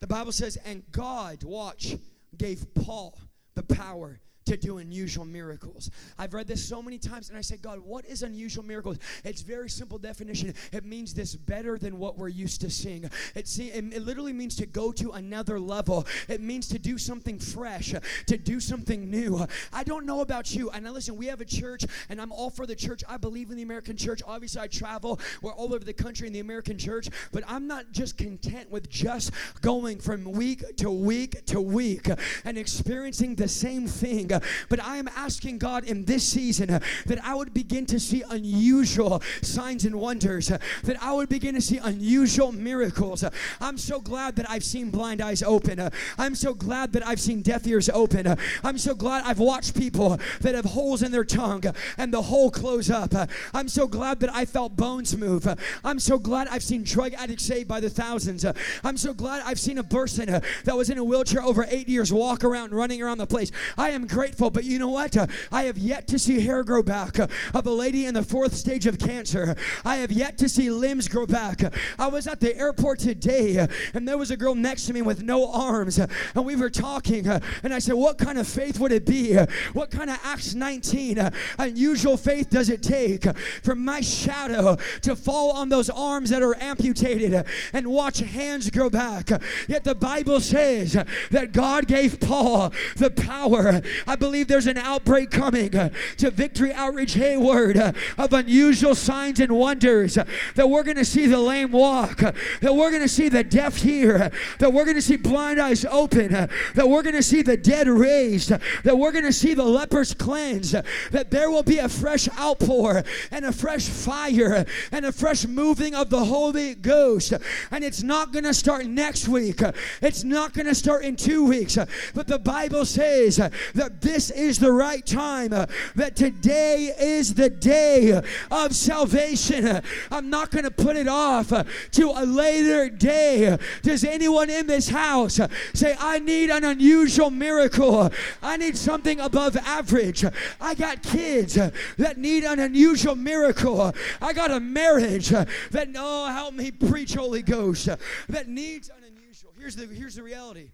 The 0.00 0.06
Bible 0.06 0.32
says, 0.32 0.56
and 0.64 0.82
God, 0.92 1.42
watch, 1.42 1.96
gave 2.36 2.72
Paul 2.74 3.18
the 3.54 3.62
power 3.62 4.20
to 4.46 4.56
do 4.56 4.78
unusual 4.78 5.24
miracles. 5.24 5.90
I've 6.18 6.34
read 6.34 6.46
this 6.46 6.66
so 6.66 6.82
many 6.82 6.98
times 6.98 7.28
and 7.28 7.38
I 7.38 7.40
say, 7.40 7.56
God, 7.56 7.78
what 7.80 8.04
is 8.04 8.22
unusual 8.22 8.64
miracles? 8.64 8.98
It's 9.24 9.42
very 9.42 9.68
simple 9.68 9.98
definition. 9.98 10.54
It 10.72 10.84
means 10.84 11.14
this 11.14 11.34
better 11.34 11.78
than 11.78 11.98
what 11.98 12.18
we're 12.18 12.28
used 12.28 12.60
to 12.62 12.70
seeing. 12.70 13.08
It, 13.34 13.48
see, 13.48 13.68
it 13.68 14.02
literally 14.02 14.32
means 14.32 14.56
to 14.56 14.66
go 14.66 14.92
to 14.92 15.12
another 15.12 15.60
level. 15.60 16.06
It 16.28 16.40
means 16.40 16.68
to 16.68 16.78
do 16.78 16.98
something 16.98 17.38
fresh, 17.38 17.94
to 18.26 18.36
do 18.36 18.60
something 18.60 19.10
new. 19.10 19.46
I 19.72 19.84
don't 19.84 20.06
know 20.06 20.20
about 20.20 20.54
you. 20.54 20.70
And 20.70 20.84
now 20.84 20.92
listen, 20.92 21.16
we 21.16 21.26
have 21.26 21.40
a 21.40 21.44
church 21.44 21.84
and 22.08 22.20
I'm 22.20 22.32
all 22.32 22.50
for 22.50 22.66
the 22.66 22.76
church. 22.76 23.02
I 23.08 23.16
believe 23.16 23.50
in 23.50 23.56
the 23.56 23.62
American 23.62 23.96
church. 23.96 24.22
Obviously, 24.26 24.62
I 24.62 24.66
travel. 24.66 25.20
We're 25.42 25.52
all 25.52 25.74
over 25.74 25.84
the 25.84 25.92
country 25.92 26.26
in 26.26 26.32
the 26.32 26.40
American 26.40 26.78
church. 26.78 27.08
But 27.32 27.44
I'm 27.46 27.66
not 27.66 27.92
just 27.92 28.16
content 28.16 28.70
with 28.70 28.88
just 28.88 29.32
going 29.60 30.00
from 30.00 30.24
week 30.24 30.76
to 30.78 30.90
week 30.90 31.44
to 31.46 31.60
week 31.60 32.08
and 32.44 32.58
experiencing 32.58 33.34
the 33.34 33.48
same 33.48 33.86
thing 33.86 34.29
but 34.68 34.82
I 34.82 34.96
am 34.96 35.08
asking 35.16 35.58
God 35.58 35.84
in 35.84 36.04
this 36.04 36.24
season 36.24 36.70
uh, 36.70 36.80
that 37.06 37.24
I 37.24 37.34
would 37.34 37.52
begin 37.52 37.86
to 37.86 38.00
see 38.00 38.22
unusual 38.28 39.22
signs 39.42 39.84
and 39.84 39.96
wonders, 39.96 40.50
uh, 40.50 40.58
that 40.84 41.02
I 41.02 41.12
would 41.12 41.28
begin 41.28 41.54
to 41.54 41.60
see 41.60 41.78
unusual 41.78 42.52
miracles. 42.52 43.24
Uh, 43.24 43.30
I'm 43.60 43.78
so 43.78 44.00
glad 44.00 44.36
that 44.36 44.48
I've 44.48 44.64
seen 44.64 44.90
blind 44.90 45.20
eyes 45.20 45.42
open. 45.42 45.80
Uh, 45.80 45.90
I'm 46.18 46.34
so 46.34 46.54
glad 46.54 46.92
that 46.92 47.06
I've 47.06 47.20
seen 47.20 47.42
deaf 47.42 47.66
ears 47.66 47.88
open. 47.88 48.26
Uh, 48.26 48.36
I'm 48.62 48.78
so 48.78 48.94
glad 48.94 49.24
I've 49.24 49.38
watched 49.38 49.76
people 49.76 50.18
that 50.40 50.54
have 50.54 50.64
holes 50.64 51.02
in 51.02 51.12
their 51.12 51.24
tongue 51.24 51.66
uh, 51.66 51.72
and 51.98 52.12
the 52.12 52.22
hole 52.22 52.50
close 52.50 52.90
up. 52.90 53.14
I'm 53.54 53.68
so 53.68 53.86
glad 53.86 54.20
that 54.20 54.34
I 54.34 54.44
felt 54.44 54.76
bones 54.76 55.16
move. 55.16 55.46
I'm 55.84 55.98
so 55.98 56.18
glad 56.18 56.48
I've 56.48 56.62
seen 56.62 56.84
drug 56.84 57.14
addicts 57.14 57.44
saved 57.44 57.68
by 57.68 57.80
the 57.80 57.90
thousands. 57.90 58.44
I'm 58.84 58.96
so 58.96 59.12
glad 59.14 59.42
I've 59.44 59.58
seen 59.58 59.78
a 59.78 59.84
person 59.84 60.26
that 60.26 60.76
was 60.76 60.90
in 60.90 60.98
a 60.98 61.04
wheelchair 61.04 61.42
over 61.42 61.66
eight 61.68 61.88
years 61.88 62.12
walk 62.12 62.44
around, 62.44 62.72
running 62.72 63.02
around 63.02 63.18
the 63.18 63.26
place. 63.26 63.50
I 63.76 63.90
am 63.90 64.06
grateful, 64.06 64.19
but 64.28 64.64
you 64.64 64.78
know 64.78 64.88
what? 64.88 65.16
Uh, 65.16 65.26
I 65.50 65.64
have 65.64 65.78
yet 65.78 66.06
to 66.08 66.18
see 66.18 66.40
hair 66.40 66.62
grow 66.62 66.82
back 66.82 67.18
uh, 67.18 67.26
of 67.54 67.66
a 67.66 67.70
lady 67.70 68.04
in 68.06 68.14
the 68.14 68.22
fourth 68.22 68.54
stage 68.54 68.86
of 68.86 68.98
cancer. 68.98 69.56
I 69.84 69.96
have 69.96 70.12
yet 70.12 70.36
to 70.38 70.48
see 70.48 70.70
limbs 70.70 71.08
grow 71.08 71.26
back. 71.26 71.62
I 71.98 72.06
was 72.06 72.26
at 72.26 72.40
the 72.40 72.56
airport 72.56 72.98
today, 72.98 73.58
uh, 73.58 73.66
and 73.94 74.06
there 74.06 74.18
was 74.18 74.30
a 74.30 74.36
girl 74.36 74.54
next 74.54 74.86
to 74.86 74.92
me 74.92 75.00
with 75.02 75.22
no 75.22 75.50
arms, 75.50 75.98
uh, 75.98 76.06
and 76.34 76.44
we 76.44 76.54
were 76.54 76.68
talking, 76.68 77.28
uh, 77.28 77.40
and 77.62 77.72
I 77.72 77.78
said, 77.78 77.94
What 77.94 78.18
kind 78.18 78.38
of 78.38 78.46
faith 78.46 78.78
would 78.78 78.92
it 78.92 79.06
be? 79.06 79.38
Uh, 79.38 79.46
what 79.72 79.90
kind 79.90 80.10
of 80.10 80.18
Acts 80.22 80.54
19 80.54 81.30
unusual 81.58 82.16
faith 82.16 82.50
does 82.50 82.68
it 82.68 82.82
take 82.82 83.24
for 83.62 83.74
my 83.74 84.00
shadow 84.00 84.76
to 85.02 85.16
fall 85.16 85.52
on 85.52 85.70
those 85.70 85.88
arms 85.88 86.30
that 86.30 86.42
are 86.42 86.56
amputated 86.56 87.46
and 87.72 87.86
watch 87.86 88.18
hands 88.18 88.68
grow 88.68 88.90
back? 88.90 89.30
Yet 89.66 89.84
the 89.84 89.94
Bible 89.94 90.40
says 90.40 90.92
that 91.30 91.52
God 91.52 91.86
gave 91.86 92.20
Paul 92.20 92.72
the 92.96 93.10
power. 93.10 93.80
I 94.10 94.16
believe 94.16 94.48
there's 94.48 94.66
an 94.66 94.76
outbreak 94.76 95.30
coming 95.30 95.76
uh, 95.76 95.90
to 96.16 96.32
Victory 96.32 96.72
Outreach 96.72 97.14
Hayward 97.14 97.76
uh, 97.76 97.92
of 98.18 98.32
unusual 98.32 98.96
signs 98.96 99.38
and 99.38 99.52
wonders. 99.52 100.18
Uh, 100.18 100.24
that 100.56 100.68
we're 100.68 100.82
going 100.82 100.96
to 100.96 101.04
see 101.04 101.26
the 101.26 101.38
lame 101.38 101.70
walk, 101.70 102.20
uh, 102.20 102.32
that 102.60 102.74
we're 102.74 102.90
going 102.90 103.04
to 103.04 103.08
see 103.08 103.28
the 103.28 103.44
deaf 103.44 103.76
hear, 103.76 104.16
uh, 104.16 104.30
that 104.58 104.72
we're 104.72 104.84
going 104.84 104.96
to 104.96 105.02
see 105.02 105.14
blind 105.14 105.60
eyes 105.60 105.84
open, 105.84 106.34
uh, 106.34 106.48
that 106.74 106.88
we're 106.88 107.04
going 107.04 107.14
to 107.14 107.22
see 107.22 107.40
the 107.40 107.56
dead 107.56 107.86
raised, 107.86 108.50
that 108.50 108.98
we're 108.98 109.12
going 109.12 109.24
to 109.24 109.32
see 109.32 109.54
the 109.54 109.62
lepers 109.62 110.12
cleansed, 110.12 110.74
that 111.12 111.30
there 111.30 111.48
will 111.48 111.62
be 111.62 111.78
a 111.78 111.88
fresh 111.88 112.28
outpour 112.36 113.04
and 113.30 113.44
a 113.44 113.52
fresh 113.52 113.88
fire 113.88 114.66
and 114.90 115.06
a 115.06 115.12
fresh 115.12 115.46
moving 115.46 115.94
of 115.94 116.10
the 116.10 116.24
Holy 116.24 116.74
Ghost. 116.74 117.32
And 117.70 117.84
it's 117.84 118.02
not 118.02 118.32
going 118.32 118.44
to 118.44 118.54
start 118.54 118.86
next 118.86 119.28
week, 119.28 119.60
it's 120.02 120.24
not 120.24 120.52
going 120.52 120.66
to 120.66 120.74
start 120.74 121.04
in 121.04 121.14
two 121.14 121.44
weeks, 121.44 121.78
but 122.12 122.26
the 122.26 122.40
Bible 122.40 122.84
says 122.84 123.36
that 123.36 123.99
this 124.00 124.30
is 124.30 124.58
the 124.58 124.72
right 124.72 125.04
time, 125.04 125.52
uh, 125.52 125.66
that 125.96 126.16
today 126.16 126.92
is 126.98 127.34
the 127.34 127.50
day 127.50 128.20
of 128.50 128.74
salvation. 128.74 129.80
I'm 130.10 130.30
not 130.30 130.50
going 130.50 130.64
to 130.64 130.70
put 130.70 130.96
it 130.96 131.08
off 131.08 131.52
uh, 131.52 131.64
to 131.92 132.10
a 132.10 132.24
later 132.24 132.88
day. 132.88 133.56
Does 133.82 134.04
anyone 134.04 134.50
in 134.50 134.66
this 134.66 134.88
house 134.88 135.40
uh, 135.40 135.48
say, 135.74 135.96
I 135.98 136.18
need 136.18 136.50
an 136.50 136.64
unusual 136.64 137.30
miracle? 137.30 138.10
I 138.42 138.56
need 138.56 138.76
something 138.76 139.20
above 139.20 139.56
average. 139.56 140.24
I 140.60 140.74
got 140.74 141.02
kids 141.02 141.54
that 141.54 142.18
need 142.18 142.44
an 142.44 142.58
unusual 142.58 143.16
miracle. 143.16 143.94
I 144.20 144.32
got 144.32 144.50
a 144.50 144.60
marriage 144.60 145.28
that, 145.28 145.88
oh, 145.96 146.26
help 146.26 146.54
me 146.54 146.70
preach, 146.70 147.14
Holy 147.14 147.42
Ghost, 147.42 147.88
that 148.28 148.48
needs 148.48 148.88
an 148.88 149.04
unusual. 149.06 149.52
Here's 149.58 149.76
the, 149.76 149.86
here's 149.86 150.14
the 150.14 150.22
reality 150.22 150.70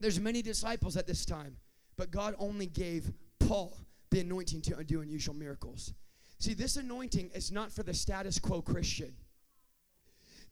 there's 0.00 0.18
many 0.18 0.42
disciples 0.42 0.96
at 0.96 1.06
this 1.06 1.24
time 1.24 1.56
but 2.02 2.10
God 2.10 2.34
only 2.40 2.66
gave 2.66 3.12
Paul 3.38 3.78
the 4.10 4.18
anointing 4.18 4.60
to 4.62 4.82
do 4.82 5.02
unusual 5.02 5.36
miracles. 5.36 5.94
See, 6.40 6.52
this 6.52 6.76
anointing 6.76 7.30
is 7.32 7.52
not 7.52 7.70
for 7.70 7.84
the 7.84 7.94
status 7.94 8.40
quo 8.40 8.60
Christian. 8.60 9.14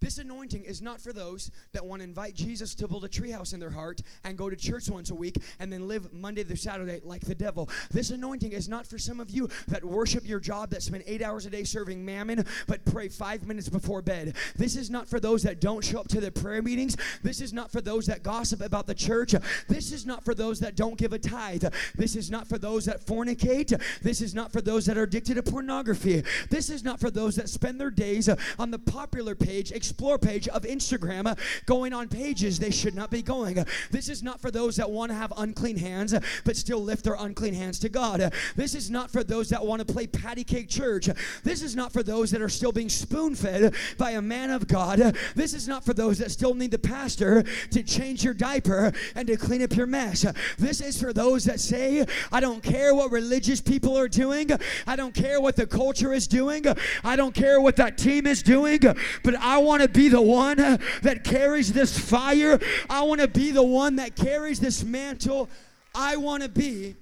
This 0.01 0.17
anointing 0.17 0.65
is 0.65 0.81
not 0.81 0.99
for 1.01 1.13
those 1.13 1.51
that 1.73 1.85
want 1.85 2.01
to 2.01 2.05
invite 2.05 2.35
Jesus 2.35 2.75
to 2.77 2.89
build 2.89 3.05
a 3.05 3.09
treehouse 3.09 3.53
in 3.53 3.61
their 3.61 3.71
heart 3.71 4.01
and 4.25 4.37
go 4.37 4.49
to 4.49 4.57
church 4.57 4.89
once 4.89 5.11
a 5.11 5.15
week 5.15 5.37
and 5.59 5.71
then 5.71 5.89
live 5.89 6.11
Monday 6.13 6.43
through 6.43 6.57
Saturday 6.57 7.01
like 7.05 7.21
the 7.21 7.35
devil. 7.35 7.69
This 7.91 8.11
anointing 8.11 8.53
is 8.53 8.67
not 8.67 8.87
for 8.87 8.99
some 8.99 9.21
of 9.21 9.31
you 9.31 9.49
that 9.69 9.85
worship 9.85 10.27
your 10.27 10.41
job, 10.41 10.71
that 10.71 10.83
spend 10.83 11.05
eight 11.07 11.21
hours 11.21 11.45
a 11.45 11.51
day 11.51 11.65
serving 11.65 12.03
mammon, 12.03 12.47
but 12.67 12.85
pray 12.87 13.09
five 13.09 13.47
minutes 13.47 13.69
before 13.69 14.01
bed. 14.01 14.37
This 14.57 14.75
is 14.75 14.89
not 14.89 15.07
for 15.07 15.21
those 15.21 15.43
that 15.43 15.61
don't 15.61 15.85
show 15.85 16.01
up 16.01 16.09
to 16.09 16.21
the 16.21 16.31
prayer 16.31 16.63
meetings. 16.63 16.97
This 17.23 17.43
is 17.43 17.53
not 17.53 17.71
for 17.71 17.83
those 17.83 18.07
that 18.07 18.23
gossip 18.23 18.63
about 18.63 18.87
the 18.87 18.95
church. 18.95 19.35
This 19.69 19.93
is 19.93 20.07
not 20.07 20.25
for 20.25 20.35
those 20.35 20.61
that 20.61 20.77
don't 20.77 20.97
give 20.97 21.13
a 21.13 21.19
tithe. 21.19 21.65
This 21.95 22.17
is 22.17 22.31
not 22.31 22.49
for 22.49 22.57
those 22.57 22.87
that 22.87 23.05
fornicate. 23.05 23.79
This 24.03 24.23
is 24.23 24.35
not 24.35 24.51
for 24.51 24.63
those 24.63 24.87
that 24.87 24.97
are 24.97 25.03
addicted 25.03 25.35
to 25.35 25.43
pornography. 25.43 26.23
This 26.49 26.71
is 26.71 26.83
not 26.83 27.01
for 27.01 27.11
those 27.11 27.37
that 27.37 27.51
spend 27.51 27.79
their 27.79 27.91
days 27.91 28.31
on 28.59 28.71
the 28.71 28.79
popular 28.79 29.35
page 29.35 29.73
explore 29.91 30.19
page 30.19 30.47
of 30.47 30.63
Instagram 30.63 31.37
going 31.67 31.93
on 31.93 32.07
pages 32.07 32.61
they 32.61 32.71
should 32.71 32.95
not 32.95 33.11
be 33.11 33.23
going. 33.23 33.65
This 33.91 34.09
is 34.09 34.23
not 34.23 34.41
for 34.41 34.53
those 34.53 34.77
that 34.77 34.89
want 34.89 35.11
to 35.11 35.17
have 35.17 35.33
unclean 35.37 35.77
hands 35.77 36.15
but 36.45 36.57
still 36.57 36.79
lift 36.79 37.03
their 37.03 37.17
unclean 37.19 37.55
hands 37.55 37.81
to 37.81 37.89
God. 37.89 38.33
This 38.55 38.77
is 38.77 38.89
not 38.89 39.11
for 39.11 39.25
those 39.25 39.49
that 39.49 39.67
want 39.67 39.85
to 39.85 39.93
play 39.93 40.07
patty 40.07 40.45
cake 40.45 40.69
church. 40.69 41.09
This 41.43 41.61
is 41.61 41.75
not 41.75 41.93
for 41.93 42.05
those 42.05 42.31
that 42.31 42.41
are 42.41 42.49
still 42.49 42.71
being 42.71 42.89
spoon 42.89 43.35
fed 43.35 43.75
by 43.99 44.13
a 44.13 44.23
man 44.23 44.51
of 44.51 44.69
God. 44.69 45.17
This 45.35 45.55
is 45.55 45.67
not 45.67 45.85
for 45.85 45.93
those 45.93 46.19
that 46.19 46.31
still 46.31 46.55
need 46.55 46.71
the 46.71 46.79
pastor 46.79 47.43
to 47.73 47.83
change 47.83 48.23
your 48.25 48.35
diaper 48.35 48.93
and 49.17 49.27
to 49.27 49.37
clean 49.37 49.61
up 49.61 49.75
your 49.75 49.89
mess. 49.89 50.25
This 50.57 50.81
is 50.81 51.01
for 51.01 51.13
those 51.13 51.45
that 51.47 51.59
say, 51.59 52.07
I 52.31 52.39
don't 52.39 52.63
care 52.63 52.95
what 52.95 53.11
religious 53.11 53.61
people 53.61 53.99
are 53.99 54.09
doing, 54.09 54.51
I 54.87 54.95
don't 54.95 55.15
care 55.15 55.41
what 55.41 55.57
the 55.57 55.67
culture 55.67 56.13
is 56.13 56.29
doing, 56.29 56.65
I 57.03 57.17
don't 57.17 57.35
care 57.35 57.61
what 57.61 57.75
that 57.77 57.99
team 57.99 58.27
is 58.29 58.41
doing, 58.43 58.79
but 59.25 59.35
I 59.37 59.59
want 59.59 59.80
want 59.81 59.95
to 59.95 59.99
be 59.99 60.09
the 60.09 60.21
one 60.21 60.61
uh, 60.61 60.77
that 61.03 61.25
carries 61.25 61.73
this 61.73 61.99
fire. 61.99 62.59
I 62.91 63.03
want 63.03 63.21
to 63.21 63.29
be 63.29 63.51
the 63.51 63.63
one 63.63 63.97
that 63.97 64.15
carries 64.15 64.61
this 64.61 64.85
mantle. 64.85 65.49
I 65.95 66.17
want 66.17 66.43
to 66.43 66.49
be 66.49 66.97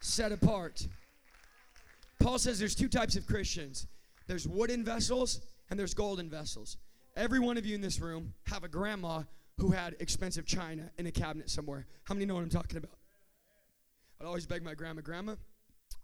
set 0.00 0.32
apart. 0.32 0.86
Paul 2.18 2.38
says 2.38 2.58
there's 2.58 2.74
two 2.74 2.88
types 2.88 3.16
of 3.16 3.26
Christians 3.26 3.86
there's 4.26 4.46
wooden 4.46 4.84
vessels 4.84 5.40
and 5.70 5.78
there's 5.78 5.94
golden 5.94 6.28
vessels. 6.28 6.76
Every 7.16 7.38
one 7.38 7.56
of 7.56 7.64
you 7.64 7.74
in 7.74 7.80
this 7.80 7.98
room 8.00 8.34
have 8.46 8.62
a 8.62 8.68
grandma 8.68 9.22
who 9.56 9.70
had 9.70 9.96
expensive 10.00 10.44
china 10.44 10.90
in 10.98 11.06
a 11.06 11.10
cabinet 11.10 11.48
somewhere. 11.48 11.86
How 12.04 12.14
many 12.14 12.26
know 12.26 12.34
what 12.34 12.42
I'm 12.42 12.50
talking 12.50 12.76
about? 12.76 12.98
I'd 14.20 14.26
always 14.26 14.46
beg 14.46 14.62
my 14.62 14.74
grandma, 14.74 15.00
Grandma, 15.00 15.36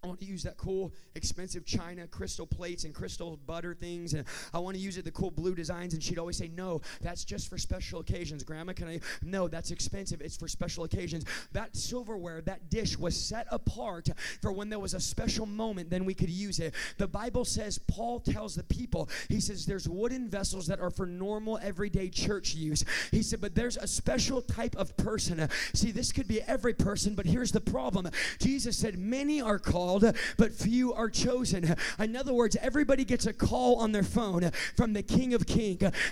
I 0.05 0.07
want 0.07 0.20
to 0.20 0.26
use 0.26 0.42
that 0.42 0.59
cool, 0.59 0.92
expensive 1.14 1.64
china 1.64 2.07
crystal 2.07 2.46
plates 2.46 2.84
and 2.84 2.94
crystal 2.94 3.38
butter 3.46 3.74
things, 3.74 4.12
and 4.12 4.26
I 4.52 4.59
want 4.59 4.76
to 4.76 4.82
use 4.82 4.98
it 4.98 5.07
the 5.07 5.11
cool 5.11 5.30
blue 5.30 5.55
designs. 5.55 5.94
And 5.94 6.02
she'd 6.02 6.18
always 6.18 6.36
say, 6.36 6.48
"No, 6.48 6.82
that's 7.00 7.24
just 7.24 7.48
for 7.48 7.57
special 7.57 8.00
occasions." 8.00 8.44
Grandma, 8.44 8.74
can 8.74 8.86
I? 8.86 9.00
No, 9.22 9.48
that's 9.48 9.70
expensive. 9.70 10.20
It's 10.20 10.36
for 10.36 10.46
special 10.46 10.84
occasions. 10.84 11.24
That 11.52 11.74
silverware, 11.74 12.42
that 12.42 12.68
dish, 12.68 12.98
was 12.98 13.16
set 13.16 13.46
apart 13.50 14.11
for 14.42 14.52
when 14.52 14.68
there 14.68 14.78
was 14.78 14.92
a 14.92 15.00
special 15.00 15.46
moment. 15.46 15.88
Then 15.88 16.05
we 16.05 16.12
could 16.12 16.28
use 16.28 16.59
it. 16.61 16.74
The 16.98 17.09
Bible 17.09 17.46
says, 17.46 17.78
Paul 17.78 18.20
tells 18.20 18.57
the 18.57 18.64
people, 18.64 19.09
he 19.30 19.40
says, 19.40 19.64
"There's 19.64 19.88
wooden 19.88 20.28
vessels 20.28 20.66
that 20.66 20.80
are 20.80 20.90
for 20.90 21.07
normal, 21.07 21.59
everyday 21.62 22.11
church 22.11 22.55
use." 22.55 22.84
He 23.11 23.22
said, 23.22 23.40
"But 23.40 23.55
there's 23.55 23.78
a 23.78 23.86
special 23.86 24.42
type 24.42 24.76
of 24.76 24.94
person. 24.98 25.48
See, 25.72 25.92
this 25.92 26.12
could 26.12 26.28
be 26.28 26.42
every 26.42 26.74
person, 26.74 27.14
but 27.14 27.24
here's 27.24 27.52
the 27.52 27.62
problem. 27.62 28.11
Jesus 28.38 28.76
said, 28.76 28.98
many 28.98 29.40
are 29.40 29.59
called." 29.59 29.93
Called, 30.01 30.16
but 30.36 30.53
few 30.53 30.92
are 30.92 31.09
chosen. 31.09 31.76
In 31.99 32.16
other 32.16 32.32
words, 32.32 32.57
everybody 32.61 33.05
gets 33.05 33.26
a 33.26 33.32
call 33.32 33.76
on 33.76 33.92
their 33.92 34.03
phone 34.03 34.51
from 34.76 34.92
the 34.92 35.03
King 35.03 35.34
of 35.34 35.47
Kings. 35.47 35.64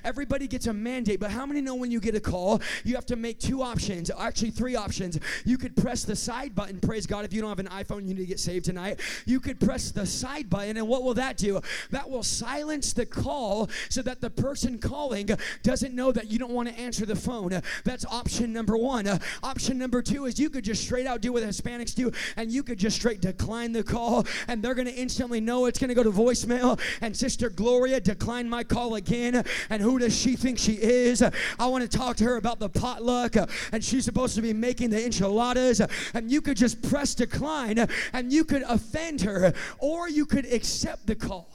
Everybody 0.05 0.47
gets 0.49 0.67
a 0.67 0.73
mandate, 0.73 1.21
but 1.21 1.31
how 1.31 1.47
many 1.47 1.61
know 1.61 1.75
when 1.75 1.91
you 1.91 2.01
get 2.01 2.15
a 2.15 2.21
call, 2.21 2.61
you 2.85 2.95
have 2.95 3.07
to 3.07 3.17
make 3.17 3.39
two 3.39 3.63
options, 3.63 4.11
actually 4.11 4.51
three 4.51 4.77
options. 4.77 5.19
You 5.45 5.59
could 5.59 5.77
press 5.77 6.05
the 6.05 6.17
side 6.17 6.55
button, 6.55 6.81
praise 6.81 7.07
God. 7.07 7.25
If 7.25 7.33
you 7.33 7.41
don't 7.41 7.51
have 7.51 7.59
an 7.59 7.69
iPhone, 7.69 8.09
you 8.09 8.15
need 8.15 8.23
to 8.23 8.27
get 8.27 8.41
saved 8.41 8.65
tonight. 8.65 9.01
You 9.27 9.41
could 9.41 9.61
press 9.61 9.91
the 9.91 10.07
side 10.07 10.49
button, 10.49 10.77
and 10.77 10.89
what 10.89 11.03
will 11.03 11.15
that 11.15 11.37
do? 11.37 11.61
That 11.91 12.09
will 12.09 12.23
silence 12.23 12.93
the 12.93 13.07
call 13.07 13.69
so 13.89 14.03
that 14.03 14.21
the 14.21 14.31
person 14.31 14.79
calling 14.79 15.31
doesn't 15.63 15.95
know 15.95 16.13
that 16.13 16.31
you 16.31 16.39
don't 16.39 16.53
want 16.53 16.69
to 16.69 16.79
answer 16.79 17.07
the 17.07 17.17
phone. 17.17 17.61
That's 17.85 18.05
option 18.07 18.53
number 18.53 18.77
one. 18.77 19.09
Option 19.43 19.79
number 19.79 20.03
two 20.03 20.25
is 20.25 20.39
you 20.39 20.51
could 20.51 20.65
just 20.65 20.83
straight 20.83 21.07
out 21.07 21.21
do 21.21 21.33
what 21.33 21.43
Hispanics 21.43 21.95
do, 21.95 22.11
and 22.37 22.51
you 22.51 22.63
could 22.63 22.79
just 22.79 22.97
straight 22.97 23.21
decline 23.21 23.72
the 23.73 23.83
call, 23.83 24.27
and 24.49 24.63
they're 24.63 24.75
going 24.75 24.87
to 24.87 24.95
instantly 24.95 25.41
know 25.41 25.67
it's 25.67 25.79
going 25.79 25.89
to 25.89 25.95
go 25.95 26.03
to 26.03 26.11
voicemail. 26.11 26.81
And 27.01 27.17
Sister 27.17 27.51
Gloria 27.51 28.01
declined 28.01 28.51
my 28.51 28.65
call 28.65 28.95
again. 28.95 29.45
And 29.71 29.83
who 29.83 29.99
does 29.99 30.17
she 30.17 30.37
think 30.37 30.59
she 30.59 30.75
is? 30.75 31.23
I 31.23 31.67
want 31.67 31.89
to 31.89 31.99
talk 31.99 32.17
to 32.17 32.25
her 32.25 32.37
about 32.37 32.59
the 32.59 32.69
potluck, 32.69 33.37
and 33.73 33.83
she's 33.83 34.05
supposed 34.05 34.35
to 34.37 34.43
be 34.43 34.53
making 34.53 34.91
the 34.91 35.05
enchiladas. 35.05 35.81
And 36.15 36.31
you 36.31 36.41
could 36.41 36.57
just 36.57 36.83
press 36.83 37.15
decline, 37.15 37.87
and 38.13 38.33
you 38.33 38.45
could 38.45 38.63
offend 38.63 39.23
her, 39.23 39.53
or 39.79 40.09
you 40.09 40.27
could 40.27 40.45
accept 40.53 41.07
the 41.07 41.15
call. 41.15 41.51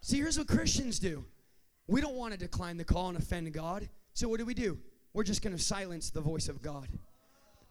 See, 0.00 0.18
here's 0.18 0.36
what 0.36 0.48
Christians 0.48 0.98
do 0.98 1.24
we 1.86 2.00
don't 2.00 2.14
want 2.14 2.32
to 2.32 2.38
decline 2.38 2.76
the 2.76 2.84
call 2.84 3.08
and 3.08 3.18
offend 3.18 3.52
God. 3.52 3.88
So 4.14 4.28
what 4.28 4.38
do 4.38 4.46
we 4.46 4.54
do? 4.54 4.78
We're 5.12 5.24
just 5.24 5.42
going 5.42 5.56
to 5.56 5.62
silence 5.62 6.10
the 6.10 6.20
voice 6.20 6.48
of 6.48 6.62
God. 6.62 6.88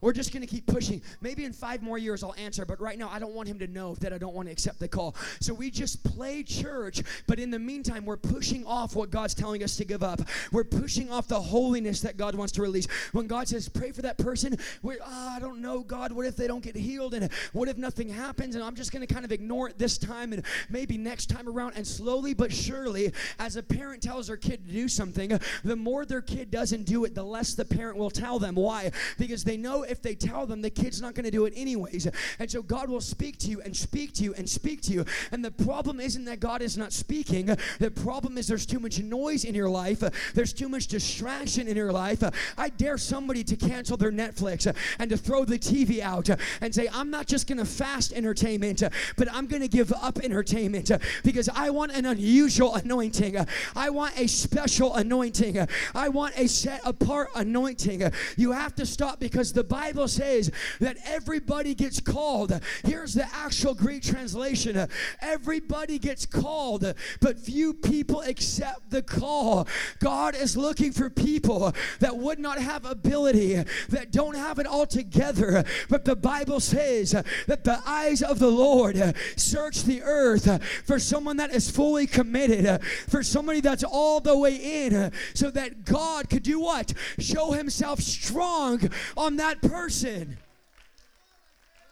We're 0.03 0.11
just 0.11 0.33
going 0.33 0.45
to 0.45 0.47
keep 0.47 0.67
pushing. 0.67 1.01
Maybe 1.21 1.45
in 1.45 1.53
five 1.53 1.81
more 1.81 1.97
years 1.97 2.23
I'll 2.23 2.35
answer, 2.37 2.65
but 2.65 2.81
right 2.81 2.99
now 2.99 3.09
I 3.09 3.19
don't 3.19 3.33
want 3.33 3.47
him 3.47 3.57
to 3.59 3.67
know 3.67 3.95
that 4.01 4.11
I 4.11 4.17
don't 4.17 4.33
want 4.33 4.49
to 4.49 4.51
accept 4.51 4.79
the 4.79 4.87
call. 4.89 5.15
So 5.39 5.53
we 5.53 5.71
just 5.71 6.03
play 6.03 6.43
church, 6.43 7.01
but 7.25 7.39
in 7.39 7.49
the 7.49 7.59
meantime, 7.59 8.03
we're 8.05 8.17
pushing 8.17 8.65
off 8.65 8.97
what 8.97 9.11
God's 9.11 9.33
telling 9.33 9.63
us 9.63 9.77
to 9.77 9.85
give 9.85 10.03
up. 10.03 10.19
We're 10.51 10.65
pushing 10.65 11.09
off 11.09 11.29
the 11.29 11.39
holiness 11.39 12.01
that 12.01 12.17
God 12.17 12.35
wants 12.35 12.51
to 12.53 12.61
release. 12.61 12.85
When 13.13 13.27
God 13.27 13.47
says, 13.47 13.69
pray 13.69 13.93
for 13.93 14.01
that 14.01 14.17
person, 14.17 14.57
we're, 14.81 14.97
oh, 15.01 15.29
I 15.35 15.39
don't 15.39 15.61
know, 15.61 15.79
God, 15.79 16.11
what 16.11 16.25
if 16.25 16.35
they 16.35 16.47
don't 16.47 16.63
get 16.63 16.75
healed? 16.75 17.13
And 17.13 17.31
what 17.53 17.69
if 17.69 17.77
nothing 17.77 18.09
happens? 18.09 18.55
And 18.55 18.63
I'm 18.63 18.75
just 18.75 18.91
going 18.91 19.07
to 19.07 19.13
kind 19.13 19.23
of 19.23 19.31
ignore 19.31 19.69
it 19.69 19.77
this 19.77 19.97
time 19.97 20.33
and 20.33 20.43
maybe 20.69 20.97
next 20.97 21.27
time 21.27 21.47
around. 21.47 21.73
And 21.77 21.87
slowly 21.87 22.33
but 22.33 22.51
surely, 22.51 23.13
as 23.39 23.55
a 23.55 23.63
parent 23.63 24.03
tells 24.03 24.27
their 24.27 24.35
kid 24.35 24.67
to 24.67 24.73
do 24.73 24.89
something, 24.89 25.39
the 25.63 25.77
more 25.77 26.05
their 26.05 26.21
kid 26.21 26.51
doesn't 26.51 26.83
do 26.83 27.05
it, 27.05 27.15
the 27.15 27.23
less 27.23 27.53
the 27.53 27.63
parent 27.63 27.97
will 27.97 28.11
tell 28.11 28.37
them. 28.37 28.55
Why? 28.55 28.91
Because 29.17 29.45
they 29.45 29.55
know 29.55 29.83
if 29.93 30.01
they 30.01 30.15
tell 30.15 30.47
them, 30.47 30.61
the 30.61 30.71
kid's 30.71 31.01
not 31.01 31.13
going 31.13 31.23
to 31.23 31.31
do 31.31 31.45
it 31.45 31.53
anyways. 31.55 32.07
And 32.39 32.49
so 32.49 32.63
God 32.63 32.89
will 32.89 32.99
speak 32.99 33.37
to 33.39 33.47
you 33.47 33.61
and 33.61 33.77
speak 33.77 34.11
to 34.13 34.23
you 34.23 34.33
and 34.33 34.49
speak 34.49 34.81
to 34.81 34.91
you. 34.91 35.05
And 35.31 35.45
the 35.45 35.51
problem 35.51 35.99
isn't 35.99 36.25
that 36.25 36.39
God 36.39 36.63
is 36.63 36.77
not 36.77 36.91
speaking. 36.91 37.55
The 37.79 37.91
problem 37.91 38.39
is 38.39 38.47
there's 38.47 38.65
too 38.65 38.79
much 38.79 38.99
noise 38.99 39.45
in 39.45 39.53
your 39.53 39.69
life. 39.69 40.03
There's 40.33 40.51
too 40.51 40.67
much 40.67 40.87
distraction 40.87 41.67
in 41.67 41.77
your 41.77 41.91
life. 41.91 42.23
I 42.57 42.69
dare 42.69 42.97
somebody 42.97 43.43
to 43.43 43.55
cancel 43.55 43.95
their 43.95 44.11
Netflix 44.11 44.73
and 44.97 45.09
to 45.11 45.17
throw 45.17 45.45
the 45.45 45.59
TV 45.59 46.01
out 46.01 46.29
and 46.59 46.73
say, 46.73 46.89
I'm 46.91 47.11
not 47.11 47.27
just 47.27 47.47
going 47.47 47.59
to 47.59 47.65
fast 47.65 48.13
entertainment, 48.13 48.81
but 49.15 49.27
I'm 49.31 49.45
going 49.45 49.61
to 49.61 49.67
give 49.67 49.93
up 49.93 50.17
entertainment 50.19 50.91
because 51.23 51.49
I 51.49 51.69
want 51.69 51.91
an 51.91 52.07
unusual 52.07 52.73
anointing. 52.73 53.37
I 53.75 53.89
want 53.91 54.17
a 54.17 54.25
special 54.27 54.95
anointing. 54.95 55.67
I 55.93 56.09
want 56.09 56.33
a 56.35 56.47
set 56.47 56.81
apart 56.83 57.29
anointing. 57.35 58.11
You 58.37 58.53
have 58.53 58.73
to 58.75 58.85
stop 58.87 59.19
because 59.19 59.53
the 59.53 59.63
Bible 59.63 59.82
Bible 59.83 60.07
says 60.07 60.49
that 60.79 60.95
everybody 61.05 61.75
gets 61.75 61.99
called. 61.99 62.57
Here's 62.85 63.13
the 63.13 63.27
actual 63.35 63.73
Greek 63.73 64.01
translation 64.01 64.87
everybody 65.19 65.99
gets 65.99 66.25
called, 66.25 66.93
but 67.19 67.37
few 67.37 67.73
people 67.73 68.21
accept 68.21 68.91
the 68.91 69.01
call. 69.01 69.67
God 69.99 70.35
is 70.35 70.55
looking 70.55 70.93
for 70.93 71.09
people 71.09 71.73
that 71.99 72.15
would 72.15 72.39
not 72.39 72.59
have 72.59 72.85
ability, 72.85 73.55
that 73.89 74.11
don't 74.11 74.37
have 74.37 74.57
it 74.57 74.67
all 74.67 74.85
together. 74.85 75.65
But 75.89 76.05
the 76.05 76.15
Bible 76.15 76.61
says 76.61 77.11
that 77.47 77.65
the 77.65 77.81
eyes 77.85 78.21
of 78.21 78.39
the 78.39 78.51
Lord 78.51 78.95
search 79.35 79.83
the 79.83 80.01
earth 80.01 80.63
for 80.85 80.97
someone 80.97 81.35
that 81.37 81.51
is 81.51 81.69
fully 81.69 82.07
committed, 82.07 82.81
for 83.09 83.21
somebody 83.21 83.59
that's 83.59 83.83
all 83.83 84.21
the 84.21 84.37
way 84.37 84.85
in, 84.85 85.11
so 85.33 85.51
that 85.51 85.83
God 85.83 86.29
could 86.29 86.43
do 86.43 86.61
what? 86.61 86.93
Show 87.19 87.51
himself 87.51 87.99
strong 87.99 88.89
on 89.17 89.35
that 89.37 89.61
person. 89.69 90.37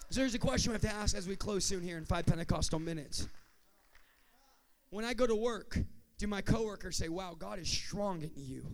So 0.09 0.19
there's 0.19 0.35
a 0.35 0.39
question 0.39 0.71
we 0.71 0.73
have 0.73 0.81
to 0.81 0.93
ask 0.93 1.15
as 1.15 1.27
we 1.27 1.35
close 1.35 1.65
soon 1.65 1.81
here 1.81 1.97
in 1.97 2.05
five 2.05 2.25
Pentecostal 2.25 2.79
minutes. 2.79 3.27
When 4.89 5.05
I 5.05 5.13
go 5.13 5.25
to 5.25 5.35
work, 5.35 5.77
do 6.17 6.27
my 6.27 6.41
coworkers 6.41 6.97
say, 6.97 7.07
Wow, 7.07 7.35
God 7.37 7.59
is 7.59 7.69
strong 7.69 8.21
in 8.21 8.31
you? 8.35 8.65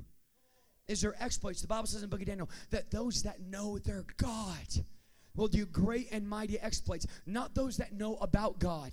Is 0.87 1.01
there 1.01 1.15
exploits? 1.19 1.61
The 1.61 1.67
Bible 1.67 1.87
says 1.87 2.01
in 2.01 2.09
book 2.09 2.21
of 2.21 2.27
Daniel 2.27 2.49
that 2.71 2.89
those 2.91 3.23
that 3.23 3.41
know 3.41 3.77
their 3.77 4.05
God 4.17 4.67
will 5.35 5.47
do 5.47 5.65
great 5.65 6.07
and 6.11 6.27
mighty 6.27 6.59
exploits, 6.59 7.05
not 7.25 7.53
those 7.53 7.77
that 7.77 7.93
know 7.93 8.15
about 8.17 8.59
God. 8.59 8.91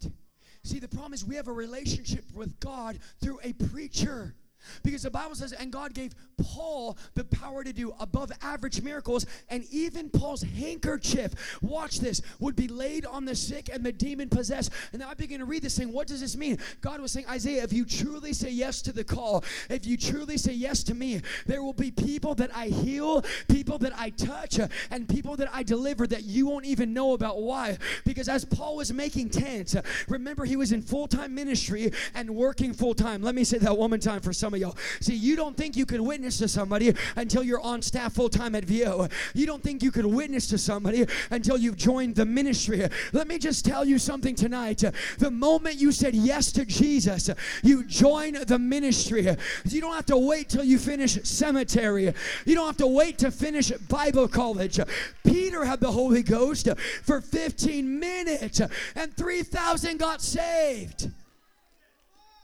See, 0.65 0.79
the 0.79 0.89
problem 0.89 1.15
is 1.15 1.25
we 1.25 1.37
have 1.37 1.49
a 1.49 1.53
relationship 1.53 2.25
with 2.35 2.59
God 2.61 2.99
through 3.23 3.39
a 3.43 3.53
preacher. 3.53 4.35
Because 4.83 5.03
the 5.03 5.11
Bible 5.11 5.35
says, 5.35 5.53
and 5.53 5.73
God 5.73 5.95
gave 5.95 6.13
Paul 6.37 6.97
the 7.15 7.25
power 7.25 7.65
to 7.65 7.73
do 7.73 7.95
above 8.01 8.33
average 8.43 8.83
miracles, 8.83 9.27
and 9.49 9.65
even 9.71 10.11
Paul's 10.11 10.43
handkerchief, 10.43 11.59
watch 11.63 12.01
this, 12.01 12.23
would 12.41 12.57
be 12.57 12.69
laid 12.69 13.07
on 13.07 13.25
the 13.25 13.35
sick 13.35 13.71
and 13.73 13.85
the 13.85 13.93
demon 13.93 14.29
possessed. 14.29 14.71
And 14.93 15.01
now 15.01 15.11
I 15.11 15.15
begin 15.15 15.41
to 15.41 15.45
read 15.45 15.63
this 15.63 15.77
thing. 15.77 15.93
what 15.93 16.07
does 16.07 16.21
this 16.21 16.37
mean? 16.37 16.59
God 16.81 17.01
was 17.01 17.13
saying, 17.13 17.27
Isaiah, 17.29 17.63
if 17.65 17.73
you 17.73 17.85
truly 17.85 18.33
say 18.33 18.51
yes 18.51 18.83
to 18.83 18.93
the 18.93 19.05
call, 19.05 19.45
if 19.69 19.87
you 19.87 19.97
truly 19.97 20.37
say 20.37 20.53
yes 20.53 20.83
to 20.85 20.95
me, 20.95 21.21
there 21.47 21.63
will 21.63 21.73
be 21.73 21.91
people 21.91 22.35
that 22.37 22.55
I 22.55 22.67
heal, 22.69 23.23
people 23.49 23.79
that 23.79 23.93
I 23.99 24.11
touch, 24.11 24.59
and 24.91 25.09
people 25.09 25.37
that 25.37 25.49
I 25.53 25.63
deliver 25.63 26.07
that 26.07 26.25
you 26.25 26.47
won't 26.47 26.65
even 26.65 26.93
know 26.93 27.13
about. 27.13 27.43
Why? 27.43 27.79
Because 28.05 28.29
as 28.29 28.45
Paul 28.45 28.77
was 28.77 28.93
making 28.93 29.31
tents, 29.31 29.77
remember 30.09 30.45
he 30.45 30.57
was 30.57 30.73
in 30.73 30.83
full 30.83 31.07
time 31.07 31.35
ministry 31.35 31.93
and 32.15 32.31
working 32.31 32.73
full 32.73 32.95
time. 32.95 33.23
Let 33.23 33.35
me 33.35 33.45
say 33.45 33.59
that 33.59 33.77
one 33.77 33.91
more 33.91 33.99
time 33.99 34.21
for 34.21 34.33
some 34.33 34.54
of 34.55 34.61
y'all. 34.61 34.77
See, 35.01 35.15
you 35.15 35.37
don't 35.37 35.57
think 35.57 35.77
you 35.77 35.87
can 35.87 36.05
witness 36.05 36.39
to 36.39 36.49
somebody 36.49 36.95
until 37.17 37.43
you're 37.43 37.61
on 37.61 37.83
staff 37.83 38.15
full 38.15 38.29
time 38.29 38.55
at 38.55 38.65
VO. 38.65 39.09
You 39.35 39.47
don't 39.47 39.63
think 39.63 39.83
you 39.83 39.91
can 39.91 40.15
witness 40.15 40.47
to 40.49 40.59
somebody 40.59 41.07
until 41.31 41.57
you've 41.57 41.77
joined 41.77 42.15
the 42.15 42.25
ministry. 42.25 42.87
Let 43.13 43.29
me 43.29 43.39
just 43.39 43.65
tell 43.65 43.85
you 43.85 43.99
something 43.99 44.35
tonight. 44.35 44.83
The 45.19 45.31
moment 45.31 45.77
you 45.77 45.93
said 45.93 46.15
yes 46.15 46.53
to 46.53 46.65
Jesus, 46.65 47.31
you 47.63 47.85
join 47.85 48.35
the 48.47 48.59
ministry. 48.59 49.29
You 49.65 49.81
don't 49.81 49.95
have 49.95 50.07
to 50.07 50.17
wait 50.17 50.49
till 50.49 50.65
you 50.65 50.79
finish 50.79 51.23
cemetery. 51.23 52.13
You 52.45 52.55
don't 52.55 52.67
have 52.67 52.77
to 52.79 52.87
wait 52.87 53.19
to 53.19 53.31
finish 53.31 53.71
Bible 53.71 54.29
college. 54.29 54.79
Peter 55.25 55.65
had 55.65 55.81
the 55.81 55.91
Holy 55.91 56.23
Ghost 56.23 56.69
for 57.03 57.21
15 57.21 57.99
minutes 57.99 58.61
and 58.95 59.17
3,000 59.17 59.99
got 59.99 60.23
saved. 60.23 61.11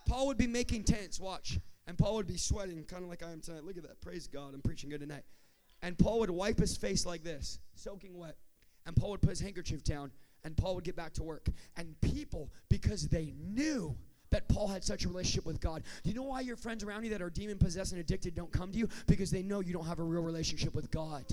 Paul 0.09 0.27
would 0.27 0.39
be 0.39 0.47
making 0.47 0.85
tents, 0.85 1.21
watch. 1.21 1.59
And 1.91 1.99
Paul 1.99 2.15
would 2.15 2.29
be 2.29 2.37
sweating, 2.37 2.85
kind 2.85 3.03
of 3.03 3.09
like 3.09 3.25
I 3.25 3.33
am 3.33 3.41
tonight. 3.41 3.65
Look 3.65 3.77
at 3.77 3.83
that. 3.83 4.01
Praise 4.01 4.29
God. 4.29 4.55
I'm 4.55 4.61
preaching 4.63 4.91
good 4.91 5.01
tonight. 5.01 5.25
And 5.83 5.99
Paul 5.99 6.21
would 6.21 6.31
wipe 6.31 6.57
his 6.57 6.77
face 6.77 7.05
like 7.05 7.25
this, 7.25 7.59
soaking 7.75 8.17
wet. 8.17 8.37
And 8.87 8.95
Paul 8.95 9.11
would 9.11 9.23
put 9.23 9.31
his 9.31 9.41
handkerchief 9.41 9.83
down, 9.83 10.13
and 10.45 10.57
Paul 10.57 10.77
would 10.77 10.85
get 10.85 10.95
back 10.95 11.15
to 11.15 11.25
work. 11.25 11.49
And 11.77 12.01
people, 12.01 12.53
because 12.69 13.09
they 13.09 13.35
knew 13.37 13.97
that 14.31 14.49
Paul 14.49 14.69
had 14.69 14.85
such 14.85 15.05
a 15.05 15.09
relationship 15.09 15.45
with 15.45 15.61
God. 15.61 15.83
Do 16.05 16.11
you 16.11 16.15
know 16.15 16.23
why 16.23 16.43
your 16.43 16.55
friends 16.55 16.85
around 16.85 17.03
you 17.03 17.11
that 17.11 17.23
are 17.23 17.29
demon 17.29 17.59
possessed 17.59 17.91
and 17.91 18.01
addicted 18.01 18.37
don't 18.37 18.53
come 18.53 18.71
to 18.71 18.79
you? 18.79 18.89
Because 19.09 19.33
they 19.33 19.43
know 19.43 19.59
you 19.59 19.73
don't 19.73 19.87
have 19.87 19.99
a 19.99 20.05
real 20.05 20.23
relationship 20.23 20.77
with 20.77 20.93
God. 20.93 21.25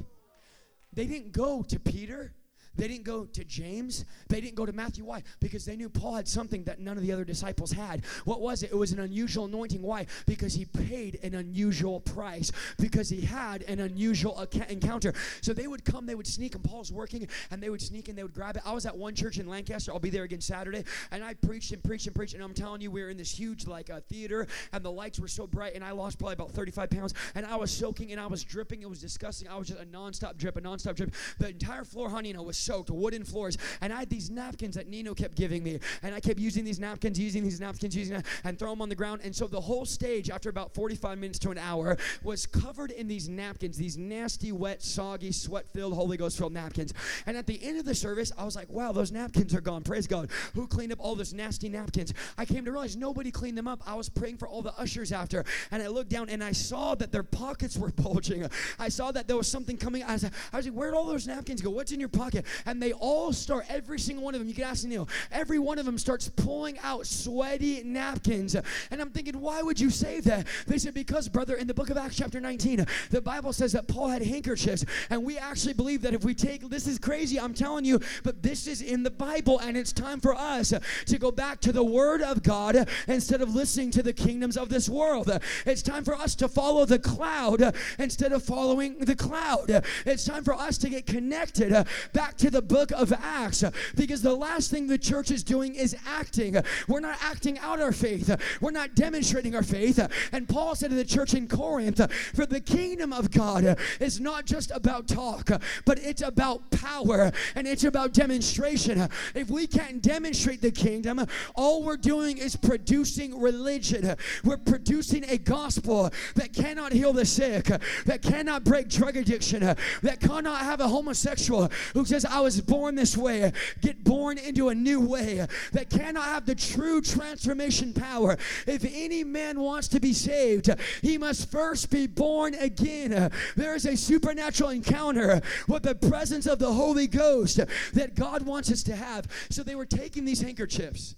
They 0.91 1.05
didn't 1.05 1.33
go 1.33 1.61
to 1.61 1.79
Peter. 1.79 2.33
They 2.77 2.87
didn't 2.87 3.03
go 3.03 3.25
to 3.25 3.43
James. 3.43 4.05
They 4.29 4.39
didn't 4.39 4.55
go 4.55 4.65
to 4.65 4.71
Matthew. 4.71 5.05
Why? 5.05 5.23
Because 5.39 5.65
they 5.65 5.75
knew 5.75 5.89
Paul 5.89 6.15
had 6.15 6.27
something 6.27 6.63
that 6.65 6.79
none 6.79 6.97
of 6.97 7.03
the 7.03 7.11
other 7.11 7.25
disciples 7.25 7.71
had. 7.71 8.05
What 8.25 8.39
was 8.39 8.63
it? 8.63 8.71
It 8.71 8.77
was 8.77 8.91
an 8.91 8.99
unusual 8.99 9.45
anointing. 9.45 9.81
Why? 9.81 10.05
Because 10.25 10.53
he 10.53 10.65
paid 10.65 11.19
an 11.23 11.35
unusual 11.35 11.99
price. 11.99 12.51
Because 12.79 13.09
he 13.09 13.21
had 13.21 13.63
an 13.63 13.79
unusual 13.79 14.47
encounter. 14.69 15.13
So 15.41 15.53
they 15.53 15.67
would 15.67 15.83
come, 15.83 16.05
they 16.05 16.15
would 16.15 16.27
sneak, 16.27 16.55
and 16.55 16.63
Paul's 16.63 16.91
working, 16.91 17.27
and 17.51 17.61
they 17.61 17.69
would 17.69 17.81
sneak 17.81 18.09
and 18.09 18.17
they 18.17 18.23
would 18.23 18.33
grab 18.33 18.55
it. 18.55 18.63
I 18.65 18.73
was 18.73 18.85
at 18.85 18.95
one 18.95 19.15
church 19.15 19.39
in 19.39 19.47
Lancaster. 19.47 19.91
I'll 19.91 19.99
be 19.99 20.09
there 20.09 20.23
again 20.23 20.41
Saturday. 20.41 20.83
And 21.11 21.23
I 21.23 21.33
preached 21.33 21.71
and 21.71 21.83
preached 21.83 22.05
and 22.05 22.15
preached. 22.15 22.35
And 22.35 22.43
I'm 22.43 22.53
telling 22.53 22.81
you, 22.81 22.91
we 22.91 23.01
were 23.01 23.09
in 23.09 23.17
this 23.17 23.31
huge 23.31 23.65
like 23.65 23.89
uh, 23.89 24.01
theater, 24.09 24.47
and 24.71 24.83
the 24.83 24.91
lights 24.91 25.19
were 25.19 25.27
so 25.27 25.47
bright, 25.47 25.73
and 25.73 25.83
I 25.83 25.91
lost 25.91 26.19
probably 26.19 26.33
about 26.33 26.51
35 26.51 26.89
pounds. 26.89 27.13
And 27.33 27.45
I 27.45 27.55
was 27.55 27.71
soaking 27.71 28.11
and 28.11 28.21
I 28.21 28.27
was 28.27 28.43
dripping. 28.43 28.81
It 28.81 28.89
was 28.89 29.01
disgusting. 29.01 29.47
I 29.47 29.57
was 29.57 29.67
just 29.69 29.81
a 29.81 29.85
nonstop 29.85 30.37
drip, 30.37 30.57
a 30.57 30.61
nonstop 30.61 30.95
drip. 30.95 31.13
The 31.39 31.49
entire 31.49 31.83
floor, 31.83 32.09
honey, 32.09 32.27
you 32.27 32.33
know, 32.33 32.43
was 32.43 32.57
soaked, 32.67 32.89
wooden 32.89 33.23
floors. 33.23 33.57
And 33.81 33.93
I 33.93 33.99
had 33.99 34.09
these 34.09 34.29
napkins 34.29 34.75
that 34.75 34.87
Nino 34.87 35.13
kept 35.13 35.35
giving 35.35 35.63
me. 35.63 35.79
And 36.03 36.13
I 36.13 36.19
kept 36.19 36.37
using 36.39 36.65
these 36.65 36.79
napkins, 36.79 37.17
using 37.17 37.43
these 37.43 37.59
napkins, 37.59 37.95
using 37.95 38.15
them, 38.15 38.23
and 38.43 38.59
throw 38.59 38.69
them 38.71 38.81
on 38.81 38.89
the 38.89 38.95
ground. 38.95 39.21
And 39.23 39.35
so 39.35 39.47
the 39.47 39.61
whole 39.61 39.85
stage, 39.85 40.29
after 40.29 40.49
about 40.49 40.73
45 40.73 41.17
minutes 41.17 41.39
to 41.39 41.51
an 41.51 41.57
hour, 41.57 41.97
was 42.23 42.45
covered 42.45 42.91
in 42.91 43.07
these 43.07 43.29
napkins, 43.29 43.77
these 43.77 43.97
nasty, 43.97 44.51
wet, 44.51 44.83
soggy, 44.83 45.31
sweat 45.31 45.67
filled, 45.69 45.93
Holy 45.93 46.17
Ghost 46.17 46.37
filled 46.37 46.53
napkins. 46.53 46.93
And 47.25 47.37
at 47.37 47.47
the 47.47 47.63
end 47.63 47.79
of 47.79 47.85
the 47.85 47.95
service, 47.95 48.31
I 48.37 48.43
was 48.43 48.55
like, 48.55 48.69
wow, 48.69 48.91
those 48.91 49.11
napkins 49.11 49.55
are 49.55 49.61
gone. 49.61 49.83
Praise 49.83 50.05
God. 50.05 50.29
Who 50.53 50.67
cleaned 50.67 50.91
up 50.91 50.99
all 50.99 51.15
those 51.15 51.33
nasty 51.33 51.69
napkins? 51.69 52.13
I 52.37 52.45
came 52.45 52.65
to 52.65 52.71
realize 52.71 52.97
nobody 52.97 53.31
cleaned 53.31 53.57
them 53.57 53.67
up. 53.67 53.81
I 53.85 53.95
was 53.95 54.09
praying 54.09 54.37
for 54.37 54.47
all 54.47 54.61
the 54.61 54.77
ushers 54.77 55.13
after. 55.13 55.45
And 55.71 55.81
I 55.81 55.87
looked 55.87 56.09
down 56.09 56.29
and 56.29 56.43
I 56.43 56.51
saw 56.51 56.95
that 56.95 57.11
their 57.13 57.23
pockets 57.23 57.77
were 57.77 57.91
bulging. 57.95 58.47
I 58.77 58.89
saw 58.89 59.11
that 59.11 59.27
there 59.27 59.37
was 59.37 59.47
something 59.49 59.77
coming. 59.77 60.03
I 60.03 60.13
was, 60.13 60.25
I 60.25 60.57
was 60.57 60.65
like, 60.65 60.75
where'd 60.75 60.93
all 60.93 61.05
those 61.05 61.27
napkins 61.27 61.61
go? 61.61 61.69
What's 61.69 61.93
in 61.93 61.99
your 62.01 62.09
pocket? 62.09 62.45
And 62.65 62.81
they 62.81 62.93
all 62.93 63.33
start, 63.33 63.65
every 63.69 63.99
single 63.99 64.23
one 64.25 64.33
of 64.35 64.39
them, 64.39 64.47
you 64.47 64.55
can 64.55 64.63
ask 64.63 64.85
Neil, 64.85 65.07
every 65.31 65.59
one 65.59 65.79
of 65.79 65.85
them 65.85 65.97
starts 65.97 66.29
pulling 66.29 66.77
out 66.79 67.05
sweaty 67.05 67.83
napkins. 67.83 68.55
And 68.91 69.01
I'm 69.01 69.09
thinking, 69.09 69.39
why 69.39 69.61
would 69.61 69.79
you 69.79 69.89
say 69.89 70.19
that? 70.21 70.47
They 70.65 70.77
said, 70.77 70.93
because, 70.93 71.27
brother, 71.27 71.55
in 71.55 71.67
the 71.67 71.73
book 71.73 71.89
of 71.89 71.97
Acts, 71.97 72.15
chapter 72.15 72.39
19, 72.39 72.85
the 73.09 73.21
Bible 73.21 73.53
says 73.53 73.71
that 73.73 73.87
Paul 73.87 74.09
had 74.09 74.23
handkerchiefs. 74.23 74.85
And 75.09 75.23
we 75.23 75.37
actually 75.37 75.73
believe 75.73 76.01
that 76.03 76.13
if 76.13 76.23
we 76.23 76.33
take, 76.33 76.67
this 76.69 76.87
is 76.87 76.99
crazy, 76.99 77.39
I'm 77.39 77.53
telling 77.53 77.85
you, 77.85 77.99
but 78.23 78.41
this 78.41 78.67
is 78.67 78.81
in 78.81 79.03
the 79.03 79.11
Bible. 79.11 79.59
And 79.59 79.77
it's 79.77 79.93
time 79.93 80.19
for 80.19 80.35
us 80.35 80.73
to 81.05 81.17
go 81.17 81.31
back 81.31 81.59
to 81.61 81.71
the 81.71 81.83
Word 81.83 82.21
of 82.21 82.43
God 82.43 82.87
instead 83.07 83.41
of 83.41 83.53
listening 83.53 83.91
to 83.91 84.03
the 84.03 84.13
kingdoms 84.13 84.57
of 84.57 84.69
this 84.69 84.87
world. 84.87 85.29
It's 85.65 85.81
time 85.81 86.03
for 86.03 86.15
us 86.15 86.35
to 86.35 86.47
follow 86.47 86.85
the 86.85 86.99
cloud 86.99 87.75
instead 87.99 88.31
of 88.31 88.43
following 88.43 88.99
the 88.99 89.15
cloud. 89.15 89.83
It's 90.05 90.25
time 90.25 90.43
for 90.43 90.53
us 90.53 90.77
to 90.79 90.89
get 90.89 91.05
connected 91.05 91.85
back 92.13 92.36
to 92.37 92.49
the 92.49 92.61
book 92.61 92.91
of 92.91 93.13
Acts 93.13 93.63
because 93.95 94.21
the 94.21 94.35
last 94.35 94.71
thing 94.71 94.87
the 94.87 94.97
church 94.97 95.31
is 95.31 95.43
doing 95.43 95.75
is 95.75 95.95
acting. 96.05 96.57
We're 96.87 96.99
not 96.99 97.17
acting 97.21 97.59
out 97.59 97.81
our 97.81 97.91
faith, 97.91 98.35
we're 98.61 98.71
not 98.71 98.95
demonstrating 98.95 99.55
our 99.55 99.63
faith. 99.63 99.99
And 100.31 100.47
Paul 100.47 100.75
said 100.75 100.89
to 100.89 100.95
the 100.95 101.05
church 101.05 101.33
in 101.33 101.47
Corinth, 101.47 102.01
For 102.35 102.45
the 102.45 102.59
kingdom 102.59 103.13
of 103.13 103.31
God 103.31 103.77
is 103.99 104.19
not 104.19 104.45
just 104.45 104.71
about 104.71 105.07
talk, 105.07 105.49
but 105.85 105.99
it's 105.99 106.21
about 106.21 106.69
power 106.71 107.31
and 107.55 107.67
it's 107.67 107.83
about 107.83 108.13
demonstration. 108.13 109.07
If 109.35 109.49
we 109.49 109.67
can't 109.67 110.01
demonstrate 110.01 110.61
the 110.61 110.71
kingdom, 110.71 111.25
all 111.55 111.83
we're 111.83 111.97
doing 111.97 112.37
is 112.37 112.55
producing 112.55 113.39
religion. 113.39 114.15
We're 114.43 114.57
producing 114.57 115.25
a 115.29 115.37
gospel 115.37 116.11
that 116.35 116.53
cannot 116.53 116.91
heal 116.91 117.13
the 117.13 117.25
sick, 117.25 117.65
that 118.05 118.21
cannot 118.21 118.63
break 118.63 118.89
drug 118.89 119.17
addiction, 119.17 119.61
that 119.61 120.19
cannot 120.19 120.61
have 120.61 120.79
a 120.79 120.87
homosexual 120.87 121.69
who 121.93 122.05
says, 122.05 122.25
I 122.29 122.41
was 122.41 122.61
born 122.61 122.95
this 122.95 123.17
way, 123.17 123.51
get 123.81 124.03
born 124.03 124.37
into 124.37 124.69
a 124.69 124.75
new 124.75 124.99
way, 124.99 125.45
that 125.73 125.89
cannot 125.89 126.25
have 126.25 126.45
the 126.45 126.55
true 126.55 127.01
transformation 127.01 127.93
power. 127.93 128.37
If 128.65 128.85
any 128.85 129.23
man 129.23 129.59
wants 129.59 129.87
to 129.89 129.99
be 129.99 130.13
saved, 130.13 130.69
he 131.01 131.17
must 131.17 131.51
first 131.51 131.89
be 131.89 132.07
born 132.07 132.53
again. 132.55 133.31
There 133.55 133.75
is 133.75 133.85
a 133.85 133.95
supernatural 133.95 134.69
encounter 134.69 135.41
with 135.67 135.83
the 135.83 135.95
presence 135.95 136.45
of 136.45 136.59
the 136.59 136.73
Holy 136.73 137.07
Ghost 137.07 137.59
that 137.93 138.15
God 138.15 138.43
wants 138.43 138.71
us 138.71 138.83
to 138.83 138.95
have. 138.95 139.27
So 139.49 139.63
they 139.63 139.75
were 139.75 139.85
taking 139.85 140.25
these 140.25 140.41
handkerchiefs 140.41 141.15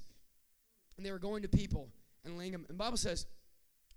and 0.97 1.05
they 1.05 1.12
were 1.12 1.20
going 1.20 1.41
to 1.43 1.47
people 1.47 1.89
and 2.26 2.38
laying 2.38 2.51
them. 2.51 2.66
And 2.70 2.78
Bible 2.78 2.97
says 2.97 3.26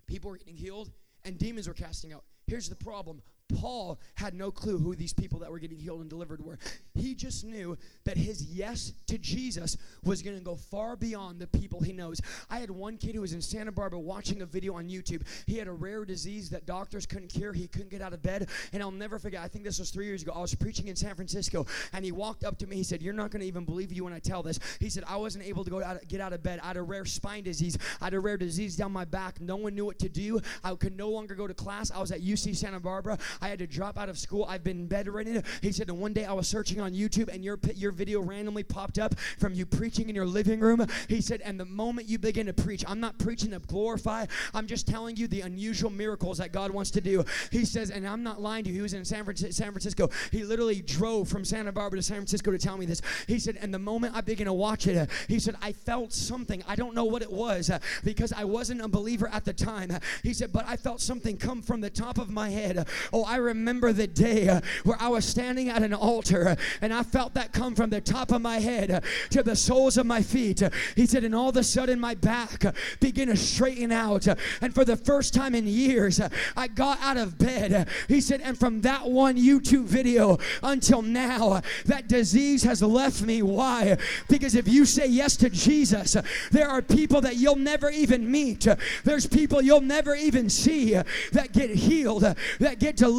people 0.07 0.31
were 0.31 0.39
getting 0.39 0.57
healed 0.57 0.91
and 1.25 1.39
demons 1.39 1.69
were 1.69 1.75
casting 1.75 2.13
out. 2.13 2.25
Here's 2.47 2.69
the 2.69 2.77
problem 2.77 3.23
Paul 3.49 4.01
had 4.15 4.35
no 4.35 4.51
clue 4.51 4.79
who 4.79 4.95
these 4.95 5.13
people 5.13 5.41
that 5.41 5.51
were 5.51 5.59
getting 5.59 5.79
healed 5.79 6.01
and 6.01 6.11
delivered 6.11 6.45
were. 6.45 6.59
He 6.95 7.15
just 7.15 7.45
knew 7.45 7.77
that 8.05 8.17
his 8.17 8.45
yes 8.45 8.93
to 9.09 9.19
Jesus 9.19 9.77
was 10.03 10.23
going 10.23 10.37
to 10.37 10.45
go 10.45 10.57
far 10.57 10.97
beyond 10.97 11.41
the 11.41 11.47
people 11.47 11.81
he 11.81 11.93
knows. 11.93 12.21
I 12.51 12.59
had 12.59 12.71
one 12.71 12.97
kid 12.97 13.15
who 13.15 13.21
was 13.21 13.33
in 13.33 13.43
Santa 13.43 13.73
Barbara 13.73 14.01
watching 14.01 14.43
a 14.43 14.47
video 14.47 14.75
on 14.75 14.89
YouTube. 14.89 15.23
He 15.47 15.59
had 15.59 15.69
a 15.69 15.73
rare 15.73 16.05
disease 16.05 16.51
that 16.51 16.67
doctors 16.67 17.07
couldn't 17.07 17.29
cure. 17.29 17.53
He 17.53 17.69
couldn't 17.69 17.91
get 17.91 18.03
out 18.03 18.13
of 18.13 18.23
bed. 18.23 18.49
And 18.73 18.83
I'll 18.83 18.91
never 18.91 19.19
forget, 19.19 19.43
I 19.43 19.49
think 19.49 19.65
this 19.65 19.79
was 19.79 19.91
three 19.91 20.07
years 20.07 20.23
ago. 20.23 20.33
I 20.35 20.41
was 20.41 20.55
preaching 20.55 20.89
in 20.89 20.97
San 20.97 21.15
Francisco, 21.15 21.67
and 21.93 22.05
he 22.05 22.13
walked 22.13 22.45
up 22.45 22.59
to 22.59 22.67
me. 22.67 22.77
He 22.77 22.83
said, 22.83 23.03
You're 23.03 23.15
not 23.15 23.31
going 23.31 23.41
to 23.41 23.47
even 23.47 23.65
believe 23.65 23.93
you 23.93 24.05
when 24.05 24.13
I 24.13 24.19
tell 24.19 24.43
this. 24.43 24.59
He 24.81 24.89
said, 24.89 25.05
I 25.07 25.17
wasn't 25.17 25.45
able 25.45 25.65
to 25.65 25.71
go 25.71 25.83
out, 25.83 25.99
get 26.09 26.21
out 26.21 26.33
of 26.33 26.43
bed. 26.43 26.61
I 26.63 26.69
had 26.69 26.77
a 26.77 26.83
rare 26.83 27.05
spine 27.05 27.45
disease. 27.45 27.77
I 28.01 28.05
had 28.05 28.15
a 28.15 28.21
rare 28.21 28.37
disease 28.37 28.77
down 28.77 28.93
my 28.93 29.05
back. 29.05 29.41
No 29.41 29.57
one 29.57 29.75
knew 29.75 29.85
what 29.85 29.99
to 30.01 30.09
do. 30.09 30.41
I 30.65 30.75
could 30.75 30.97
no 30.97 31.11
longer 31.11 31.35
go 31.35 31.47
to 31.47 31.55
class. 31.55 31.91
I 31.91 32.01
was 32.01 32.13
at 32.13 32.21
UC 32.21 32.57
Santa 32.57 32.81
Barbara. 32.81 33.19
I 33.43 33.49
had 33.49 33.59
to 33.59 33.67
drop 33.67 33.99
out 33.99 34.09
of 34.09 34.19
school. 34.19 34.47
I've 34.49 34.65
been 34.65 34.87
bedridden. 34.87 35.43
He 35.61 35.73
said, 35.73 35.89
and 35.89 35.99
one 35.99 36.13
day 36.13 36.25
I 36.25 36.33
was 36.33 36.47
searching 36.47 36.81
on 36.81 36.93
YouTube 36.93 37.29
and 37.29 37.45
your, 37.45 37.59
your 37.75 37.91
video 37.91 38.21
randomly 38.21 38.63
popped 38.63 38.99
up 38.99 39.15
from 39.39 39.53
you 39.53 39.67
preaching 39.67 40.09
in 40.09 40.15
your 40.15 40.25
living 40.25 40.61
room. 40.61 40.87
He 41.09 41.21
said, 41.21 41.41
and 41.45 41.59
the 41.59 41.65
moment 41.65 42.09
you 42.09 42.19
begin 42.19 42.47
to 42.47 42.53
preach, 42.53 42.85
I'm 42.87 43.01
not 43.01 43.19
preaching 43.19 43.51
to 43.51 43.59
glorify, 43.59 44.27
I'm 44.55 44.67
just 44.67 44.87
telling 44.87 45.17
you 45.17 45.27
the 45.27 45.41
unusual 45.41 45.91
miracles 45.91 46.39
that 46.39 46.53
God 46.53 46.71
wants 46.71 46.91
to 46.93 47.01
do. 47.01 47.25
He 47.51 47.65
says, 47.65 47.91
and 47.91 48.07
I'm 48.07 48.23
not 48.23 48.41
lying 48.41 48.65
to 48.65 48.71
you, 48.71 48.77
he 48.77 48.83
was 48.83 48.95
in 48.95 49.05
San 49.05 49.25
Francisco. 49.25 50.09
He 50.31 50.45
literally 50.45 50.81
drove 50.81 51.29
from 51.29 51.45
Santa 51.45 51.73
Barbara 51.73 51.99
to 51.99 52.03
San 52.03 52.19
Francisco 52.19 52.53
to 52.53 52.59
tell 52.59 52.79
me 52.79 52.87
this. 52.87 53.03
He 53.27 53.41
said, 53.41 53.59
and 53.61 53.75
the 53.75 53.79
moment 53.79 54.15
I 54.15 54.21
began 54.21 54.47
to 54.47 54.53
watch 54.53 54.87
it, 54.87 55.11
he 55.27 55.41
said, 55.41 55.57
I 55.61 55.73
felt 55.73 56.13
something. 56.13 56.63
I 56.69 56.77
don't 56.77 56.95
know 56.95 57.05
what 57.05 57.23
it 57.23 57.33
was 57.33 57.71
because 58.05 58.33
I 58.33 58.45
wasn't 58.45 58.81
a 58.83 58.89
believer 58.89 59.29
at 59.33 59.45
the 59.45 59.53
time. 59.53 59.91
He 60.23 60.33
said, 60.33 60.53
but 60.53 60.65
I 60.69 60.77
felt 60.77 61.01
something 61.01 61.37
come 61.37 61.63
from 61.63 61.81
the 61.81 61.91
top 61.91 62.19
of 62.19 62.31
my 62.31 62.51
head. 62.51 62.87
Oh, 63.13 63.22
I 63.25 63.37
remember 63.37 63.93
the 63.93 64.07
day 64.07 64.49
uh, 64.49 64.61
where 64.85 64.97
I 65.01 65.09
was 65.09 65.25
standing 65.25 65.69
at 65.69 65.83
an 65.83 65.95
altar 65.95 66.49
uh, 66.49 66.57
and 66.81 66.93
I 66.93 67.03
felt 67.03 67.35
that 67.35 67.53
come 67.53 67.75
from 67.75 67.91
the 67.91 68.01
top 68.01 68.33
of 68.33 68.43
my 68.43 68.59
head 68.59 68.91
uh, 68.91 69.01
to 69.31 69.43
the 69.43 69.57
soles 69.57 69.97
of 69.97 70.07
my 70.07 70.23
feet. 70.23 70.63
He 70.97 71.07
said, 71.07 71.25
and 71.25 71.35
all 71.35 71.51
of 71.51 71.57
a 71.57 71.63
sudden 71.63 72.01
my 72.01 72.15
back 72.15 72.65
began 73.01 73.29
to 73.29 73.37
straighten 73.37 73.93
out. 73.93 74.27
And 74.61 74.75
for 74.75 74.85
the 74.85 74.97
first 74.97 75.35
time 75.35 75.55
in 75.55 75.67
years, 75.67 76.21
I 76.57 76.69
got 76.69 77.01
out 77.01 77.17
of 77.17 77.39
bed. 77.39 77.89
He 78.09 78.21
said, 78.21 78.41
and 78.43 78.59
from 78.59 78.81
that 78.83 79.09
one 79.09 79.37
YouTube 79.37 79.85
video 79.85 80.39
until 80.63 81.03
now, 81.03 81.63
that 81.87 82.09
disease 82.09 82.63
has 82.63 82.83
left 82.83 83.23
me. 83.23 83.43
Why? 83.43 83.97
Because 84.29 84.55
if 84.55 84.69
you 84.69 84.85
say 84.85 85.07
yes 85.07 85.37
to 85.39 85.51
Jesus, 85.51 86.17
there 86.51 86.69
are 86.69 86.83
people 86.83 87.21
that 87.23 87.37
you'll 87.37 87.57
never 87.57 87.91
even 87.91 88.31
meet. 88.31 88.67
There's 89.05 89.27
people 89.27 89.63
you'll 89.63 89.81
never 89.81 90.15
even 90.15 90.49
see 90.49 90.95
that 91.33 91.53
get 91.53 91.71
healed, 91.71 92.23
that 92.59 92.79
get 92.79 92.97
delivered, 92.97 93.12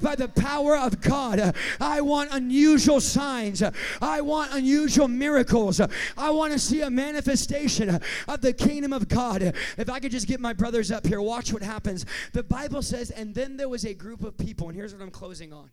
by 0.00 0.14
the 0.14 0.28
power 0.28 0.76
of 0.76 1.00
God. 1.00 1.54
I 1.80 2.00
want 2.00 2.30
unusual 2.32 3.00
signs. 3.00 3.62
I 4.00 4.20
want 4.20 4.52
unusual 4.52 5.08
miracles. 5.08 5.80
I 6.16 6.30
want 6.30 6.52
to 6.52 6.58
see 6.58 6.82
a 6.82 6.90
manifestation 6.90 8.00
of 8.28 8.40
the 8.40 8.52
kingdom 8.52 8.92
of 8.92 9.08
God. 9.08 9.42
If 9.76 9.90
I 9.90 10.00
could 10.00 10.12
just 10.12 10.26
get 10.26 10.40
my 10.40 10.52
brothers 10.52 10.90
up 10.90 11.06
here, 11.06 11.20
watch 11.20 11.52
what 11.52 11.62
happens. 11.62 12.06
The 12.32 12.42
Bible 12.42 12.82
says, 12.82 13.10
and 13.10 13.34
then 13.34 13.56
there 13.56 13.68
was 13.68 13.84
a 13.84 13.94
group 13.94 14.22
of 14.22 14.36
people, 14.36 14.68
and 14.68 14.76
here's 14.76 14.92
what 14.92 15.02
I'm 15.02 15.10
closing 15.10 15.52
on. 15.52 15.70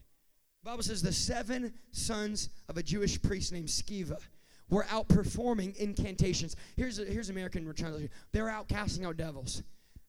The 0.64 0.72
Bible 0.72 0.84
says 0.84 1.02
the 1.02 1.14
seven 1.14 1.74
sons 1.91 2.50
of 2.70 2.78
a 2.78 2.84
Jewish 2.84 3.22
priest 3.22 3.54
named 3.54 3.68
Sceva 3.68 4.18
were 4.70 4.86
out 4.89 5.08
performing 5.08 5.76
incantations. 5.78 6.56
Here's 6.76 6.98
here's 6.98 7.30
American 7.30 7.72
translation. 7.74 8.10
They 8.32 8.41
were 8.41 8.50
out 8.50 8.68
casting 8.68 9.06
out 9.06 9.18
devils. 9.18 9.62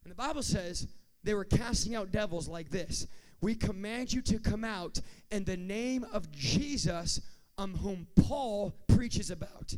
And 0.05 0.11
the 0.11 0.17
Bible 0.17 0.43
says 0.43 0.87
they 1.25 1.35
were 1.35 1.45
casting 1.45 1.95
out 1.95 2.11
devils 2.11 2.49
like 2.49 2.71
this 2.71 3.07
we 3.41 3.55
command 3.55 4.13
you 4.13 4.23
to 4.23 4.39
come 4.39 4.65
out 4.65 4.99
in 5.31 5.45
the 5.45 5.57
name 5.57 6.05
of 6.13 6.31
Jesus, 6.31 7.21
um, 7.59 7.75
whom 7.75 8.07
Paul 8.17 8.75
preaches 8.89 9.31
about. 9.31 9.75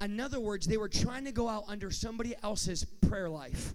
In 0.00 0.20
other 0.20 0.40
words, 0.40 0.66
they 0.66 0.76
were 0.76 0.88
trying 0.88 1.24
to 1.24 1.32
go 1.32 1.48
out 1.48 1.64
under 1.68 1.90
somebody 1.90 2.34
else's 2.42 2.84
prayer 2.84 3.28
life. 3.28 3.74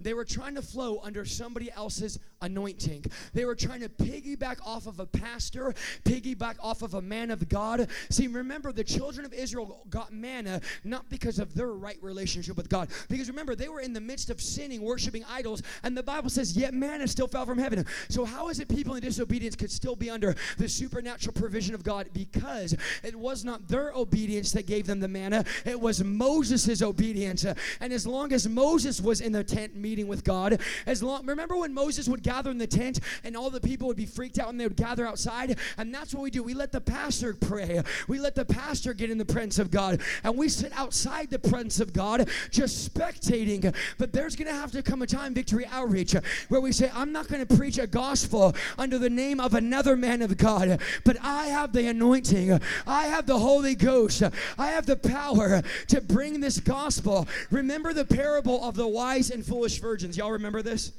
They 0.00 0.14
were 0.14 0.24
trying 0.24 0.54
to 0.56 0.62
flow 0.62 1.00
under 1.02 1.24
somebody 1.24 1.70
else's 1.72 2.18
anointing. 2.40 3.06
They 3.32 3.44
were 3.44 3.54
trying 3.54 3.80
to 3.80 3.88
piggyback 3.88 4.58
off 4.64 4.86
of 4.86 5.00
a 5.00 5.06
pastor, 5.06 5.74
piggyback 6.04 6.56
off 6.60 6.82
of 6.82 6.94
a 6.94 7.02
man 7.02 7.30
of 7.30 7.48
God. 7.48 7.88
See, 8.10 8.26
remember, 8.26 8.72
the 8.72 8.84
children 8.84 9.24
of 9.24 9.32
Israel 9.32 9.84
got 9.88 10.12
manna 10.12 10.60
not 10.84 11.08
because 11.08 11.38
of 11.38 11.54
their 11.54 11.72
right 11.72 11.98
relationship 12.02 12.56
with 12.56 12.68
God. 12.68 12.88
Because 13.08 13.28
remember, 13.28 13.54
they 13.54 13.68
were 13.68 13.80
in 13.80 13.92
the 13.92 14.00
midst 14.00 14.30
of 14.30 14.40
sinning, 14.40 14.82
worshiping 14.82 15.24
idols, 15.28 15.62
and 15.82 15.96
the 15.96 16.02
Bible 16.02 16.28
says, 16.28 16.56
yet 16.56 16.74
manna 16.74 17.08
still 17.08 17.26
fell 17.26 17.46
from 17.46 17.58
heaven. 17.58 17.84
So, 18.08 18.24
how 18.24 18.48
is 18.48 18.60
it 18.60 18.68
people 18.68 18.94
in 18.94 19.02
disobedience 19.02 19.56
could 19.56 19.70
still 19.70 19.96
be 19.96 20.10
under 20.10 20.34
the 20.58 20.68
supernatural 20.68 21.32
provision 21.32 21.74
of 21.74 21.82
God? 21.82 22.08
Because 22.12 22.74
it 23.02 23.14
was 23.14 23.44
not 23.44 23.68
their 23.68 23.92
obedience 23.92 24.52
that 24.52 24.66
gave 24.66 24.86
them 24.86 25.00
the 25.00 25.08
manna, 25.08 25.44
it 25.64 25.80
was 25.80 26.04
Moses' 26.04 26.82
obedience. 26.82 27.44
And 27.80 27.92
as 27.92 28.06
long 28.06 28.32
as 28.32 28.48
Moses 28.48 29.00
was 29.00 29.20
in 29.20 29.32
the 29.32 29.44
tent, 29.44 29.63
tent 29.64 29.76
meeting 29.76 30.06
with 30.06 30.24
God. 30.24 30.60
As 30.86 31.02
long 31.02 31.24
remember 31.26 31.56
when 31.56 31.72
Moses 31.72 32.08
would 32.08 32.22
gather 32.22 32.50
in 32.50 32.58
the 32.58 32.66
tent 32.66 33.00
and 33.22 33.36
all 33.36 33.50
the 33.50 33.60
people 33.60 33.88
would 33.88 33.96
be 33.96 34.06
freaked 34.06 34.38
out 34.38 34.50
and 34.50 34.60
they 34.60 34.66
would 34.66 34.76
gather 34.76 35.06
outside? 35.06 35.58
And 35.78 35.94
that's 35.94 36.14
what 36.14 36.22
we 36.22 36.30
do. 36.30 36.42
We 36.42 36.54
let 36.54 36.72
the 36.72 36.80
pastor 36.80 37.34
pray. 37.34 37.82
We 38.06 38.18
let 38.18 38.34
the 38.34 38.44
pastor 38.44 38.92
get 38.92 39.10
in 39.10 39.18
the 39.18 39.24
presence 39.24 39.58
of 39.58 39.70
God. 39.70 40.02
And 40.22 40.36
we 40.36 40.48
sit 40.48 40.72
outside 40.74 41.30
the 41.30 41.38
presence 41.38 41.80
of 41.80 41.92
God 41.92 42.28
just 42.50 42.92
spectating. 42.92 43.74
But 43.98 44.12
there's 44.12 44.36
gonna 44.36 44.52
have 44.52 44.72
to 44.72 44.82
come 44.82 45.02
a 45.02 45.06
time, 45.06 45.34
Victory 45.34 45.66
Outreach, 45.66 46.14
where 46.48 46.60
we 46.60 46.72
say, 46.72 46.90
I'm 46.94 47.12
not 47.12 47.28
gonna 47.28 47.46
preach 47.46 47.78
a 47.78 47.86
gospel 47.86 48.54
under 48.76 48.98
the 48.98 49.10
name 49.10 49.40
of 49.40 49.54
another 49.54 49.96
man 49.96 50.20
of 50.20 50.36
God, 50.36 50.80
but 51.04 51.16
I 51.22 51.46
have 51.46 51.72
the 51.72 51.86
anointing. 51.86 52.60
I 52.86 53.06
have 53.06 53.26
the 53.26 53.38
Holy 53.38 53.74
Ghost. 53.74 54.22
I 54.58 54.68
have 54.68 54.86
the 54.86 54.96
power 54.96 55.62
to 55.88 56.00
bring 56.00 56.40
this 56.40 56.60
gospel. 56.60 57.26
Remember 57.50 57.92
the 57.92 58.04
parable 58.04 58.62
of 58.64 58.74
the 58.74 58.88
wise 58.88 59.30
and 59.30 59.44
foolish 59.44 59.53
virgins. 59.80 60.16
Y'all 60.16 60.32
remember 60.32 60.62
this? 60.62 60.92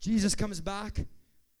Jesus 0.00 0.34
comes 0.34 0.60
back, 0.60 0.98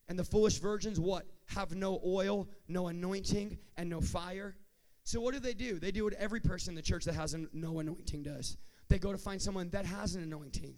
and 0.08 0.18
the 0.18 0.24
foolish 0.24 0.58
virgins, 0.58 0.98
what? 0.98 1.26
Have 1.46 1.74
no 1.74 2.00
oil, 2.04 2.48
no 2.68 2.88
anointing, 2.88 3.58
and 3.76 3.88
no 3.88 4.00
fire. 4.00 4.56
So, 5.04 5.20
what 5.20 5.34
do 5.34 5.40
they 5.40 5.54
do? 5.54 5.78
They 5.78 5.90
do 5.90 6.04
what 6.04 6.14
every 6.14 6.40
person 6.40 6.72
in 6.72 6.74
the 6.76 6.82
church 6.82 7.04
that 7.04 7.14
has 7.14 7.36
no 7.52 7.78
anointing 7.78 8.22
does. 8.22 8.56
They 8.88 8.98
go 8.98 9.12
to 9.12 9.18
find 9.18 9.40
someone 9.40 9.70
that 9.70 9.86
has 9.86 10.14
an 10.14 10.22
anointing. 10.22 10.76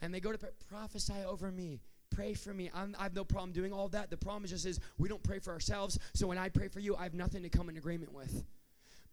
And 0.00 0.12
they 0.12 0.20
go 0.20 0.32
to 0.32 0.38
prophesy 0.68 1.24
over 1.26 1.50
me 1.50 1.80
pray 2.14 2.34
for 2.34 2.52
me. 2.52 2.70
I'm, 2.74 2.94
i 2.98 3.04
have 3.04 3.14
no 3.14 3.24
problem 3.24 3.52
doing 3.52 3.72
all 3.72 3.88
that. 3.88 4.10
The 4.10 4.16
problem 4.16 4.46
just 4.46 4.66
is 4.66 4.80
we 4.98 5.08
don't 5.08 5.22
pray 5.22 5.38
for 5.38 5.52
ourselves. 5.52 5.98
So 6.14 6.26
when 6.26 6.38
I 6.38 6.48
pray 6.48 6.68
for 6.68 6.80
you, 6.80 6.94
I 6.96 7.04
have 7.04 7.14
nothing 7.14 7.42
to 7.42 7.48
come 7.48 7.68
in 7.68 7.76
agreement 7.76 8.12
with. 8.12 8.44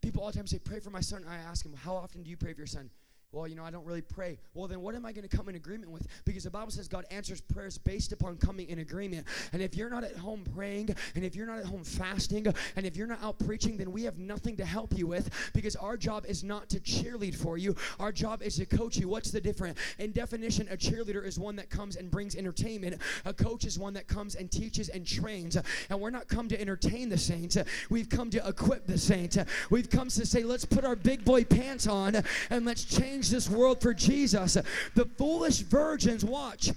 People 0.02 0.24
all 0.24 0.32
the 0.32 0.38
time 0.38 0.48
say, 0.48 0.60
Pray 0.60 0.80
for 0.80 0.90
my 0.90 1.02
son. 1.02 1.26
I 1.28 1.38
ask 1.38 1.64
them, 1.64 1.74
How 1.74 1.96
often 1.96 2.24
do 2.24 2.30
you 2.30 2.38
pray 2.38 2.54
for 2.54 2.60
your 2.60 2.68
son? 2.68 2.90
Well, 3.32 3.48
you 3.48 3.56
know, 3.56 3.64
I 3.64 3.70
don't 3.70 3.86
really 3.86 4.02
pray. 4.02 4.40
Well, 4.56 4.68
then 4.68 4.82
what 4.82 4.96
am 4.96 5.06
I 5.06 5.12
going 5.12 5.28
to 5.28 5.38
come 5.38 5.50
in 5.50 5.56
agreement 5.56 5.92
with? 5.92 6.08
Because 6.26 6.46
the 6.46 6.50
Bible 6.50 6.72
says 6.72 6.88
God 6.88 7.06
answers 7.12 7.40
prayers 7.40 7.78
based 7.78 8.12
upon 8.12 8.38
coming 8.38 8.68
in 8.70 8.80
agreement. 8.80 9.28
And 9.54 9.62
if 9.62 9.78
you're 9.78 9.90
not 9.90 10.04
at 10.04 10.18
home 10.18 10.44
praying, 10.56 10.96
and 11.14 11.24
if 11.24 11.36
you're 11.36 11.46
not 11.46 11.60
at 11.60 11.66
home 11.66 11.84
fasting, 11.84 12.48
and 12.76 12.88
if 12.88 12.98
you're 12.98 13.06
not 13.06 13.22
out 13.22 13.38
preaching, 13.38 13.78
then 13.78 13.92
we 13.92 14.02
have 14.04 14.18
nothing 14.18 14.58
to 14.58 14.66
help 14.66 14.98
you 14.98 15.06
with 15.06 15.30
because 15.54 15.76
our 15.76 15.96
job 15.96 16.26
is 16.28 16.44
not 16.44 16.70
to 16.70 16.80
cheerlead 16.80 17.36
for 17.36 17.60
you. 17.60 17.76
Our 18.00 18.12
job 18.12 18.42
is 18.42 18.56
to 18.56 18.66
coach 18.66 18.98
you. 18.98 19.08
What's 19.08 19.30
the 19.30 19.42
difference? 19.42 19.78
In 20.00 20.12
definition, 20.12 20.68
a 20.72 20.78
cheerleader 20.78 21.24
is 21.24 21.38
one 21.38 21.56
that 21.58 21.70
comes 21.70 21.98
and 21.98 22.10
brings 22.10 22.36
entertainment. 22.36 23.00
A 23.26 23.34
coach 23.34 23.64
is 23.64 23.78
one 23.78 23.94
that 23.94 24.08
comes 24.08 24.34
and 24.34 24.50
teaches 24.50 24.90
and 24.90 25.06
trains. 25.06 25.56
And 25.92 26.02
we're 26.02 26.10
not 26.10 26.30
come 26.30 26.50
to 26.50 26.60
entertain 26.60 27.10
the 27.10 27.18
saints. 27.18 27.60
We've 27.92 28.10
come 28.10 28.32
to 28.32 28.48
equip 28.48 28.88
the 28.88 28.98
saints. 28.98 29.38
We've 29.70 29.90
come 29.90 30.08
to 30.08 30.26
say, 30.26 30.42
let's 30.42 30.66
put 30.66 30.84
our 30.84 30.96
big 30.96 31.24
boy 31.24 31.44
pants 31.44 31.86
on 31.86 32.24
and 32.50 32.66
let's 32.66 32.86
change 32.86 33.19
change 33.20 33.30
this 33.30 33.50
world 33.50 33.82
for 33.82 33.94
Jesus. 33.94 34.58
The 34.96 35.06
foolish 35.18 35.60
virgins, 35.60 36.24
watch, 36.24 36.72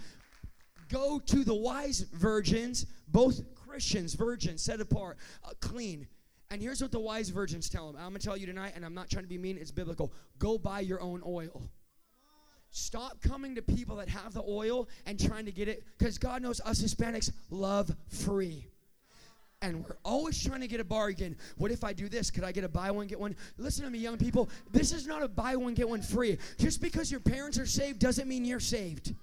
go 0.91 1.21
to 1.21 1.45
the 1.45 1.55
wise 1.55 2.01
virgins, 2.13 2.87
both 3.09 3.41
Christians, 3.55 4.15
virgins, 4.15 4.63
set 4.63 4.81
apart, 4.81 5.19
uh, 5.45 5.51
clean. 5.61 6.09
And 6.51 6.61
here's 6.61 6.83
what 6.83 6.91
the 6.91 7.01
wise 7.01 7.29
virgins 7.29 7.69
tell 7.69 7.87
them. 7.87 7.97
I'm 7.97 8.11
going 8.11 8.21
to 8.21 8.27
tell 8.27 8.37
you 8.37 8.47
tonight, 8.47 8.73
and 8.75 8.85
I'm 8.85 8.95
not 8.95 9.09
trying 9.09 9.25
to 9.25 9.29
be 9.29 9.39
mean, 9.39 9.57
it's 9.57 9.71
biblical. 9.71 10.13
Go 10.39 10.59
buy 10.59 10.81
your 10.81 11.01
own 11.01 11.23
oil. 11.25 11.63
Stop 12.71 13.21
coming 13.23 13.55
to 13.55 13.63
people 13.63 13.97
that 13.97 14.09
have 14.09 14.35
the 14.35 14.43
oil 14.43 14.89
and 15.07 15.21
trying 15.21 15.45
to 15.45 15.53
get 15.53 15.69
it 15.69 15.85
because 15.99 16.19
God 16.19 16.43
knows 16.43 16.61
us 16.63 16.83
Hispanics 16.83 17.31
love 17.51 17.95
free 18.09 18.67
and 19.63 19.85
we're 19.85 19.97
always 20.05 20.43
trying 20.45 20.61
to 20.61 20.67
get 20.67 20.81
a 20.81 20.85
bargain. 20.85 21.37
What 21.57 21.71
if 21.71 21.85
I 21.85 21.93
do 21.93 22.09
this? 22.09 22.31
Could 22.31 22.45
I 22.45 22.53
get 22.53 22.65
a 22.65 22.69
buy 22.69 22.91
one, 22.91 23.07
get 23.07 23.19
one? 23.19 23.35
Listen 23.57 23.85
to 23.85 23.91
me, 23.91 23.99
young 23.99 24.19
people. 24.19 24.51
This 24.73 24.93
is 24.93 25.07
not 25.07 25.23
a 25.23 25.29
buy 25.29 25.57
one, 25.57 25.75
get 25.75 25.89
one 25.89 26.03
free. 26.03 26.37
Just 26.59 26.83
because 26.83 27.11
your 27.11 27.21
parents 27.21 27.59
are 27.59 27.67
saved 27.67 28.01
doesn't 28.01 28.29
mean 28.29 28.45
you're 28.45 28.61
saved. 28.61 29.15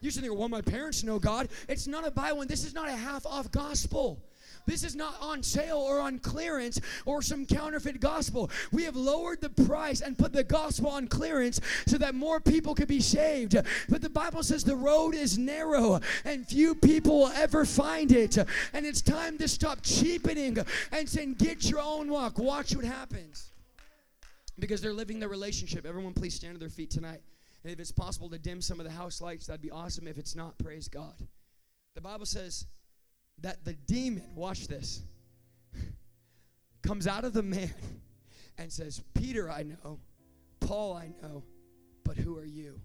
You 0.00 0.10
should 0.10 0.22
think, 0.22 0.38
well, 0.38 0.48
my 0.48 0.62
parents 0.62 1.04
know 1.04 1.18
God. 1.18 1.48
It's 1.68 1.86
not 1.86 2.06
a 2.06 2.10
buy 2.10 2.32
one. 2.32 2.46
This 2.46 2.64
is 2.64 2.72
not 2.72 2.88
a 2.88 2.96
half 2.96 3.26
off 3.26 3.50
gospel. 3.50 4.22
This 4.66 4.84
is 4.84 4.94
not 4.94 5.16
on 5.20 5.42
sale 5.42 5.78
or 5.78 6.00
on 6.00 6.18
clearance 6.18 6.80
or 7.04 7.22
some 7.22 7.46
counterfeit 7.46 8.00
gospel. 8.00 8.50
We 8.72 8.84
have 8.84 8.96
lowered 8.96 9.40
the 9.40 9.50
price 9.50 10.00
and 10.00 10.16
put 10.16 10.32
the 10.32 10.44
gospel 10.44 10.90
on 10.90 11.08
clearance 11.08 11.60
so 11.86 11.98
that 11.98 12.14
more 12.14 12.40
people 12.40 12.74
could 12.74 12.88
be 12.88 13.00
saved. 13.00 13.56
But 13.88 14.02
the 14.02 14.10
Bible 14.10 14.42
says 14.42 14.64
the 14.64 14.76
road 14.76 15.14
is 15.14 15.38
narrow 15.38 16.00
and 16.24 16.46
few 16.46 16.74
people 16.74 17.18
will 17.18 17.32
ever 17.32 17.64
find 17.64 18.12
it. 18.12 18.36
And 18.36 18.86
it's 18.86 19.02
time 19.02 19.38
to 19.38 19.48
stop 19.48 19.80
cheapening 19.82 20.58
and 20.92 21.08
saying, 21.08 21.34
get 21.34 21.68
your 21.68 21.80
own 21.80 22.10
walk. 22.10 22.38
Watch 22.38 22.74
what 22.74 22.84
happens. 22.84 23.50
Because 24.58 24.80
they're 24.80 24.92
living 24.92 25.20
the 25.20 25.28
relationship. 25.28 25.86
Everyone, 25.86 26.12
please 26.12 26.34
stand 26.34 26.54
to 26.54 26.60
their 26.60 26.68
feet 26.68 26.90
tonight. 26.90 27.20
And 27.64 27.72
if 27.72 27.80
it's 27.80 27.92
possible 27.92 28.28
to 28.30 28.38
dim 28.38 28.60
some 28.60 28.80
of 28.80 28.84
the 28.84 28.92
house 28.92 29.20
lights, 29.20 29.46
that'd 29.46 29.62
be 29.62 29.70
awesome. 29.70 30.06
If 30.06 30.18
it's 30.18 30.34
not, 30.34 30.58
praise 30.58 30.88
God. 30.88 31.14
The 31.94 32.00
Bible 32.00 32.26
says, 32.26 32.66
that 33.42 33.64
the 33.64 33.74
demon, 33.74 34.24
watch 34.34 34.68
this, 34.68 35.02
comes 36.82 37.06
out 37.06 37.24
of 37.24 37.32
the 37.32 37.42
man 37.42 37.74
and 38.58 38.72
says, 38.72 39.02
Peter, 39.14 39.50
I 39.50 39.62
know, 39.62 40.00
Paul, 40.60 40.94
I 40.94 41.10
know, 41.22 41.44
but 42.04 42.16
who 42.16 42.36
are 42.36 42.44
you? 42.44 42.80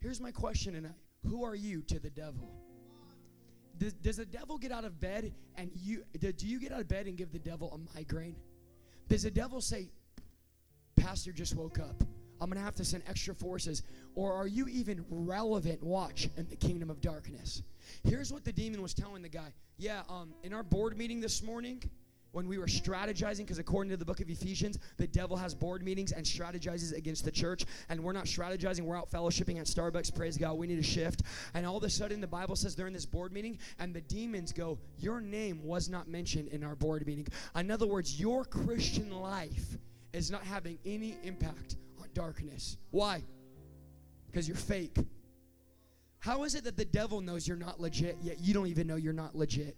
Here's 0.00 0.20
my 0.20 0.30
question 0.30 0.74
tonight 0.74 0.92
Who 1.28 1.44
are 1.44 1.54
you 1.54 1.82
to 1.82 1.98
the 1.98 2.10
devil? 2.10 2.50
Does, 3.78 3.94
does 3.94 4.16
the 4.18 4.26
devil 4.26 4.58
get 4.58 4.72
out 4.72 4.84
of 4.84 5.00
bed 5.00 5.32
and 5.56 5.70
you, 5.74 6.04
do 6.18 6.46
you 6.46 6.60
get 6.60 6.72
out 6.72 6.80
of 6.80 6.88
bed 6.88 7.06
and 7.06 7.16
give 7.16 7.32
the 7.32 7.38
devil 7.38 7.72
a 7.72 7.96
migraine? 7.96 8.36
Does 9.08 9.22
the 9.22 9.30
devil 9.30 9.60
say, 9.60 9.88
Pastor 10.96 11.32
just 11.32 11.54
woke 11.54 11.78
up? 11.78 12.02
I'm 12.40 12.48
going 12.48 12.58
to 12.58 12.64
have 12.64 12.74
to 12.76 12.84
send 12.84 13.02
extra 13.08 13.34
forces. 13.34 13.82
Or 14.14 14.32
are 14.32 14.46
you 14.46 14.66
even 14.68 15.04
relevant, 15.08 15.82
watch, 15.82 16.28
in 16.36 16.48
the 16.48 16.56
kingdom 16.56 16.90
of 16.90 17.00
darkness? 17.00 17.62
Here's 18.04 18.32
what 18.32 18.44
the 18.44 18.52
demon 18.52 18.82
was 18.82 18.94
telling 18.94 19.22
the 19.22 19.28
guy. 19.28 19.52
Yeah, 19.78 20.02
um, 20.08 20.34
in 20.42 20.52
our 20.52 20.62
board 20.62 20.96
meeting 20.96 21.20
this 21.20 21.42
morning, 21.42 21.82
when 22.32 22.46
we 22.46 22.58
were 22.58 22.66
strategizing, 22.66 23.38
because 23.38 23.58
according 23.58 23.90
to 23.90 23.96
the 23.96 24.04
book 24.04 24.20
of 24.20 24.28
Ephesians, 24.28 24.78
the 24.98 25.06
devil 25.06 25.36
has 25.36 25.54
board 25.54 25.82
meetings 25.82 26.12
and 26.12 26.24
strategizes 26.24 26.96
against 26.96 27.24
the 27.24 27.30
church, 27.30 27.64
and 27.88 28.02
we're 28.02 28.12
not 28.12 28.24
strategizing, 28.24 28.82
we're 28.82 28.96
out 28.96 29.10
fellowshipping 29.10 29.58
at 29.58 29.66
Starbucks. 29.66 30.14
Praise 30.14 30.36
God, 30.36 30.54
we 30.54 30.66
need 30.66 30.78
a 30.78 30.82
shift. 30.82 31.22
And 31.54 31.66
all 31.66 31.76
of 31.76 31.84
a 31.84 31.90
sudden, 31.90 32.20
the 32.20 32.26
Bible 32.26 32.56
says 32.56 32.76
they're 32.76 32.86
in 32.86 32.92
this 32.92 33.06
board 33.06 33.32
meeting, 33.32 33.58
and 33.78 33.94
the 33.94 34.00
demons 34.02 34.52
go, 34.52 34.78
Your 34.98 35.20
name 35.20 35.62
was 35.64 35.88
not 35.88 36.08
mentioned 36.08 36.48
in 36.48 36.62
our 36.62 36.76
board 36.76 37.06
meeting. 37.06 37.26
In 37.56 37.70
other 37.70 37.86
words, 37.86 38.20
your 38.20 38.44
Christian 38.44 39.10
life 39.10 39.76
is 40.12 40.30
not 40.30 40.44
having 40.44 40.78
any 40.84 41.16
impact 41.22 41.76
on 42.00 42.08
darkness. 42.14 42.76
Why? 42.90 43.22
Because 44.30 44.46
you're 44.46 44.56
fake. 44.56 44.96
How 46.20 46.44
is 46.44 46.54
it 46.54 46.64
that 46.64 46.76
the 46.76 46.84
devil 46.84 47.20
knows 47.20 47.48
you're 47.48 47.56
not 47.56 47.80
legit, 47.80 48.18
yet 48.22 48.40
you 48.40 48.52
don't 48.52 48.66
even 48.66 48.86
know 48.86 48.96
you're 48.96 49.12
not 49.12 49.34
legit? 49.34 49.76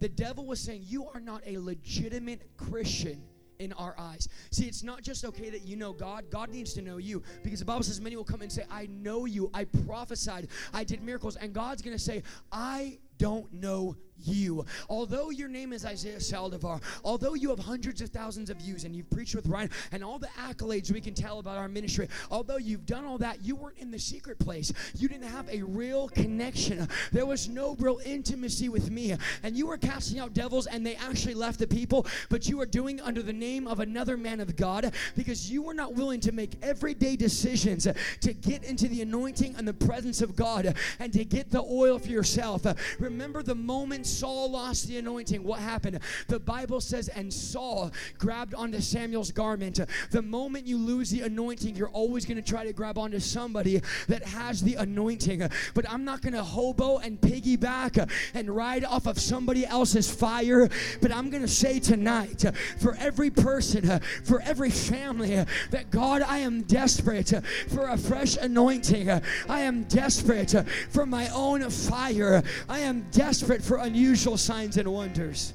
The 0.00 0.08
devil 0.08 0.46
was 0.46 0.58
saying, 0.58 0.82
You 0.86 1.06
are 1.08 1.20
not 1.20 1.42
a 1.46 1.58
legitimate 1.58 2.42
Christian 2.56 3.22
in 3.58 3.74
our 3.74 3.94
eyes. 3.98 4.26
See, 4.50 4.64
it's 4.64 4.82
not 4.82 5.02
just 5.02 5.24
okay 5.24 5.50
that 5.50 5.62
you 5.62 5.76
know 5.76 5.92
God, 5.92 6.30
God 6.30 6.48
needs 6.48 6.72
to 6.74 6.82
know 6.82 6.96
you 6.96 7.22
because 7.44 7.60
the 7.60 7.66
Bible 7.66 7.82
says 7.82 8.00
many 8.00 8.16
will 8.16 8.24
come 8.24 8.40
and 8.40 8.50
say, 8.50 8.64
I 8.70 8.86
know 8.86 9.26
you, 9.26 9.50
I 9.52 9.64
prophesied, 9.64 10.48
I 10.72 10.82
did 10.82 11.02
miracles, 11.02 11.36
and 11.36 11.52
God's 11.52 11.82
gonna 11.82 11.98
say, 11.98 12.22
I 12.50 12.98
don't 13.18 13.52
know 13.52 13.96
you. 14.24 14.64
Although 14.88 15.30
your 15.30 15.48
name 15.48 15.72
is 15.72 15.84
Isaiah 15.84 16.18
Saldivar, 16.18 16.82
although 17.04 17.34
you 17.34 17.50
have 17.50 17.58
hundreds 17.58 18.00
of 18.00 18.10
thousands 18.10 18.50
of 18.50 18.56
views 18.58 18.84
and 18.84 18.94
you've 18.94 19.10
preached 19.10 19.34
with 19.34 19.46
Ryan 19.46 19.70
and 19.92 20.04
all 20.04 20.18
the 20.18 20.28
accolades 20.38 20.90
we 20.92 21.00
can 21.00 21.14
tell 21.14 21.38
about 21.38 21.56
our 21.56 21.68
ministry, 21.68 22.08
although 22.30 22.56
you've 22.56 22.86
done 22.86 23.04
all 23.04 23.18
that, 23.18 23.44
you 23.44 23.56
weren't 23.56 23.78
in 23.78 23.90
the 23.90 23.98
secret 23.98 24.38
place. 24.38 24.72
You 24.96 25.08
didn't 25.08 25.28
have 25.28 25.48
a 25.48 25.62
real 25.62 26.08
connection. 26.08 26.88
There 27.12 27.26
was 27.26 27.48
no 27.48 27.76
real 27.78 28.00
intimacy 28.04 28.68
with 28.68 28.90
me. 28.90 29.16
And 29.42 29.56
you 29.56 29.66
were 29.66 29.78
casting 29.78 30.18
out 30.18 30.34
devils 30.34 30.66
and 30.66 30.84
they 30.84 30.96
actually 30.96 31.34
left 31.34 31.58
the 31.58 31.66
people, 31.66 32.06
but 32.28 32.48
you 32.48 32.56
were 32.58 32.66
doing 32.66 33.00
under 33.00 33.22
the 33.22 33.32
name 33.32 33.66
of 33.66 33.80
another 33.80 34.16
man 34.16 34.40
of 34.40 34.56
God 34.56 34.92
because 35.16 35.50
you 35.50 35.62
were 35.62 35.74
not 35.74 35.94
willing 35.94 36.20
to 36.20 36.32
make 36.32 36.52
everyday 36.62 37.16
decisions 37.16 37.86
to 38.20 38.32
get 38.32 38.64
into 38.64 38.88
the 38.88 39.02
anointing 39.02 39.54
and 39.56 39.66
the 39.66 39.74
presence 39.74 40.22
of 40.22 40.36
God 40.36 40.74
and 40.98 41.12
to 41.12 41.24
get 41.24 41.50
the 41.50 41.62
oil 41.62 41.98
for 41.98 42.08
yourself. 42.08 42.66
Remember 42.98 43.42
the 43.42 43.54
moment 43.54 44.06
Saul 44.10 44.50
lost 44.50 44.88
the 44.88 44.98
anointing, 44.98 45.42
what 45.42 45.60
happened? 45.60 46.00
The 46.28 46.40
Bible 46.40 46.80
says, 46.80 47.08
and 47.08 47.32
Saul 47.32 47.90
grabbed 48.18 48.54
onto 48.54 48.80
Samuel's 48.80 49.32
garment. 49.32 49.80
The 50.10 50.22
moment 50.22 50.66
you 50.66 50.78
lose 50.78 51.10
the 51.10 51.22
anointing, 51.22 51.76
you're 51.76 51.88
always 51.90 52.24
going 52.24 52.36
to 52.36 52.42
try 52.42 52.64
to 52.64 52.72
grab 52.72 52.98
onto 52.98 53.20
somebody 53.20 53.80
that 54.08 54.24
has 54.24 54.62
the 54.62 54.74
anointing. 54.74 55.48
But 55.74 55.88
I'm 55.88 56.04
not 56.04 56.22
going 56.22 56.34
to 56.34 56.42
hobo 56.42 56.98
and 56.98 57.20
piggyback 57.20 58.10
and 58.34 58.50
ride 58.54 58.84
off 58.84 59.06
of 59.06 59.18
somebody 59.18 59.66
else's 59.66 60.10
fire. 60.10 60.68
But 61.00 61.12
I'm 61.12 61.30
going 61.30 61.42
to 61.42 61.48
say 61.48 61.78
tonight, 61.78 62.44
for 62.78 62.96
every 62.98 63.30
person, 63.30 64.00
for 64.24 64.40
every 64.42 64.70
family, 64.70 65.44
that 65.70 65.90
God, 65.90 66.22
I 66.22 66.38
am 66.38 66.62
desperate 66.62 67.32
for 67.68 67.88
a 67.88 67.96
fresh 67.96 68.36
anointing. 68.36 69.08
I 69.10 69.60
am 69.60 69.84
desperate 69.84 70.54
for 70.90 71.06
my 71.06 71.28
own 71.28 71.68
fire. 71.70 72.42
I 72.68 72.80
am 72.80 73.06
desperate 73.10 73.62
for 73.62 73.76
unusual 73.76 73.99
unusual 74.00 74.38
signs 74.38 74.78
and 74.78 74.90
wonders. 74.90 75.52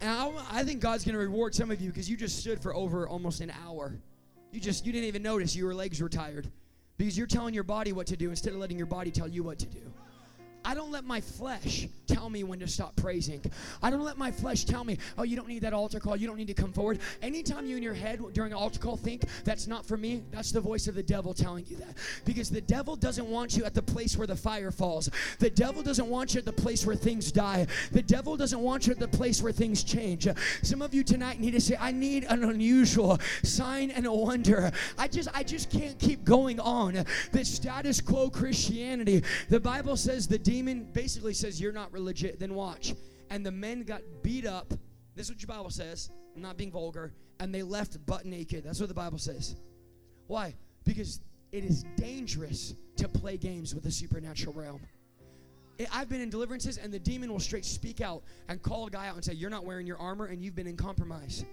And 0.00 0.10
I, 0.10 0.32
I 0.50 0.64
think 0.64 0.80
God's 0.80 1.04
going 1.04 1.12
to 1.12 1.20
reward 1.20 1.54
some 1.54 1.70
of 1.70 1.80
you 1.80 1.90
because 1.90 2.10
you 2.10 2.16
just 2.16 2.40
stood 2.40 2.60
for 2.60 2.74
over 2.74 3.08
almost 3.08 3.40
an 3.40 3.52
hour. 3.64 3.96
You 4.50 4.58
just 4.58 4.84
you 4.84 4.92
didn't 4.92 5.06
even 5.06 5.22
notice 5.22 5.54
your 5.54 5.74
legs 5.74 6.00
were 6.00 6.08
tired 6.08 6.50
because 6.96 7.16
you're 7.16 7.28
telling 7.28 7.54
your 7.54 7.62
body 7.62 7.92
what 7.92 8.08
to 8.08 8.16
do 8.16 8.30
instead 8.30 8.52
of 8.52 8.58
letting 8.58 8.76
your 8.76 8.86
body 8.86 9.12
tell 9.12 9.28
you 9.28 9.44
what 9.44 9.60
to 9.60 9.66
do. 9.66 9.92
I 10.64 10.74
don't 10.74 10.90
let 10.90 11.04
my 11.04 11.20
flesh 11.20 11.88
tell 12.06 12.28
me 12.28 12.44
when 12.44 12.58
to 12.60 12.66
stop 12.66 12.96
praising. 12.96 13.40
I 13.82 13.90
don't 13.90 14.04
let 14.04 14.18
my 14.18 14.30
flesh 14.30 14.64
tell 14.64 14.84
me, 14.84 14.98
oh, 15.16 15.22
you 15.22 15.36
don't 15.36 15.48
need 15.48 15.62
that 15.62 15.72
altar 15.72 16.00
call. 16.00 16.16
You 16.16 16.26
don't 16.26 16.36
need 16.36 16.48
to 16.48 16.54
come 16.54 16.72
forward. 16.72 16.98
Anytime 17.22 17.66
you 17.66 17.76
in 17.76 17.82
your 17.82 17.94
head 17.94 18.20
during 18.32 18.52
an 18.52 18.58
altar 18.58 18.78
call 18.78 18.96
think, 18.96 19.22
that's 19.44 19.66
not 19.66 19.86
for 19.86 19.96
me, 19.96 20.22
that's 20.30 20.52
the 20.52 20.60
voice 20.60 20.88
of 20.88 20.94
the 20.94 21.02
devil 21.02 21.32
telling 21.32 21.64
you 21.68 21.76
that. 21.76 21.94
Because 22.24 22.50
the 22.50 22.60
devil 22.60 22.96
doesn't 22.96 23.26
want 23.26 23.56
you 23.56 23.64
at 23.64 23.74
the 23.74 23.82
place 23.82 24.16
where 24.16 24.26
the 24.26 24.36
fire 24.36 24.70
falls. 24.70 25.10
The 25.38 25.50
devil 25.50 25.82
doesn't 25.82 26.08
want 26.08 26.34
you 26.34 26.38
at 26.38 26.44
the 26.44 26.52
place 26.52 26.84
where 26.84 26.96
things 26.96 27.30
die. 27.30 27.66
The 27.92 28.02
devil 28.02 28.36
doesn't 28.36 28.60
want 28.60 28.86
you 28.86 28.92
at 28.92 28.98
the 28.98 29.08
place 29.08 29.42
where 29.42 29.52
things 29.52 29.84
change. 29.84 30.26
Some 30.62 30.82
of 30.82 30.94
you 30.94 31.04
tonight 31.04 31.40
need 31.40 31.52
to 31.52 31.60
say, 31.60 31.76
I 31.78 31.92
need 31.92 32.24
an 32.24 32.44
unusual 32.44 33.18
sign 33.42 33.90
and 33.90 34.06
a 34.06 34.12
wonder. 34.12 34.72
I 34.96 35.08
just, 35.08 35.28
I 35.34 35.42
just 35.42 35.70
can't 35.70 35.98
keep 35.98 36.24
going 36.24 36.58
on. 36.60 37.04
This 37.32 37.54
status 37.54 38.00
quo 38.00 38.30
Christianity. 38.30 39.22
The 39.48 39.60
Bible 39.60 39.96
says 39.96 40.26
the 40.26 40.38
demon 40.48 40.88
basically 40.94 41.34
says, 41.34 41.60
You're 41.60 41.72
not 41.72 41.92
legit, 41.92 42.40
then 42.40 42.54
watch. 42.54 42.94
And 43.30 43.44
the 43.44 43.52
men 43.52 43.82
got 43.82 44.00
beat 44.22 44.46
up. 44.46 44.72
This 45.14 45.26
is 45.26 45.32
what 45.32 45.42
your 45.42 45.48
Bible 45.48 45.70
says. 45.70 46.10
I'm 46.34 46.40
not 46.40 46.56
being 46.56 46.70
vulgar. 46.70 47.12
And 47.38 47.54
they 47.54 47.62
left 47.62 48.04
butt 48.06 48.24
naked. 48.24 48.64
That's 48.64 48.80
what 48.80 48.88
the 48.88 48.94
Bible 48.94 49.18
says. 49.18 49.56
Why? 50.26 50.54
Because 50.84 51.20
it 51.52 51.64
is 51.64 51.84
dangerous 51.96 52.74
to 52.96 53.08
play 53.08 53.36
games 53.36 53.74
with 53.74 53.84
the 53.84 53.90
supernatural 53.90 54.54
realm. 54.54 54.80
I've 55.92 56.08
been 56.08 56.20
in 56.20 56.30
deliverances, 56.30 56.78
and 56.78 56.92
the 56.92 56.98
demon 56.98 57.30
will 57.30 57.40
straight 57.40 57.64
speak 57.64 58.00
out 58.00 58.22
and 58.48 58.60
call 58.60 58.86
a 58.86 58.90
guy 58.90 59.06
out 59.06 59.14
and 59.16 59.24
say, 59.24 59.34
You're 59.34 59.50
not 59.50 59.64
wearing 59.64 59.86
your 59.86 59.98
armor, 59.98 60.26
and 60.26 60.42
you've 60.42 60.56
been 60.56 60.66
in 60.66 60.76
compromise. 60.76 61.44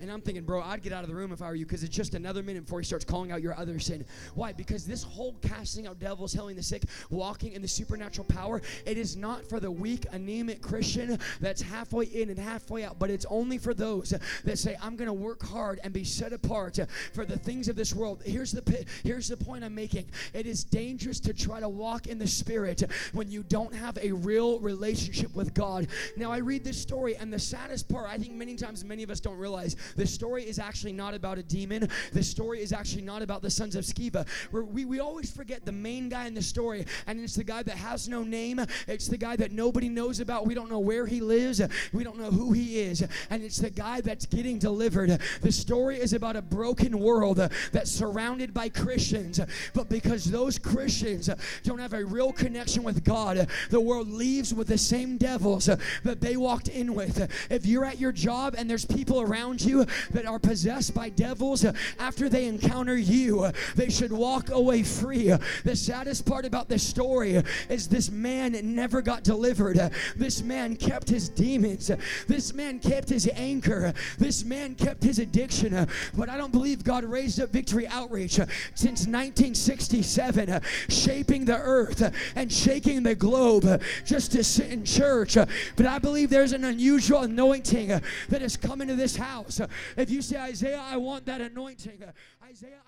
And 0.00 0.10
I'm 0.10 0.20
thinking, 0.20 0.44
bro, 0.44 0.62
I'd 0.62 0.82
get 0.82 0.92
out 0.92 1.02
of 1.02 1.10
the 1.10 1.14
room 1.14 1.32
if 1.32 1.42
I 1.42 1.48
were 1.48 1.54
you 1.54 1.66
because 1.66 1.82
it's 1.82 1.94
just 1.94 2.14
another 2.14 2.42
minute 2.42 2.64
before 2.64 2.80
he 2.80 2.84
starts 2.84 3.04
calling 3.04 3.32
out 3.32 3.42
your 3.42 3.56
other 3.58 3.78
sin. 3.78 4.04
Why? 4.34 4.52
Because 4.52 4.86
this 4.86 5.02
whole 5.02 5.36
casting 5.42 5.86
out 5.86 5.98
devils, 5.98 6.32
healing 6.32 6.56
the 6.56 6.62
sick, 6.62 6.82
walking 7.10 7.52
in 7.52 7.62
the 7.62 7.68
supernatural 7.68 8.26
power, 8.26 8.62
it 8.86 8.96
is 8.96 9.16
not 9.16 9.44
for 9.44 9.60
the 9.60 9.70
weak, 9.70 10.06
anemic 10.12 10.62
Christian 10.62 11.18
that's 11.40 11.60
halfway 11.60 12.06
in 12.06 12.30
and 12.30 12.38
halfway 12.38 12.84
out, 12.84 12.98
but 12.98 13.10
it's 13.10 13.26
only 13.28 13.58
for 13.58 13.74
those 13.74 14.14
that 14.44 14.58
say, 14.58 14.76
I'm 14.82 14.96
going 14.96 15.06
to 15.06 15.12
work 15.12 15.42
hard 15.42 15.80
and 15.84 15.92
be 15.92 16.04
set 16.04 16.32
apart 16.32 16.78
for 17.12 17.24
the 17.24 17.38
things 17.38 17.68
of 17.68 17.76
this 17.76 17.94
world. 17.94 18.22
Here's 18.24 18.52
the, 18.52 18.86
here's 19.04 19.28
the 19.28 19.36
point 19.36 19.64
I'm 19.64 19.74
making 19.74 20.06
it 20.32 20.46
is 20.46 20.64
dangerous 20.64 21.20
to 21.20 21.34
try 21.34 21.60
to 21.60 21.68
walk 21.68 22.06
in 22.06 22.18
the 22.18 22.26
Spirit 22.26 22.82
when 23.12 23.30
you 23.30 23.42
don't 23.42 23.74
have 23.74 23.98
a 23.98 24.12
real 24.12 24.58
relationship 24.60 25.34
with 25.34 25.54
God. 25.54 25.88
Now, 26.16 26.32
I 26.32 26.38
read 26.38 26.64
this 26.64 26.80
story, 26.80 27.16
and 27.16 27.32
the 27.32 27.38
saddest 27.38 27.88
part, 27.88 28.08
I 28.08 28.16
think 28.16 28.34
many 28.34 28.56
times 28.56 28.84
many 28.84 29.02
of 29.02 29.10
us 29.10 29.20
don't 29.20 29.36
realize 29.36 29.76
the 29.96 30.06
story 30.06 30.44
is 30.44 30.58
actually 30.58 30.92
not 30.92 31.14
about 31.14 31.38
a 31.38 31.42
demon. 31.42 31.88
The 32.12 32.22
story 32.22 32.62
is 32.62 32.72
actually 32.72 33.02
not 33.02 33.22
about 33.22 33.42
the 33.42 33.50
sons 33.50 33.76
of 33.76 33.84
Sceva. 33.84 34.26
We, 34.52 34.84
we 34.84 35.00
always 35.00 35.30
forget 35.30 35.64
the 35.64 35.72
main 35.72 36.08
guy 36.08 36.26
in 36.26 36.34
the 36.34 36.42
story, 36.42 36.86
and 37.06 37.20
it's 37.20 37.34
the 37.34 37.44
guy 37.44 37.62
that 37.62 37.76
has 37.76 38.08
no 38.08 38.22
name. 38.22 38.60
It's 38.86 39.08
the 39.08 39.16
guy 39.16 39.36
that 39.36 39.52
nobody 39.52 39.88
knows 39.88 40.20
about. 40.20 40.46
We 40.46 40.54
don't 40.54 40.70
know 40.70 40.78
where 40.78 41.06
he 41.06 41.20
lives. 41.20 41.60
We 41.92 42.04
don't 42.04 42.18
know 42.18 42.30
who 42.30 42.52
he 42.52 42.80
is. 42.80 43.04
And 43.30 43.42
it's 43.42 43.58
the 43.58 43.70
guy 43.70 44.00
that's 44.00 44.26
getting 44.26 44.58
delivered. 44.58 45.20
The 45.40 45.52
story 45.52 45.98
is 45.98 46.12
about 46.12 46.36
a 46.36 46.42
broken 46.42 46.98
world 46.98 47.36
that's 47.36 47.90
surrounded 47.90 48.54
by 48.54 48.68
Christians. 48.68 49.40
But 49.74 49.88
because 49.88 50.24
those 50.24 50.58
Christians 50.58 51.30
don't 51.62 51.78
have 51.78 51.92
a 51.92 52.04
real 52.04 52.32
connection 52.32 52.82
with 52.82 53.04
God, 53.04 53.48
the 53.70 53.80
world 53.80 54.08
leaves 54.08 54.52
with 54.54 54.68
the 54.68 54.78
same 54.78 55.16
devils 55.16 55.66
that 55.66 56.20
they 56.20 56.36
walked 56.36 56.68
in 56.68 56.94
with. 56.94 57.30
If 57.50 57.66
you're 57.66 57.84
at 57.84 57.98
your 57.98 58.12
job 58.12 58.54
and 58.56 58.68
there's 58.68 58.84
people 58.84 59.20
around 59.20 59.62
you 59.62 59.79
that 60.10 60.26
are 60.26 60.38
possessed 60.38 60.94
by 60.94 61.08
devils, 61.08 61.64
uh, 61.64 61.72
after 61.98 62.28
they 62.28 62.46
encounter 62.46 62.96
you, 62.96 63.40
uh, 63.40 63.52
they 63.76 63.88
should 63.88 64.12
walk 64.12 64.50
away 64.50 64.82
free. 64.82 65.30
Uh, 65.30 65.38
the 65.64 65.76
saddest 65.76 66.26
part 66.26 66.44
about 66.44 66.68
this 66.68 66.86
story 66.86 67.42
is 67.68 67.88
this 67.88 68.10
man 68.10 68.58
never 68.74 69.02
got 69.02 69.22
delivered. 69.22 69.78
This 70.16 70.42
man 70.42 70.76
kept 70.76 71.08
his 71.08 71.28
demons. 71.28 71.90
This 72.26 72.54
man 72.54 72.78
kept 72.78 73.08
his 73.08 73.28
anchor. 73.34 73.92
This 74.18 74.44
man 74.44 74.74
kept 74.74 75.02
his 75.02 75.18
addiction. 75.18 75.86
But 76.16 76.28
I 76.28 76.36
don't 76.36 76.52
believe 76.52 76.84
God 76.84 77.04
raised 77.04 77.40
up 77.40 77.50
Victory 77.50 77.86
Outreach 77.88 78.34
since 78.74 79.06
1967, 79.06 80.60
shaping 80.88 81.44
the 81.44 81.56
earth 81.56 82.12
and 82.36 82.52
shaking 82.52 83.02
the 83.02 83.14
globe 83.14 83.82
just 84.04 84.32
to 84.32 84.44
sit 84.44 84.70
in 84.70 84.84
church. 84.84 85.34
But 85.34 85.86
I 85.86 85.98
believe 85.98 86.30
there's 86.30 86.52
an 86.52 86.64
unusual 86.64 87.20
anointing 87.20 87.88
that 87.88 88.42
has 88.42 88.56
come 88.56 88.80
into 88.80 88.96
this 88.96 89.16
house. 89.16 89.60
If 89.96 90.10
you 90.10 90.22
say, 90.22 90.36
Isaiah, 90.36 90.82
I 90.84 90.96
want 90.96 91.26
that 91.26 91.40
anointing, 91.40 92.02
uh, 92.02 92.12
Isaiah, 92.44 92.76
I'm 92.76 92.79